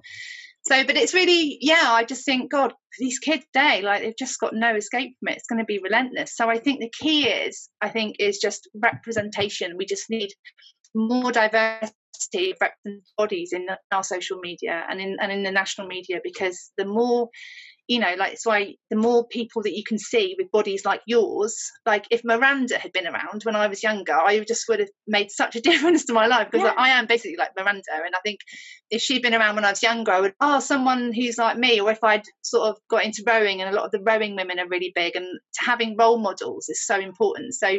so 0.65 0.85
but 0.85 0.97
it's 0.97 1.15
really 1.15 1.59
yeah 1.61 1.89
i 1.89 2.05
just 2.05 2.25
think 2.25 2.51
god 2.51 2.73
these 2.99 3.19
kids 3.19 3.45
today 3.53 3.83
like 3.83 4.03
they've 4.03 4.17
just 4.19 4.39
got 4.39 4.55
no 4.55 4.75
escape 4.75 5.17
from 5.19 5.29
it. 5.29 5.37
It's 5.37 5.47
going 5.47 5.59
to 5.59 5.65
be 5.65 5.81
relentless. 5.83 6.37
So 6.37 6.49
i 6.49 6.59
think 6.59 6.81
the 6.81 6.93
key 7.01 7.29
is 7.29 7.69
i 7.81 7.89
think 7.89 8.17
is 8.19 8.39
just 8.39 8.69
representation. 8.75 9.77
We 9.77 9.87
just 9.87 10.11
need 10.11 10.31
more 10.95 11.33
diversity 11.33 11.93
of 12.53 12.59
bodies 13.17 13.53
in 13.53 13.67
our 13.91 14.05
social 14.05 14.39
media 14.39 14.85
and 14.89 15.01
in 15.01 15.17
and 15.21 15.33
in 15.33 15.43
the 15.43 15.51
national 15.51 15.87
media 15.87 16.21
because 16.23 16.71
the 16.77 16.85
more 16.85 17.29
you 17.93 17.99
know, 17.99 18.15
like 18.19 18.39
so 18.39 18.51
I 18.51 18.77
the 18.89 18.97
more 18.97 19.27
people 19.27 19.63
that 19.65 19.77
you 19.77 19.85
can 19.87 19.99
see 19.99 20.35
with 20.39 20.51
bodies 20.51 20.87
like 20.87 21.03
yours, 21.07 21.71
like 21.85 22.07
if 22.11 22.25
Miranda 22.25 22.79
had 22.79 22.91
been 22.91 23.07
around 23.07 23.43
when 23.43 23.55
I 23.55 23.67
was 23.67 23.83
younger, 23.83 24.15
I 24.15 24.41
just 24.41 24.67
would 24.71 24.81
have 24.81 24.89
made 25.07 25.31
such 25.31 25.57
a 25.57 25.61
difference 25.69 26.07
to 26.07 26.15
my 26.15 26.27
life 26.27 26.49
because 26.51 26.65
yeah. 26.65 26.75
I 26.79 26.89
am 26.91 27.07
basically 27.07 27.37
like 27.39 27.51
Miranda. 27.55 27.83
And 27.93 28.15
I 28.15 28.21
think 28.25 28.41
if 28.91 29.03
she'd 29.03 29.21
been 29.21 29.35
around 29.35 29.57
when 29.57 29.67
I 29.67 29.71
was 29.71 29.83
younger, 29.83 30.11
I 30.11 30.21
would 30.21 30.33
oh 30.41 30.61
someone 30.61 31.13
who's 31.13 31.37
like 31.37 31.59
me, 31.59 31.81
or 31.81 31.91
if 31.91 32.03
I'd 32.03 32.25
sort 32.41 32.71
of 32.71 32.79
got 32.89 33.05
into 33.05 33.25
rowing 33.27 33.61
and 33.61 33.69
a 33.69 33.77
lot 33.77 33.85
of 33.85 33.91
the 33.91 34.01
rowing 34.01 34.37
women 34.37 34.59
are 34.59 34.69
really 34.69 34.93
big 34.95 35.15
and 35.15 35.27
having 35.59 35.99
role 35.99 36.19
models 36.19 36.71
is 36.71 36.83
so 36.83 36.99
important. 36.99 37.53
So 37.53 37.77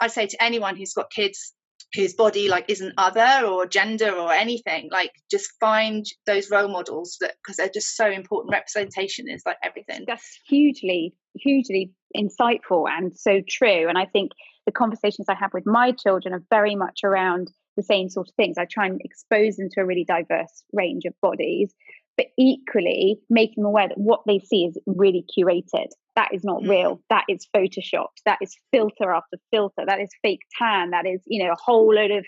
I'd 0.00 0.10
say 0.10 0.26
to 0.26 0.42
anyone 0.42 0.76
who's 0.76 0.92
got 0.92 1.12
kids 1.12 1.54
whose 1.94 2.14
body 2.14 2.48
like 2.48 2.66
isn't 2.68 2.94
other 2.96 3.46
or 3.46 3.66
gender 3.66 4.10
or 4.10 4.32
anything. 4.32 4.88
Like 4.90 5.12
just 5.30 5.50
find 5.60 6.06
those 6.26 6.50
role 6.50 6.68
models 6.68 7.18
that 7.20 7.34
because 7.42 7.56
they're 7.56 7.68
just 7.68 7.96
so 7.96 8.10
important. 8.10 8.52
Representation 8.52 9.28
is 9.28 9.42
like 9.44 9.58
everything. 9.62 10.04
That's 10.06 10.40
hugely 10.46 11.14
hugely 11.34 11.90
insightful 12.16 12.84
and 12.88 13.16
so 13.16 13.40
true. 13.48 13.88
And 13.88 13.96
i 13.96 14.04
think 14.04 14.32
the 14.66 14.72
conversations 14.72 15.28
i 15.28 15.34
have 15.34 15.54
with 15.54 15.64
my 15.66 15.92
children 15.92 16.34
are 16.34 16.44
very 16.50 16.76
much 16.76 17.00
around 17.04 17.50
the 17.76 17.82
same 17.82 18.08
sort 18.08 18.28
of 18.28 18.34
things. 18.34 18.58
I 18.58 18.66
try 18.66 18.86
and 18.86 19.00
expose 19.02 19.56
them 19.56 19.68
to 19.72 19.80
a 19.80 19.86
really 19.86 20.04
diverse 20.04 20.62
range 20.72 21.04
of 21.04 21.14
bodies 21.20 21.74
but 22.22 22.32
equally 22.38 23.18
making 23.30 23.62
them 23.62 23.66
aware 23.66 23.88
that 23.88 23.98
what 23.98 24.20
they 24.26 24.38
see 24.38 24.64
is 24.64 24.78
really 24.86 25.24
curated 25.36 25.88
that 26.16 26.28
is 26.32 26.44
not 26.44 26.62
mm. 26.62 26.68
real 26.68 27.00
that 27.10 27.24
is 27.28 27.46
photoshopped 27.54 28.22
that 28.24 28.38
is 28.42 28.54
filter 28.72 29.10
after 29.10 29.36
filter 29.50 29.84
that 29.86 30.00
is 30.00 30.10
fake 30.22 30.42
tan 30.58 30.90
that 30.90 31.06
is 31.06 31.20
you 31.26 31.42
know 31.42 31.52
a 31.52 31.56
whole 31.64 31.94
load 31.94 32.10
of 32.10 32.24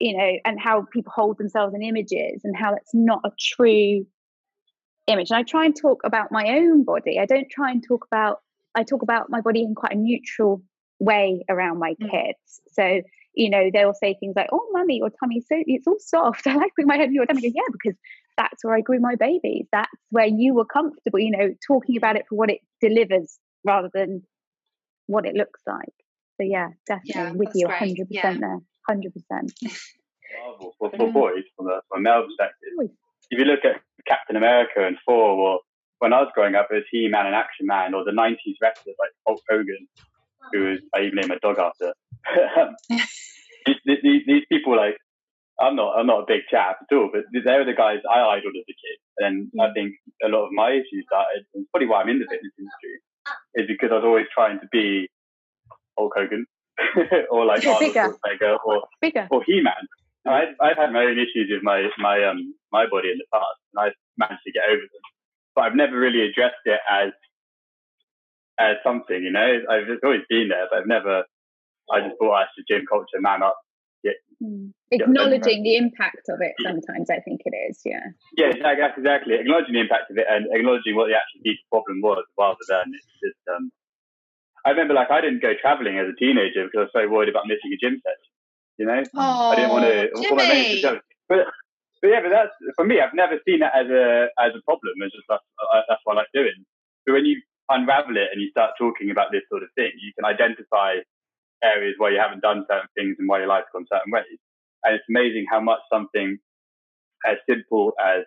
you 0.00 0.16
know, 0.16 0.38
and 0.44 0.60
how 0.60 0.86
people 0.92 1.12
hold 1.14 1.38
themselves 1.38 1.74
in 1.74 1.82
images 1.82 2.42
and 2.44 2.56
how 2.56 2.74
it's 2.74 2.94
not 2.94 3.20
a 3.24 3.30
true 3.38 4.06
image. 5.06 5.30
And 5.30 5.38
I 5.38 5.42
try 5.42 5.64
and 5.64 5.74
talk 5.74 6.00
about 6.04 6.30
my 6.30 6.48
own 6.50 6.84
body. 6.84 7.18
I 7.18 7.26
don't 7.26 7.50
try 7.50 7.70
and 7.70 7.82
talk 7.86 8.06
about, 8.10 8.38
I 8.74 8.84
talk 8.84 9.02
about 9.02 9.28
my 9.28 9.40
body 9.40 9.62
in 9.62 9.74
quite 9.74 9.92
a 9.92 9.96
neutral 9.96 10.62
way 11.00 11.44
around 11.48 11.78
my 11.78 11.94
mm. 12.00 12.10
kids. 12.10 12.60
So, 12.72 13.02
you 13.34 13.50
know, 13.50 13.70
they'll 13.72 13.94
say 13.94 14.16
things 14.18 14.34
like, 14.36 14.48
oh, 14.52 14.68
mummy, 14.72 14.98
your 14.98 15.10
tummy's 15.10 15.46
so, 15.48 15.56
it's 15.66 15.86
all 15.86 15.98
soft. 15.98 16.46
I 16.46 16.54
like 16.54 16.72
putting 16.76 16.88
my 16.88 16.96
head 16.96 17.12
your 17.12 17.26
tummy. 17.26 17.42
Go, 17.42 17.52
yeah, 17.54 17.62
because 17.72 17.98
that's 18.38 18.64
where 18.64 18.74
I 18.74 18.80
grew 18.80 19.00
my 19.00 19.16
babies. 19.16 19.66
That's 19.72 19.90
where 20.10 20.26
you 20.26 20.54
were 20.54 20.64
comfortable, 20.64 21.18
you 21.18 21.32
know, 21.32 21.54
talking 21.66 21.96
about 21.96 22.16
it 22.16 22.24
for 22.28 22.36
what 22.36 22.50
it 22.50 22.60
delivers 22.80 23.36
rather 23.64 23.90
than 23.92 24.22
what 25.06 25.26
it 25.26 25.34
looks 25.34 25.60
like. 25.66 25.92
So 26.40 26.46
yeah, 26.46 26.68
definitely 26.86 27.12
yeah, 27.14 27.32
with 27.32 27.50
you, 27.54 27.68
hundred 27.68 28.08
percent 28.08 28.40
there, 28.40 28.60
hundred 28.88 29.12
percent. 29.12 29.52
Marvel 30.40 30.74
for, 30.78 30.90
for 30.90 31.12
boys 31.12 31.42
from 31.56 31.66
a, 31.66 31.80
from 31.88 31.98
a 31.98 32.02
male 32.02 32.24
perspective. 32.24 32.96
If 33.30 33.38
you 33.38 33.44
look 33.44 33.64
at 33.64 33.82
Captain 34.06 34.36
America 34.36 34.86
and 34.86 34.96
Thor, 35.04 35.32
or 35.32 35.60
when 35.98 36.12
I 36.12 36.20
was 36.20 36.30
growing 36.34 36.54
up, 36.54 36.68
it 36.70 36.74
was 36.74 36.84
He 36.92 37.08
Man 37.08 37.26
and 37.26 37.34
Action 37.34 37.66
Man, 37.66 37.92
or 37.92 38.04
the 38.04 38.12
'90s 38.12 38.54
wrestlers 38.62 38.94
like 39.00 39.10
Hulk 39.26 39.42
Hogan, 39.50 39.88
who 40.52 40.70
was 40.70 40.78
I 40.94 41.00
even 41.00 41.16
named 41.16 41.32
a 41.32 41.38
dog 41.40 41.58
after. 41.58 41.92
these, 43.66 43.98
these, 44.02 44.22
these, 44.26 44.44
people, 44.50 44.76
like, 44.76 44.96
I'm 45.60 45.74
not, 45.74 45.98
I'm 45.98 46.06
not 46.06 46.22
a 46.22 46.26
big 46.26 46.42
chap 46.50 46.78
at 46.80 46.96
all, 46.96 47.10
but 47.12 47.26
they 47.32 47.58
were 47.58 47.64
the 47.64 47.74
guys 47.74 47.98
I 48.06 48.20
idoled 48.38 48.54
as 48.54 48.68
a 48.68 48.78
kid, 48.78 48.98
and 49.18 49.50
mm. 49.50 49.58
I 49.58 49.72
think 49.74 49.94
a 50.22 50.28
lot 50.28 50.46
of 50.46 50.52
my 50.52 50.70
issues 50.70 51.04
started. 51.10 51.44
And 51.54 51.62
it's 51.62 51.70
probably 51.70 51.88
why 51.88 52.02
I'm 52.02 52.08
in 52.08 52.20
the 52.20 52.30
fitness 52.30 52.54
industry 52.54 52.94
is 53.54 53.66
because 53.66 53.90
I 53.90 53.98
was 53.98 54.06
always 54.06 54.30
trying 54.32 54.60
to 54.60 54.68
be 54.70 55.08
Hulk 55.98 56.12
Hogan 56.16 56.46
or 57.30 57.44
like 57.44 57.66
Arnold 57.66 57.94
Schwarzenegger 57.94 58.56
or 58.64 58.84
Bigger. 59.00 59.26
or 59.30 59.42
He-Man. 59.44 59.82
I've, 60.26 60.54
I've 60.60 60.76
had 60.76 60.92
my 60.92 61.04
own 61.04 61.18
issues 61.18 61.48
with 61.50 61.62
my 61.62 61.88
my 61.98 62.22
um 62.24 62.54
my 62.70 62.86
body 62.86 63.10
in 63.10 63.18
the 63.18 63.26
past, 63.32 63.58
and 63.72 63.86
I've 63.86 63.98
managed 64.18 64.44
to 64.46 64.52
get 64.52 64.68
over 64.68 64.82
them. 64.82 65.04
But 65.54 65.64
I've 65.64 65.74
never 65.74 65.98
really 65.98 66.22
addressed 66.22 66.62
it 66.66 66.80
as 66.84 67.10
as 68.58 68.76
something, 68.84 69.22
you 69.22 69.32
know. 69.32 69.62
I've 69.70 69.88
it's 69.88 70.04
always 70.04 70.26
been 70.28 70.48
there, 70.48 70.66
but 70.70 70.80
I've 70.80 70.86
never. 70.86 71.24
I 71.90 72.00
just 72.00 72.20
thought 72.20 72.34
I 72.34 72.44
should 72.52 72.68
gym 72.68 72.84
culture, 72.86 73.20
man 73.20 73.42
up, 73.42 73.56
mm. 74.42 74.72
acknowledging 74.90 75.62
the 75.62 75.76
impact 75.76 76.28
of 76.28 76.40
it. 76.40 76.54
Sometimes 76.62 77.10
I 77.10 77.20
think 77.20 77.42
it 77.44 77.54
is, 77.70 77.80
yeah. 77.84 78.04
Yeah, 78.36 78.48
exactly, 78.48 79.02
exactly. 79.02 79.34
Acknowledging 79.34 79.74
the 79.74 79.80
impact 79.80 80.10
of 80.10 80.18
it 80.18 80.26
and 80.28 80.46
acknowledging 80.52 80.96
what 80.96 81.08
the 81.08 81.16
actual 81.16 81.40
deep 81.44 81.58
problem 81.70 82.00
was, 82.02 82.24
rather 82.38 82.64
than 82.68 82.92
it's 82.94 83.06
just 83.22 83.40
um, 83.54 83.70
I 84.64 84.70
remember 84.70 84.94
like 84.94 85.10
I 85.10 85.20
didn't 85.20 85.42
go 85.42 85.52
traveling 85.60 85.98
as 85.98 86.06
a 86.08 86.16
teenager 86.18 86.64
because 86.64 86.88
I 86.92 87.00
was 87.00 87.06
so 87.06 87.08
worried 87.08 87.28
about 87.28 87.46
missing 87.46 87.72
a 87.72 87.78
gym 87.80 88.00
session. 88.04 88.32
You 88.78 88.86
know, 88.86 89.02
oh, 89.16 89.50
I 89.50 89.56
didn't 89.56 89.70
want 89.70 89.84
to. 89.84 90.10
Jimmy. 90.22 90.82
But, 91.28 91.46
but 92.00 92.08
yeah, 92.08 92.20
but 92.22 92.30
that's 92.30 92.54
for 92.76 92.84
me. 92.84 93.00
I've 93.00 93.14
never 93.14 93.40
seen 93.46 93.60
that 93.60 93.74
as 93.74 93.90
a 93.90 94.28
as 94.38 94.52
a 94.54 94.62
problem. 94.62 94.94
It's 95.02 95.14
just 95.14 95.26
that's, 95.28 95.42
that's 95.88 96.00
what 96.04 96.16
I 96.16 96.20
like 96.20 96.32
doing. 96.32 96.64
But 97.04 97.12
when 97.14 97.26
you 97.26 97.42
unravel 97.68 98.16
it 98.16 98.28
and 98.32 98.40
you 98.40 98.50
start 98.50 98.72
talking 98.78 99.10
about 99.10 99.32
this 99.32 99.42
sort 99.50 99.62
of 99.62 99.68
thing, 99.74 99.90
you 99.98 100.12
can 100.14 100.24
identify 100.24 101.00
areas 101.62 101.94
where 101.98 102.12
you 102.12 102.20
haven't 102.20 102.40
done 102.40 102.64
certain 102.70 102.88
things 102.96 103.16
and 103.18 103.28
why 103.28 103.38
your 103.38 103.48
life's 103.48 103.68
gone 103.72 103.86
certain 103.92 104.12
ways. 104.12 104.38
And 104.84 104.94
it's 104.94 105.04
amazing 105.08 105.46
how 105.50 105.60
much 105.60 105.80
something 105.92 106.38
as 107.26 107.36
simple 107.48 107.92
as 107.98 108.22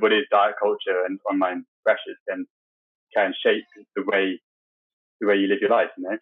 what 0.00 0.12
is 0.12 0.24
diet 0.30 0.54
culture 0.60 1.04
and 1.06 1.18
online 1.30 1.64
pressures 1.84 2.16
can 2.28 2.46
can 3.14 3.34
shape 3.44 3.64
the 3.96 4.02
way 4.06 4.40
the 5.20 5.26
way 5.26 5.36
you 5.36 5.46
live 5.46 5.60
your 5.60 5.70
life, 5.70 5.88
you 5.96 6.04
know. 6.04 6.16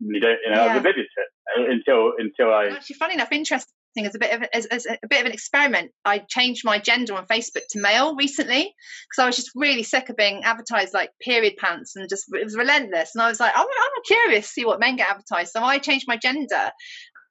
You 0.00 0.20
don't, 0.20 0.38
you 0.44 0.50
know, 0.50 0.64
yeah. 0.64 0.70
I 0.70 0.74
was 0.74 0.78
oblivious 0.78 1.06
to 1.16 1.22
it 1.22 1.68
uh, 1.68 1.72
until 1.72 2.12
until 2.18 2.54
I. 2.54 2.76
Actually, 2.76 2.96
funny 2.96 3.14
enough, 3.14 3.32
interesting 3.32 3.72
as 3.96 4.14
a 4.14 4.18
bit 4.18 4.32
of 4.32 4.48
as, 4.52 4.66
as, 4.66 4.86
a 4.86 5.08
bit 5.08 5.20
of 5.20 5.26
an 5.26 5.32
experiment. 5.32 5.90
I 6.04 6.18
changed 6.18 6.64
my 6.64 6.78
gender 6.78 7.14
on 7.14 7.26
Facebook 7.26 7.66
to 7.70 7.80
male 7.80 8.16
recently 8.16 8.74
because 9.08 9.22
I 9.22 9.26
was 9.26 9.36
just 9.36 9.50
really 9.54 9.82
sick 9.82 10.08
of 10.08 10.16
being 10.16 10.42
advertised 10.44 10.94
like 10.94 11.10
period 11.20 11.54
pants 11.58 11.94
and 11.94 12.08
just 12.08 12.24
it 12.32 12.44
was 12.44 12.56
relentless. 12.56 13.10
And 13.14 13.22
I 13.22 13.28
was 13.28 13.40
like, 13.40 13.52
oh, 13.54 13.60
I'm, 13.60 13.66
I'm 13.66 14.02
curious 14.06 14.46
to 14.46 14.52
see 14.52 14.64
what 14.64 14.80
men 14.80 14.96
get 14.96 15.10
advertised. 15.10 15.52
So 15.52 15.62
I 15.62 15.78
changed 15.78 16.06
my 16.08 16.16
gender, 16.16 16.70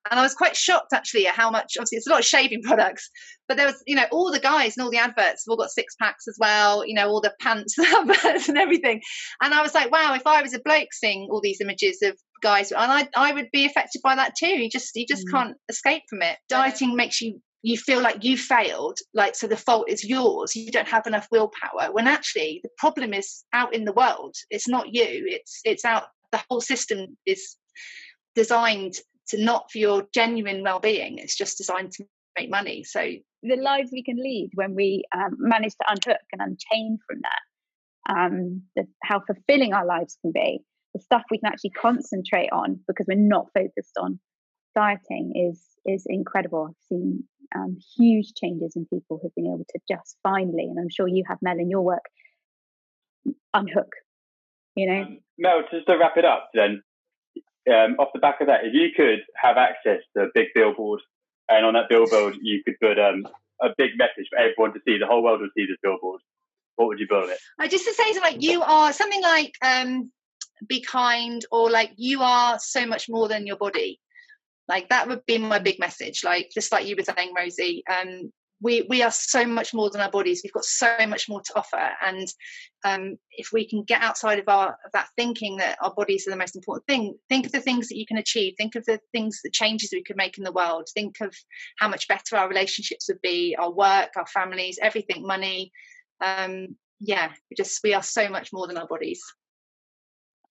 and 0.10 0.20
I 0.20 0.24
was 0.24 0.34
quite 0.34 0.56
shocked 0.56 0.94
actually 0.94 1.28
at 1.28 1.36
how 1.36 1.52
much. 1.52 1.76
Obviously, 1.78 1.98
it's 1.98 2.08
a 2.08 2.10
lot 2.10 2.20
of 2.20 2.26
shaving 2.26 2.62
products, 2.64 3.10
but 3.48 3.58
there 3.58 3.68
was, 3.68 3.84
you 3.86 3.96
know, 3.96 4.06
all 4.12 4.32
the 4.32 4.40
guys 4.40 4.76
and 4.76 4.84
all 4.84 4.92
the 4.92 4.98
adverts 4.98 5.44
have 5.46 5.52
all 5.52 5.58
got 5.58 5.70
six 5.70 5.96
packs 6.02 6.28
as 6.28 6.38
well. 6.40 6.86
You 6.86 6.96
know, 6.96 7.10
all 7.10 7.22
the 7.22 7.34
pants 7.40 7.78
adverts 7.80 8.50
and 8.50 8.58
everything. 8.58 9.02
And 9.42 9.54
I 9.54 9.62
was 9.62 9.74
like, 9.74 9.92
wow, 9.92 10.14
if 10.16 10.26
I 10.26 10.42
was 10.42 10.54
a 10.54 10.62
bloke 10.64 10.94
seeing 10.94 11.28
all 11.30 11.42
these 11.42 11.62
images 11.62 12.02
of 12.02 12.18
guys, 12.42 12.72
and 12.72 12.92
I, 12.92 13.08
I 13.16 13.34
would 13.34 13.50
be 13.52 13.66
affected 13.66 14.02
by 14.02 14.16
that 14.16 14.34
too. 14.38 14.48
You 14.48 14.70
just, 14.70 14.96
you 14.96 15.06
just 15.08 15.28
mm. 15.28 15.32
can't 15.32 15.58
escape 15.70 16.04
from 16.10 16.24
it. 16.24 16.38
Dieting 16.50 16.96
makes 16.96 17.22
you 17.22 17.40
you 17.64 17.78
feel 17.78 18.02
like 18.02 18.24
you 18.24 18.36
failed 18.38 18.98
like 19.14 19.36
so 19.36 19.46
the 19.46 19.56
fault 19.56 19.88
is 19.88 20.04
yours 20.04 20.56
you 20.56 20.72
don't 20.72 20.88
have 20.88 21.06
enough 21.06 21.28
willpower 21.32 21.92
when 21.92 22.08
actually 22.08 22.60
the 22.64 22.70
problem 22.80 23.14
is 23.14 23.44
out 23.54 23.72
in 23.76 23.86
the 23.86 23.94
world 23.94 24.34
it's 24.50 24.68
not 24.68 24.92
you 24.92 25.24
it's 25.28 25.62
it's 25.64 25.86
out 25.86 26.06
the 26.32 26.42
whole 26.50 26.60
system 26.60 27.16
is 27.28 27.58
designed 28.36 28.96
not 29.38 29.72
for 29.72 29.78
your 29.78 30.08
genuine 30.14 30.64
well-being 30.64 31.18
it's 31.18 31.38
just 31.38 31.58
designed 31.58 31.92
to 31.92 32.06
make 32.38 32.50
money. 32.50 32.84
So 32.84 33.02
the 33.44 33.56
lives 33.58 33.90
we 33.92 34.04
can 34.04 34.16
lead 34.16 34.52
when 34.54 34.74
we 34.76 35.04
um, 35.14 35.36
manage 35.38 35.74
to 35.74 35.86
unhook 35.90 36.22
and 36.32 36.42
unchain 36.42 36.98
from 37.08 37.20
that 37.24 38.14
um, 38.14 38.64
the, 38.76 38.88
how 39.04 39.22
fulfilling 39.22 39.74
our 39.74 39.86
lives 39.86 40.18
can 40.22 40.32
be 40.32 40.60
the 40.94 41.02
stuff 41.02 41.24
we 41.32 41.38
can 41.38 41.52
actually 41.52 41.72
concentrate 41.72 42.50
on 42.52 42.80
because 42.88 43.06
we're 43.08 43.16
not 43.16 43.48
focused 43.54 43.98
on 44.00 44.20
dieting 44.76 45.50
is 45.50 45.62
is 45.86 46.06
incredible. 46.08 46.68
I've 46.70 46.88
seen 46.88 47.24
um, 47.56 47.78
huge 47.98 48.34
changes 48.34 48.74
in 48.76 48.86
people 48.86 49.20
who've 49.22 49.36
been 49.36 49.48
able 49.48 49.66
to 49.70 49.80
just 49.90 50.18
finally 50.24 50.64
and 50.64 50.80
i'm 50.80 50.90
sure 50.90 51.08
you 51.08 51.24
have 51.28 51.38
mel 51.42 51.60
in 51.60 51.70
your 51.70 51.82
work 51.82 52.06
unhook 53.54 53.90
you 54.76 54.88
know? 54.88 55.02
Um, 55.02 55.20
mel 55.38 55.64
just 55.70 55.88
to 55.88 55.98
wrap 55.98 56.18
it 56.18 56.26
up 56.26 56.50
then 56.54 56.82
um, 57.70 57.96
off 58.00 58.10
the 58.14 58.20
back 58.20 58.42
of 58.42 58.48
that, 58.48 58.66
if 58.66 58.74
you 58.74 58.90
could 58.96 59.20
have 59.36 59.58
access 59.58 60.02
to 60.16 60.24
a 60.24 60.28
big 60.34 60.48
billboard, 60.56 61.02
and 61.50 61.66
on 61.66 61.74
that 61.74 61.90
billboard 61.90 62.38
you 62.42 62.62
could 62.64 62.80
put 62.80 62.98
um, 62.98 63.28
a 63.62 63.70
big 63.78 63.92
message 63.98 64.28
for 64.30 64.40
everyone 64.40 64.74
to 64.74 64.80
see, 64.86 64.98
the 64.98 65.06
whole 65.06 65.24
world 65.24 65.42
would 65.42 65.52
see 65.56 65.66
this 65.66 65.78
billboard. 65.84 66.22
What 66.76 66.88
would 66.88 67.00
you 67.00 67.08
build 67.08 67.30
it? 67.30 67.38
I 67.60 67.68
just 67.68 67.86
to 67.86 67.94
say 67.94 68.14
something 68.14 68.22
like 68.22 68.42
you 68.42 68.62
are 68.64 68.94
something 68.94 69.22
like 69.22 69.54
um, 69.64 70.12
be 70.68 70.82
kind, 70.82 71.44
or 71.52 71.70
like 71.70 71.92
you 71.96 72.22
are 72.22 72.58
so 72.60 72.86
much 72.86 73.08
more 73.10 73.28
than 73.28 73.46
your 73.46 73.58
body. 73.58 74.00
Like 74.68 74.90
that 74.90 75.08
would 75.08 75.26
be 75.26 75.38
my 75.38 75.60
big 75.60 75.80
message. 75.80 76.24
Like 76.24 76.50
just 76.54 76.72
like 76.72 76.88
you 76.88 76.96
were 76.96 77.04
saying, 77.04 77.34
Rosie, 77.38 77.84
um, 77.90 78.32
we 78.62 78.86
we 78.90 79.02
are 79.02 79.12
so 79.12 79.46
much 79.46 79.74
more 79.74 79.90
than 79.90 80.02
our 80.02 80.12
bodies. 80.12 80.42
We've 80.44 80.54
got 80.54 80.66
so 80.66 80.96
much 81.08 81.28
more 81.28 81.42
to 81.42 81.54
offer. 81.56 81.90
And 82.06 82.28
um, 82.86 83.18
if 83.32 83.50
we 83.52 83.68
can 83.68 83.84
get 83.84 84.02
outside 84.02 84.40
of 84.40 84.48
our 84.48 84.78
of 84.86 84.92
that 84.94 85.10
thinking 85.18 85.58
that 85.58 85.78
our 85.82 85.94
bodies 85.94 86.28
are 86.28 86.32
the 86.32 86.38
most 86.38 86.56
important 86.56 86.86
thing 86.88 87.16
think 87.30 87.46
of 87.46 87.52
the 87.52 87.62
things 87.62 87.88
that 87.88 87.98
you 87.98 88.06
can 88.06 88.18
achieve. 88.18 88.54
Think 88.58 88.76
of 88.76 88.86
the 88.86 89.00
things 89.12 89.42
the 89.44 89.50
changes 89.50 89.90
we 89.92 90.04
could 90.04 90.18
make 90.18 90.38
in 90.38 90.44
the 90.44 90.52
world. 90.52 90.88
Think 90.94 91.16
of 91.22 91.36
how 91.80 91.88
much 91.90 92.08
better 92.08 92.38
our 92.38 92.48
relationships 92.48 93.08
would 93.10 93.22
be 93.22 93.56
our 93.58 93.72
work 93.72 94.12
our 94.16 94.28
families 94.28 94.80
everything 94.82 95.26
money. 95.26 95.72
Um, 96.24 96.76
yeah 97.00 97.32
we 97.50 97.56
just 97.56 97.80
we 97.84 97.96
are 97.96 98.04
so 98.04 98.30
much 98.30 98.54
more 98.54 98.68
than 98.68 98.78
our 98.78 98.88
bodies. 98.88 99.22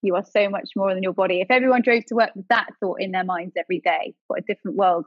You 0.03 0.17
are 0.17 0.25
so 0.25 0.49
much 0.49 0.71
more 0.75 0.95
than 0.95 1.03
your 1.03 1.13
body. 1.13 1.43
If 1.43 1.51
everyone 1.51 1.83
drove 1.83 2.07
to 2.07 2.15
work 2.15 2.31
with 2.35 2.49
that 2.49 2.71
thought 2.81 3.03
in 3.03 3.13
their 3.13 3.25
minds 3.25 3.53
every 3.57 3.81
day 3.81 4.15
what 4.27 4.41
a 4.41 4.43
different 4.43 4.77
world 4.77 5.07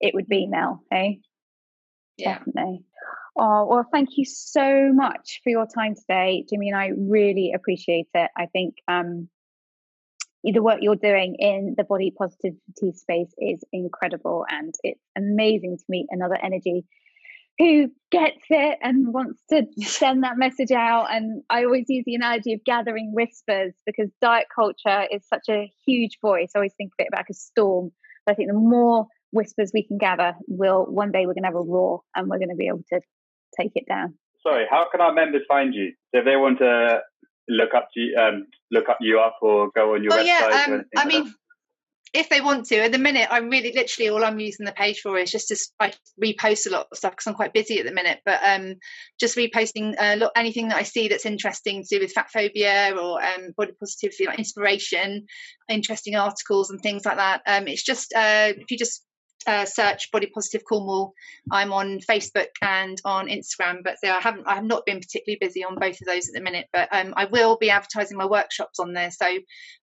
it 0.00 0.14
would 0.14 0.28
be 0.28 0.46
now 0.46 0.80
hey 0.90 1.20
Definitely. 2.18 2.84
Oh, 3.36 3.66
well, 3.66 3.86
thank 3.90 4.10
you 4.16 4.24
so 4.24 4.92
much 4.92 5.40
for 5.42 5.50
your 5.50 5.66
time 5.66 5.94
today, 5.94 6.44
Jimmy, 6.48 6.68
and 6.68 6.78
I 6.78 6.90
really 6.96 7.52
appreciate 7.54 8.08
it. 8.14 8.30
I 8.36 8.46
think 8.46 8.74
um, 8.88 9.28
the 10.44 10.62
work 10.62 10.78
you're 10.82 10.96
doing 10.96 11.36
in 11.38 11.74
the 11.76 11.84
body 11.84 12.12
positivity 12.16 12.92
space 12.94 13.32
is 13.38 13.64
incredible, 13.72 14.44
and 14.50 14.74
it's 14.82 15.00
amazing 15.16 15.78
to 15.78 15.84
meet 15.88 16.06
another 16.10 16.38
energy 16.42 16.84
who 17.58 17.90
gets 18.10 18.44
it 18.50 18.78
and 18.82 19.12
wants 19.12 19.40
to 19.50 19.66
send 19.82 20.24
that 20.24 20.38
message 20.38 20.72
out. 20.72 21.06
And 21.10 21.42
I 21.50 21.64
always 21.64 21.86
use 21.88 22.04
the 22.04 22.14
analogy 22.14 22.54
of 22.54 22.64
gathering 22.64 23.12
whispers 23.14 23.72
because 23.86 24.10
diet 24.20 24.46
culture 24.54 25.06
is 25.10 25.26
such 25.26 25.48
a 25.48 25.70
huge 25.86 26.18
voice. 26.20 26.52
I 26.54 26.58
always 26.58 26.74
think 26.74 26.92
of 26.98 27.06
it 27.06 27.16
like 27.16 27.26
a 27.30 27.34
storm. 27.34 27.92
But 28.24 28.32
I 28.32 28.34
think 28.36 28.48
the 28.48 28.54
more 28.54 29.06
whispers 29.32 29.72
we 29.74 29.84
can 29.86 29.98
gather, 29.98 30.34
we'll 30.46 30.84
one 30.84 31.10
day 31.10 31.26
we're 31.26 31.34
going 31.34 31.42
to 31.42 31.48
have 31.48 31.56
a 31.56 31.60
roar 31.60 32.02
and 32.14 32.28
we're 32.28 32.38
going 32.38 32.50
to 32.50 32.56
be 32.56 32.68
able 32.68 32.84
to 32.92 33.00
take 33.58 33.72
it 33.74 33.86
down. 33.88 34.14
Sorry, 34.42 34.66
how 34.70 34.86
can 34.90 35.00
our 35.00 35.12
members 35.12 35.42
find 35.48 35.74
you? 35.74 35.92
So 36.14 36.20
if 36.20 36.24
they 36.24 36.36
want 36.36 36.58
to 36.58 37.00
look 37.48 37.74
up 37.74 37.88
to 37.94 38.14
um, 38.14 38.46
look 38.70 38.88
up 38.88 38.98
you 39.00 39.20
up 39.20 39.38
or 39.42 39.70
go 39.74 39.94
on 39.94 40.02
your 40.02 40.12
oh, 40.12 40.16
website. 40.16 40.26
Yeah, 40.26 40.64
um, 40.68 40.84
I 40.96 41.04
mean, 41.04 41.34
if 42.14 42.28
they 42.28 42.40
want 42.40 42.66
to. 42.66 42.78
At 42.78 42.92
the 42.92 42.98
minute, 42.98 43.28
I'm 43.30 43.48
really 43.48 43.72
literally 43.72 44.10
all 44.10 44.24
I'm 44.24 44.38
using 44.38 44.66
the 44.66 44.72
page 44.72 45.00
for 45.00 45.16
is 45.18 45.30
just 45.30 45.48
to 45.48 45.56
I 45.80 45.92
repost 46.22 46.66
a 46.66 46.70
lot 46.70 46.86
of 46.90 46.98
stuff 46.98 47.12
because 47.12 47.26
I'm 47.26 47.34
quite 47.34 47.54
busy 47.54 47.78
at 47.78 47.86
the 47.86 47.92
minute. 47.92 48.20
But 48.24 48.40
um, 48.44 48.74
just 49.18 49.36
reposting 49.36 49.94
uh, 49.98 50.14
look, 50.14 50.32
anything 50.36 50.68
that 50.68 50.76
I 50.76 50.82
see 50.82 51.08
that's 51.08 51.26
interesting 51.26 51.82
to 51.82 51.96
do 51.96 52.02
with 52.02 52.12
fat 52.12 52.30
phobia 52.30 52.94
or 52.96 53.22
um, 53.22 53.52
body 53.56 53.72
positivity, 53.78 54.26
like 54.26 54.38
inspiration, 54.38 55.26
interesting 55.68 56.16
articles 56.16 56.70
and 56.70 56.80
things 56.80 57.04
like 57.04 57.16
that. 57.16 57.42
Um, 57.46 57.66
it's 57.66 57.84
just 57.84 58.12
uh, 58.14 58.52
if 58.56 58.70
you 58.70 58.78
just 58.78 59.04
uh, 59.46 59.64
search 59.64 60.10
Body 60.10 60.26
Positive 60.26 60.62
Cornwall. 60.68 61.12
I'm 61.50 61.72
on 61.72 61.98
Facebook 62.00 62.48
and 62.60 63.00
on 63.04 63.28
Instagram, 63.28 63.78
but 63.84 63.96
I 64.04 64.20
haven't 64.20 64.46
I 64.46 64.54
have 64.54 64.64
not 64.64 64.86
been 64.86 65.00
particularly 65.00 65.38
busy 65.40 65.64
on 65.64 65.76
both 65.78 66.00
of 66.00 66.06
those 66.06 66.28
at 66.28 66.34
the 66.34 66.40
minute. 66.40 66.66
But 66.72 66.88
um, 66.92 67.14
I 67.16 67.26
will 67.26 67.56
be 67.56 67.70
advertising 67.70 68.16
my 68.16 68.26
workshops 68.26 68.78
on 68.78 68.92
there, 68.92 69.10
so 69.10 69.38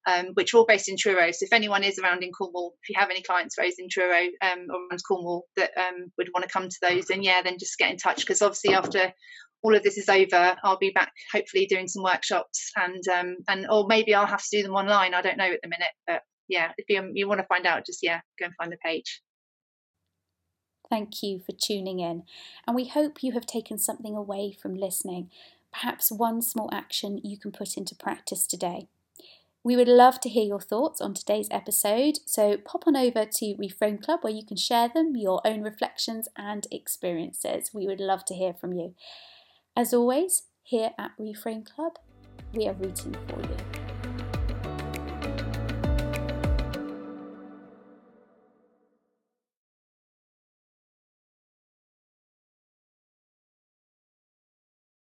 um, 0.08 0.28
which 0.34 0.54
are 0.54 0.58
all 0.58 0.66
based 0.66 0.90
in 0.90 0.98
Truro. 0.98 1.32
So 1.32 1.46
if 1.46 1.54
anyone 1.54 1.84
is 1.84 2.00
around 2.00 2.24
in 2.24 2.32
Cornwall, 2.32 2.76
if 2.84 2.90
you 2.90 2.96
have 3.00 3.10
any 3.10 3.22
clients 3.22 3.58
raised 3.58 3.80
in 3.80 3.90
Truro 3.90 4.28
um, 4.42 4.68
or 4.70 4.80
around 4.90 5.02
Cornwall 5.08 5.46
that 5.56 5.72
um, 5.78 6.12
would 6.18 6.30
want 6.34 6.46
to 6.46 6.52
come 6.52 6.70
to 6.70 6.78
those, 6.82 7.06
then 7.06 7.24
yeah, 7.24 7.42
then 7.42 7.58
just 7.60 7.78
get 7.78 7.92
in 7.92 7.98
touch 7.98 8.22
because 8.22 8.42
obviously 8.42 8.74
after 8.74 9.14
all 9.62 9.76
of 9.76 9.84
this 9.84 9.98
is 9.98 10.10
over, 10.10 10.56
I'll 10.64 10.78
be 10.78 10.92
back 10.92 11.12
hopefully 11.34 11.66
doing 11.66 11.88
some 11.88 12.04
workshops 12.04 12.72
and 12.76 13.04
um, 13.08 13.38
and 13.48 13.68
or 13.70 13.86
maybe 13.88 14.14
I'll 14.14 14.26
have 14.26 14.44
to 14.44 14.58
do 14.58 14.64
them 14.64 14.76
online. 14.76 15.14
I 15.14 15.22
don't 15.22 15.38
know 15.38 15.52
at 15.52 15.60
the 15.62 15.70
minute, 15.70 15.92
but 16.08 16.22
yeah, 16.48 16.72
if 16.78 16.86
you 16.90 17.12
you 17.14 17.28
want 17.28 17.42
to 17.42 17.48
find 17.48 17.66
out, 17.66 17.86
just 17.86 18.00
yeah, 18.02 18.22
go 18.40 18.46
and 18.46 18.56
find 18.56 18.72
the 18.72 18.78
page. 18.84 19.22
Thank 20.90 21.22
you 21.22 21.40
for 21.40 21.52
tuning 21.52 22.00
in, 22.00 22.24
and 22.66 22.76
we 22.76 22.88
hope 22.88 23.22
you 23.22 23.34
have 23.34 23.46
taken 23.46 23.78
something 23.78 24.16
away 24.16 24.52
from 24.60 24.76
listening, 24.76 25.30
perhaps 25.72 26.12
one 26.12 26.42
small 26.42 26.70
action 26.74 27.22
you 27.24 27.38
can 27.38 27.52
put 27.52 27.78
into 27.78 27.96
practice 27.96 28.48
today. 28.48 28.88
We 29.64 29.76
would 29.76 29.88
love 29.88 30.20
to 30.22 30.30
hear 30.30 30.46
your 30.46 30.62
thoughts 30.62 31.00
on 31.02 31.14
today's 31.14 31.50
episode, 31.52 32.20
so 32.26 32.58
pop 32.58 32.86
on 32.88 32.96
over 32.96 33.26
to 33.26 33.56
Reframe 33.56 34.02
Club 34.04 34.22
where 34.22 34.34
you 34.34 34.44
can 34.44 34.58
share 34.58 34.90
them, 34.90 35.16
your 35.16 35.42
own 35.46 35.62
reflections 35.62 36.28
and 36.36 36.66
experiences. 36.72 37.72
We 37.74 37.86
would 37.86 38.00
love 38.00 38.26
to 38.26 38.34
hear 38.34 38.54
from 38.54 38.74
you. 38.74 38.96
As 39.76 39.94
always, 39.94 40.44
here 40.64 40.92
at 40.98 41.12
Reframe 41.20 41.66
Club, 41.66 42.00
we 42.54 42.68
are 42.68 42.74
rooting 42.74 43.16
for 43.28 43.42
you. 43.42 43.69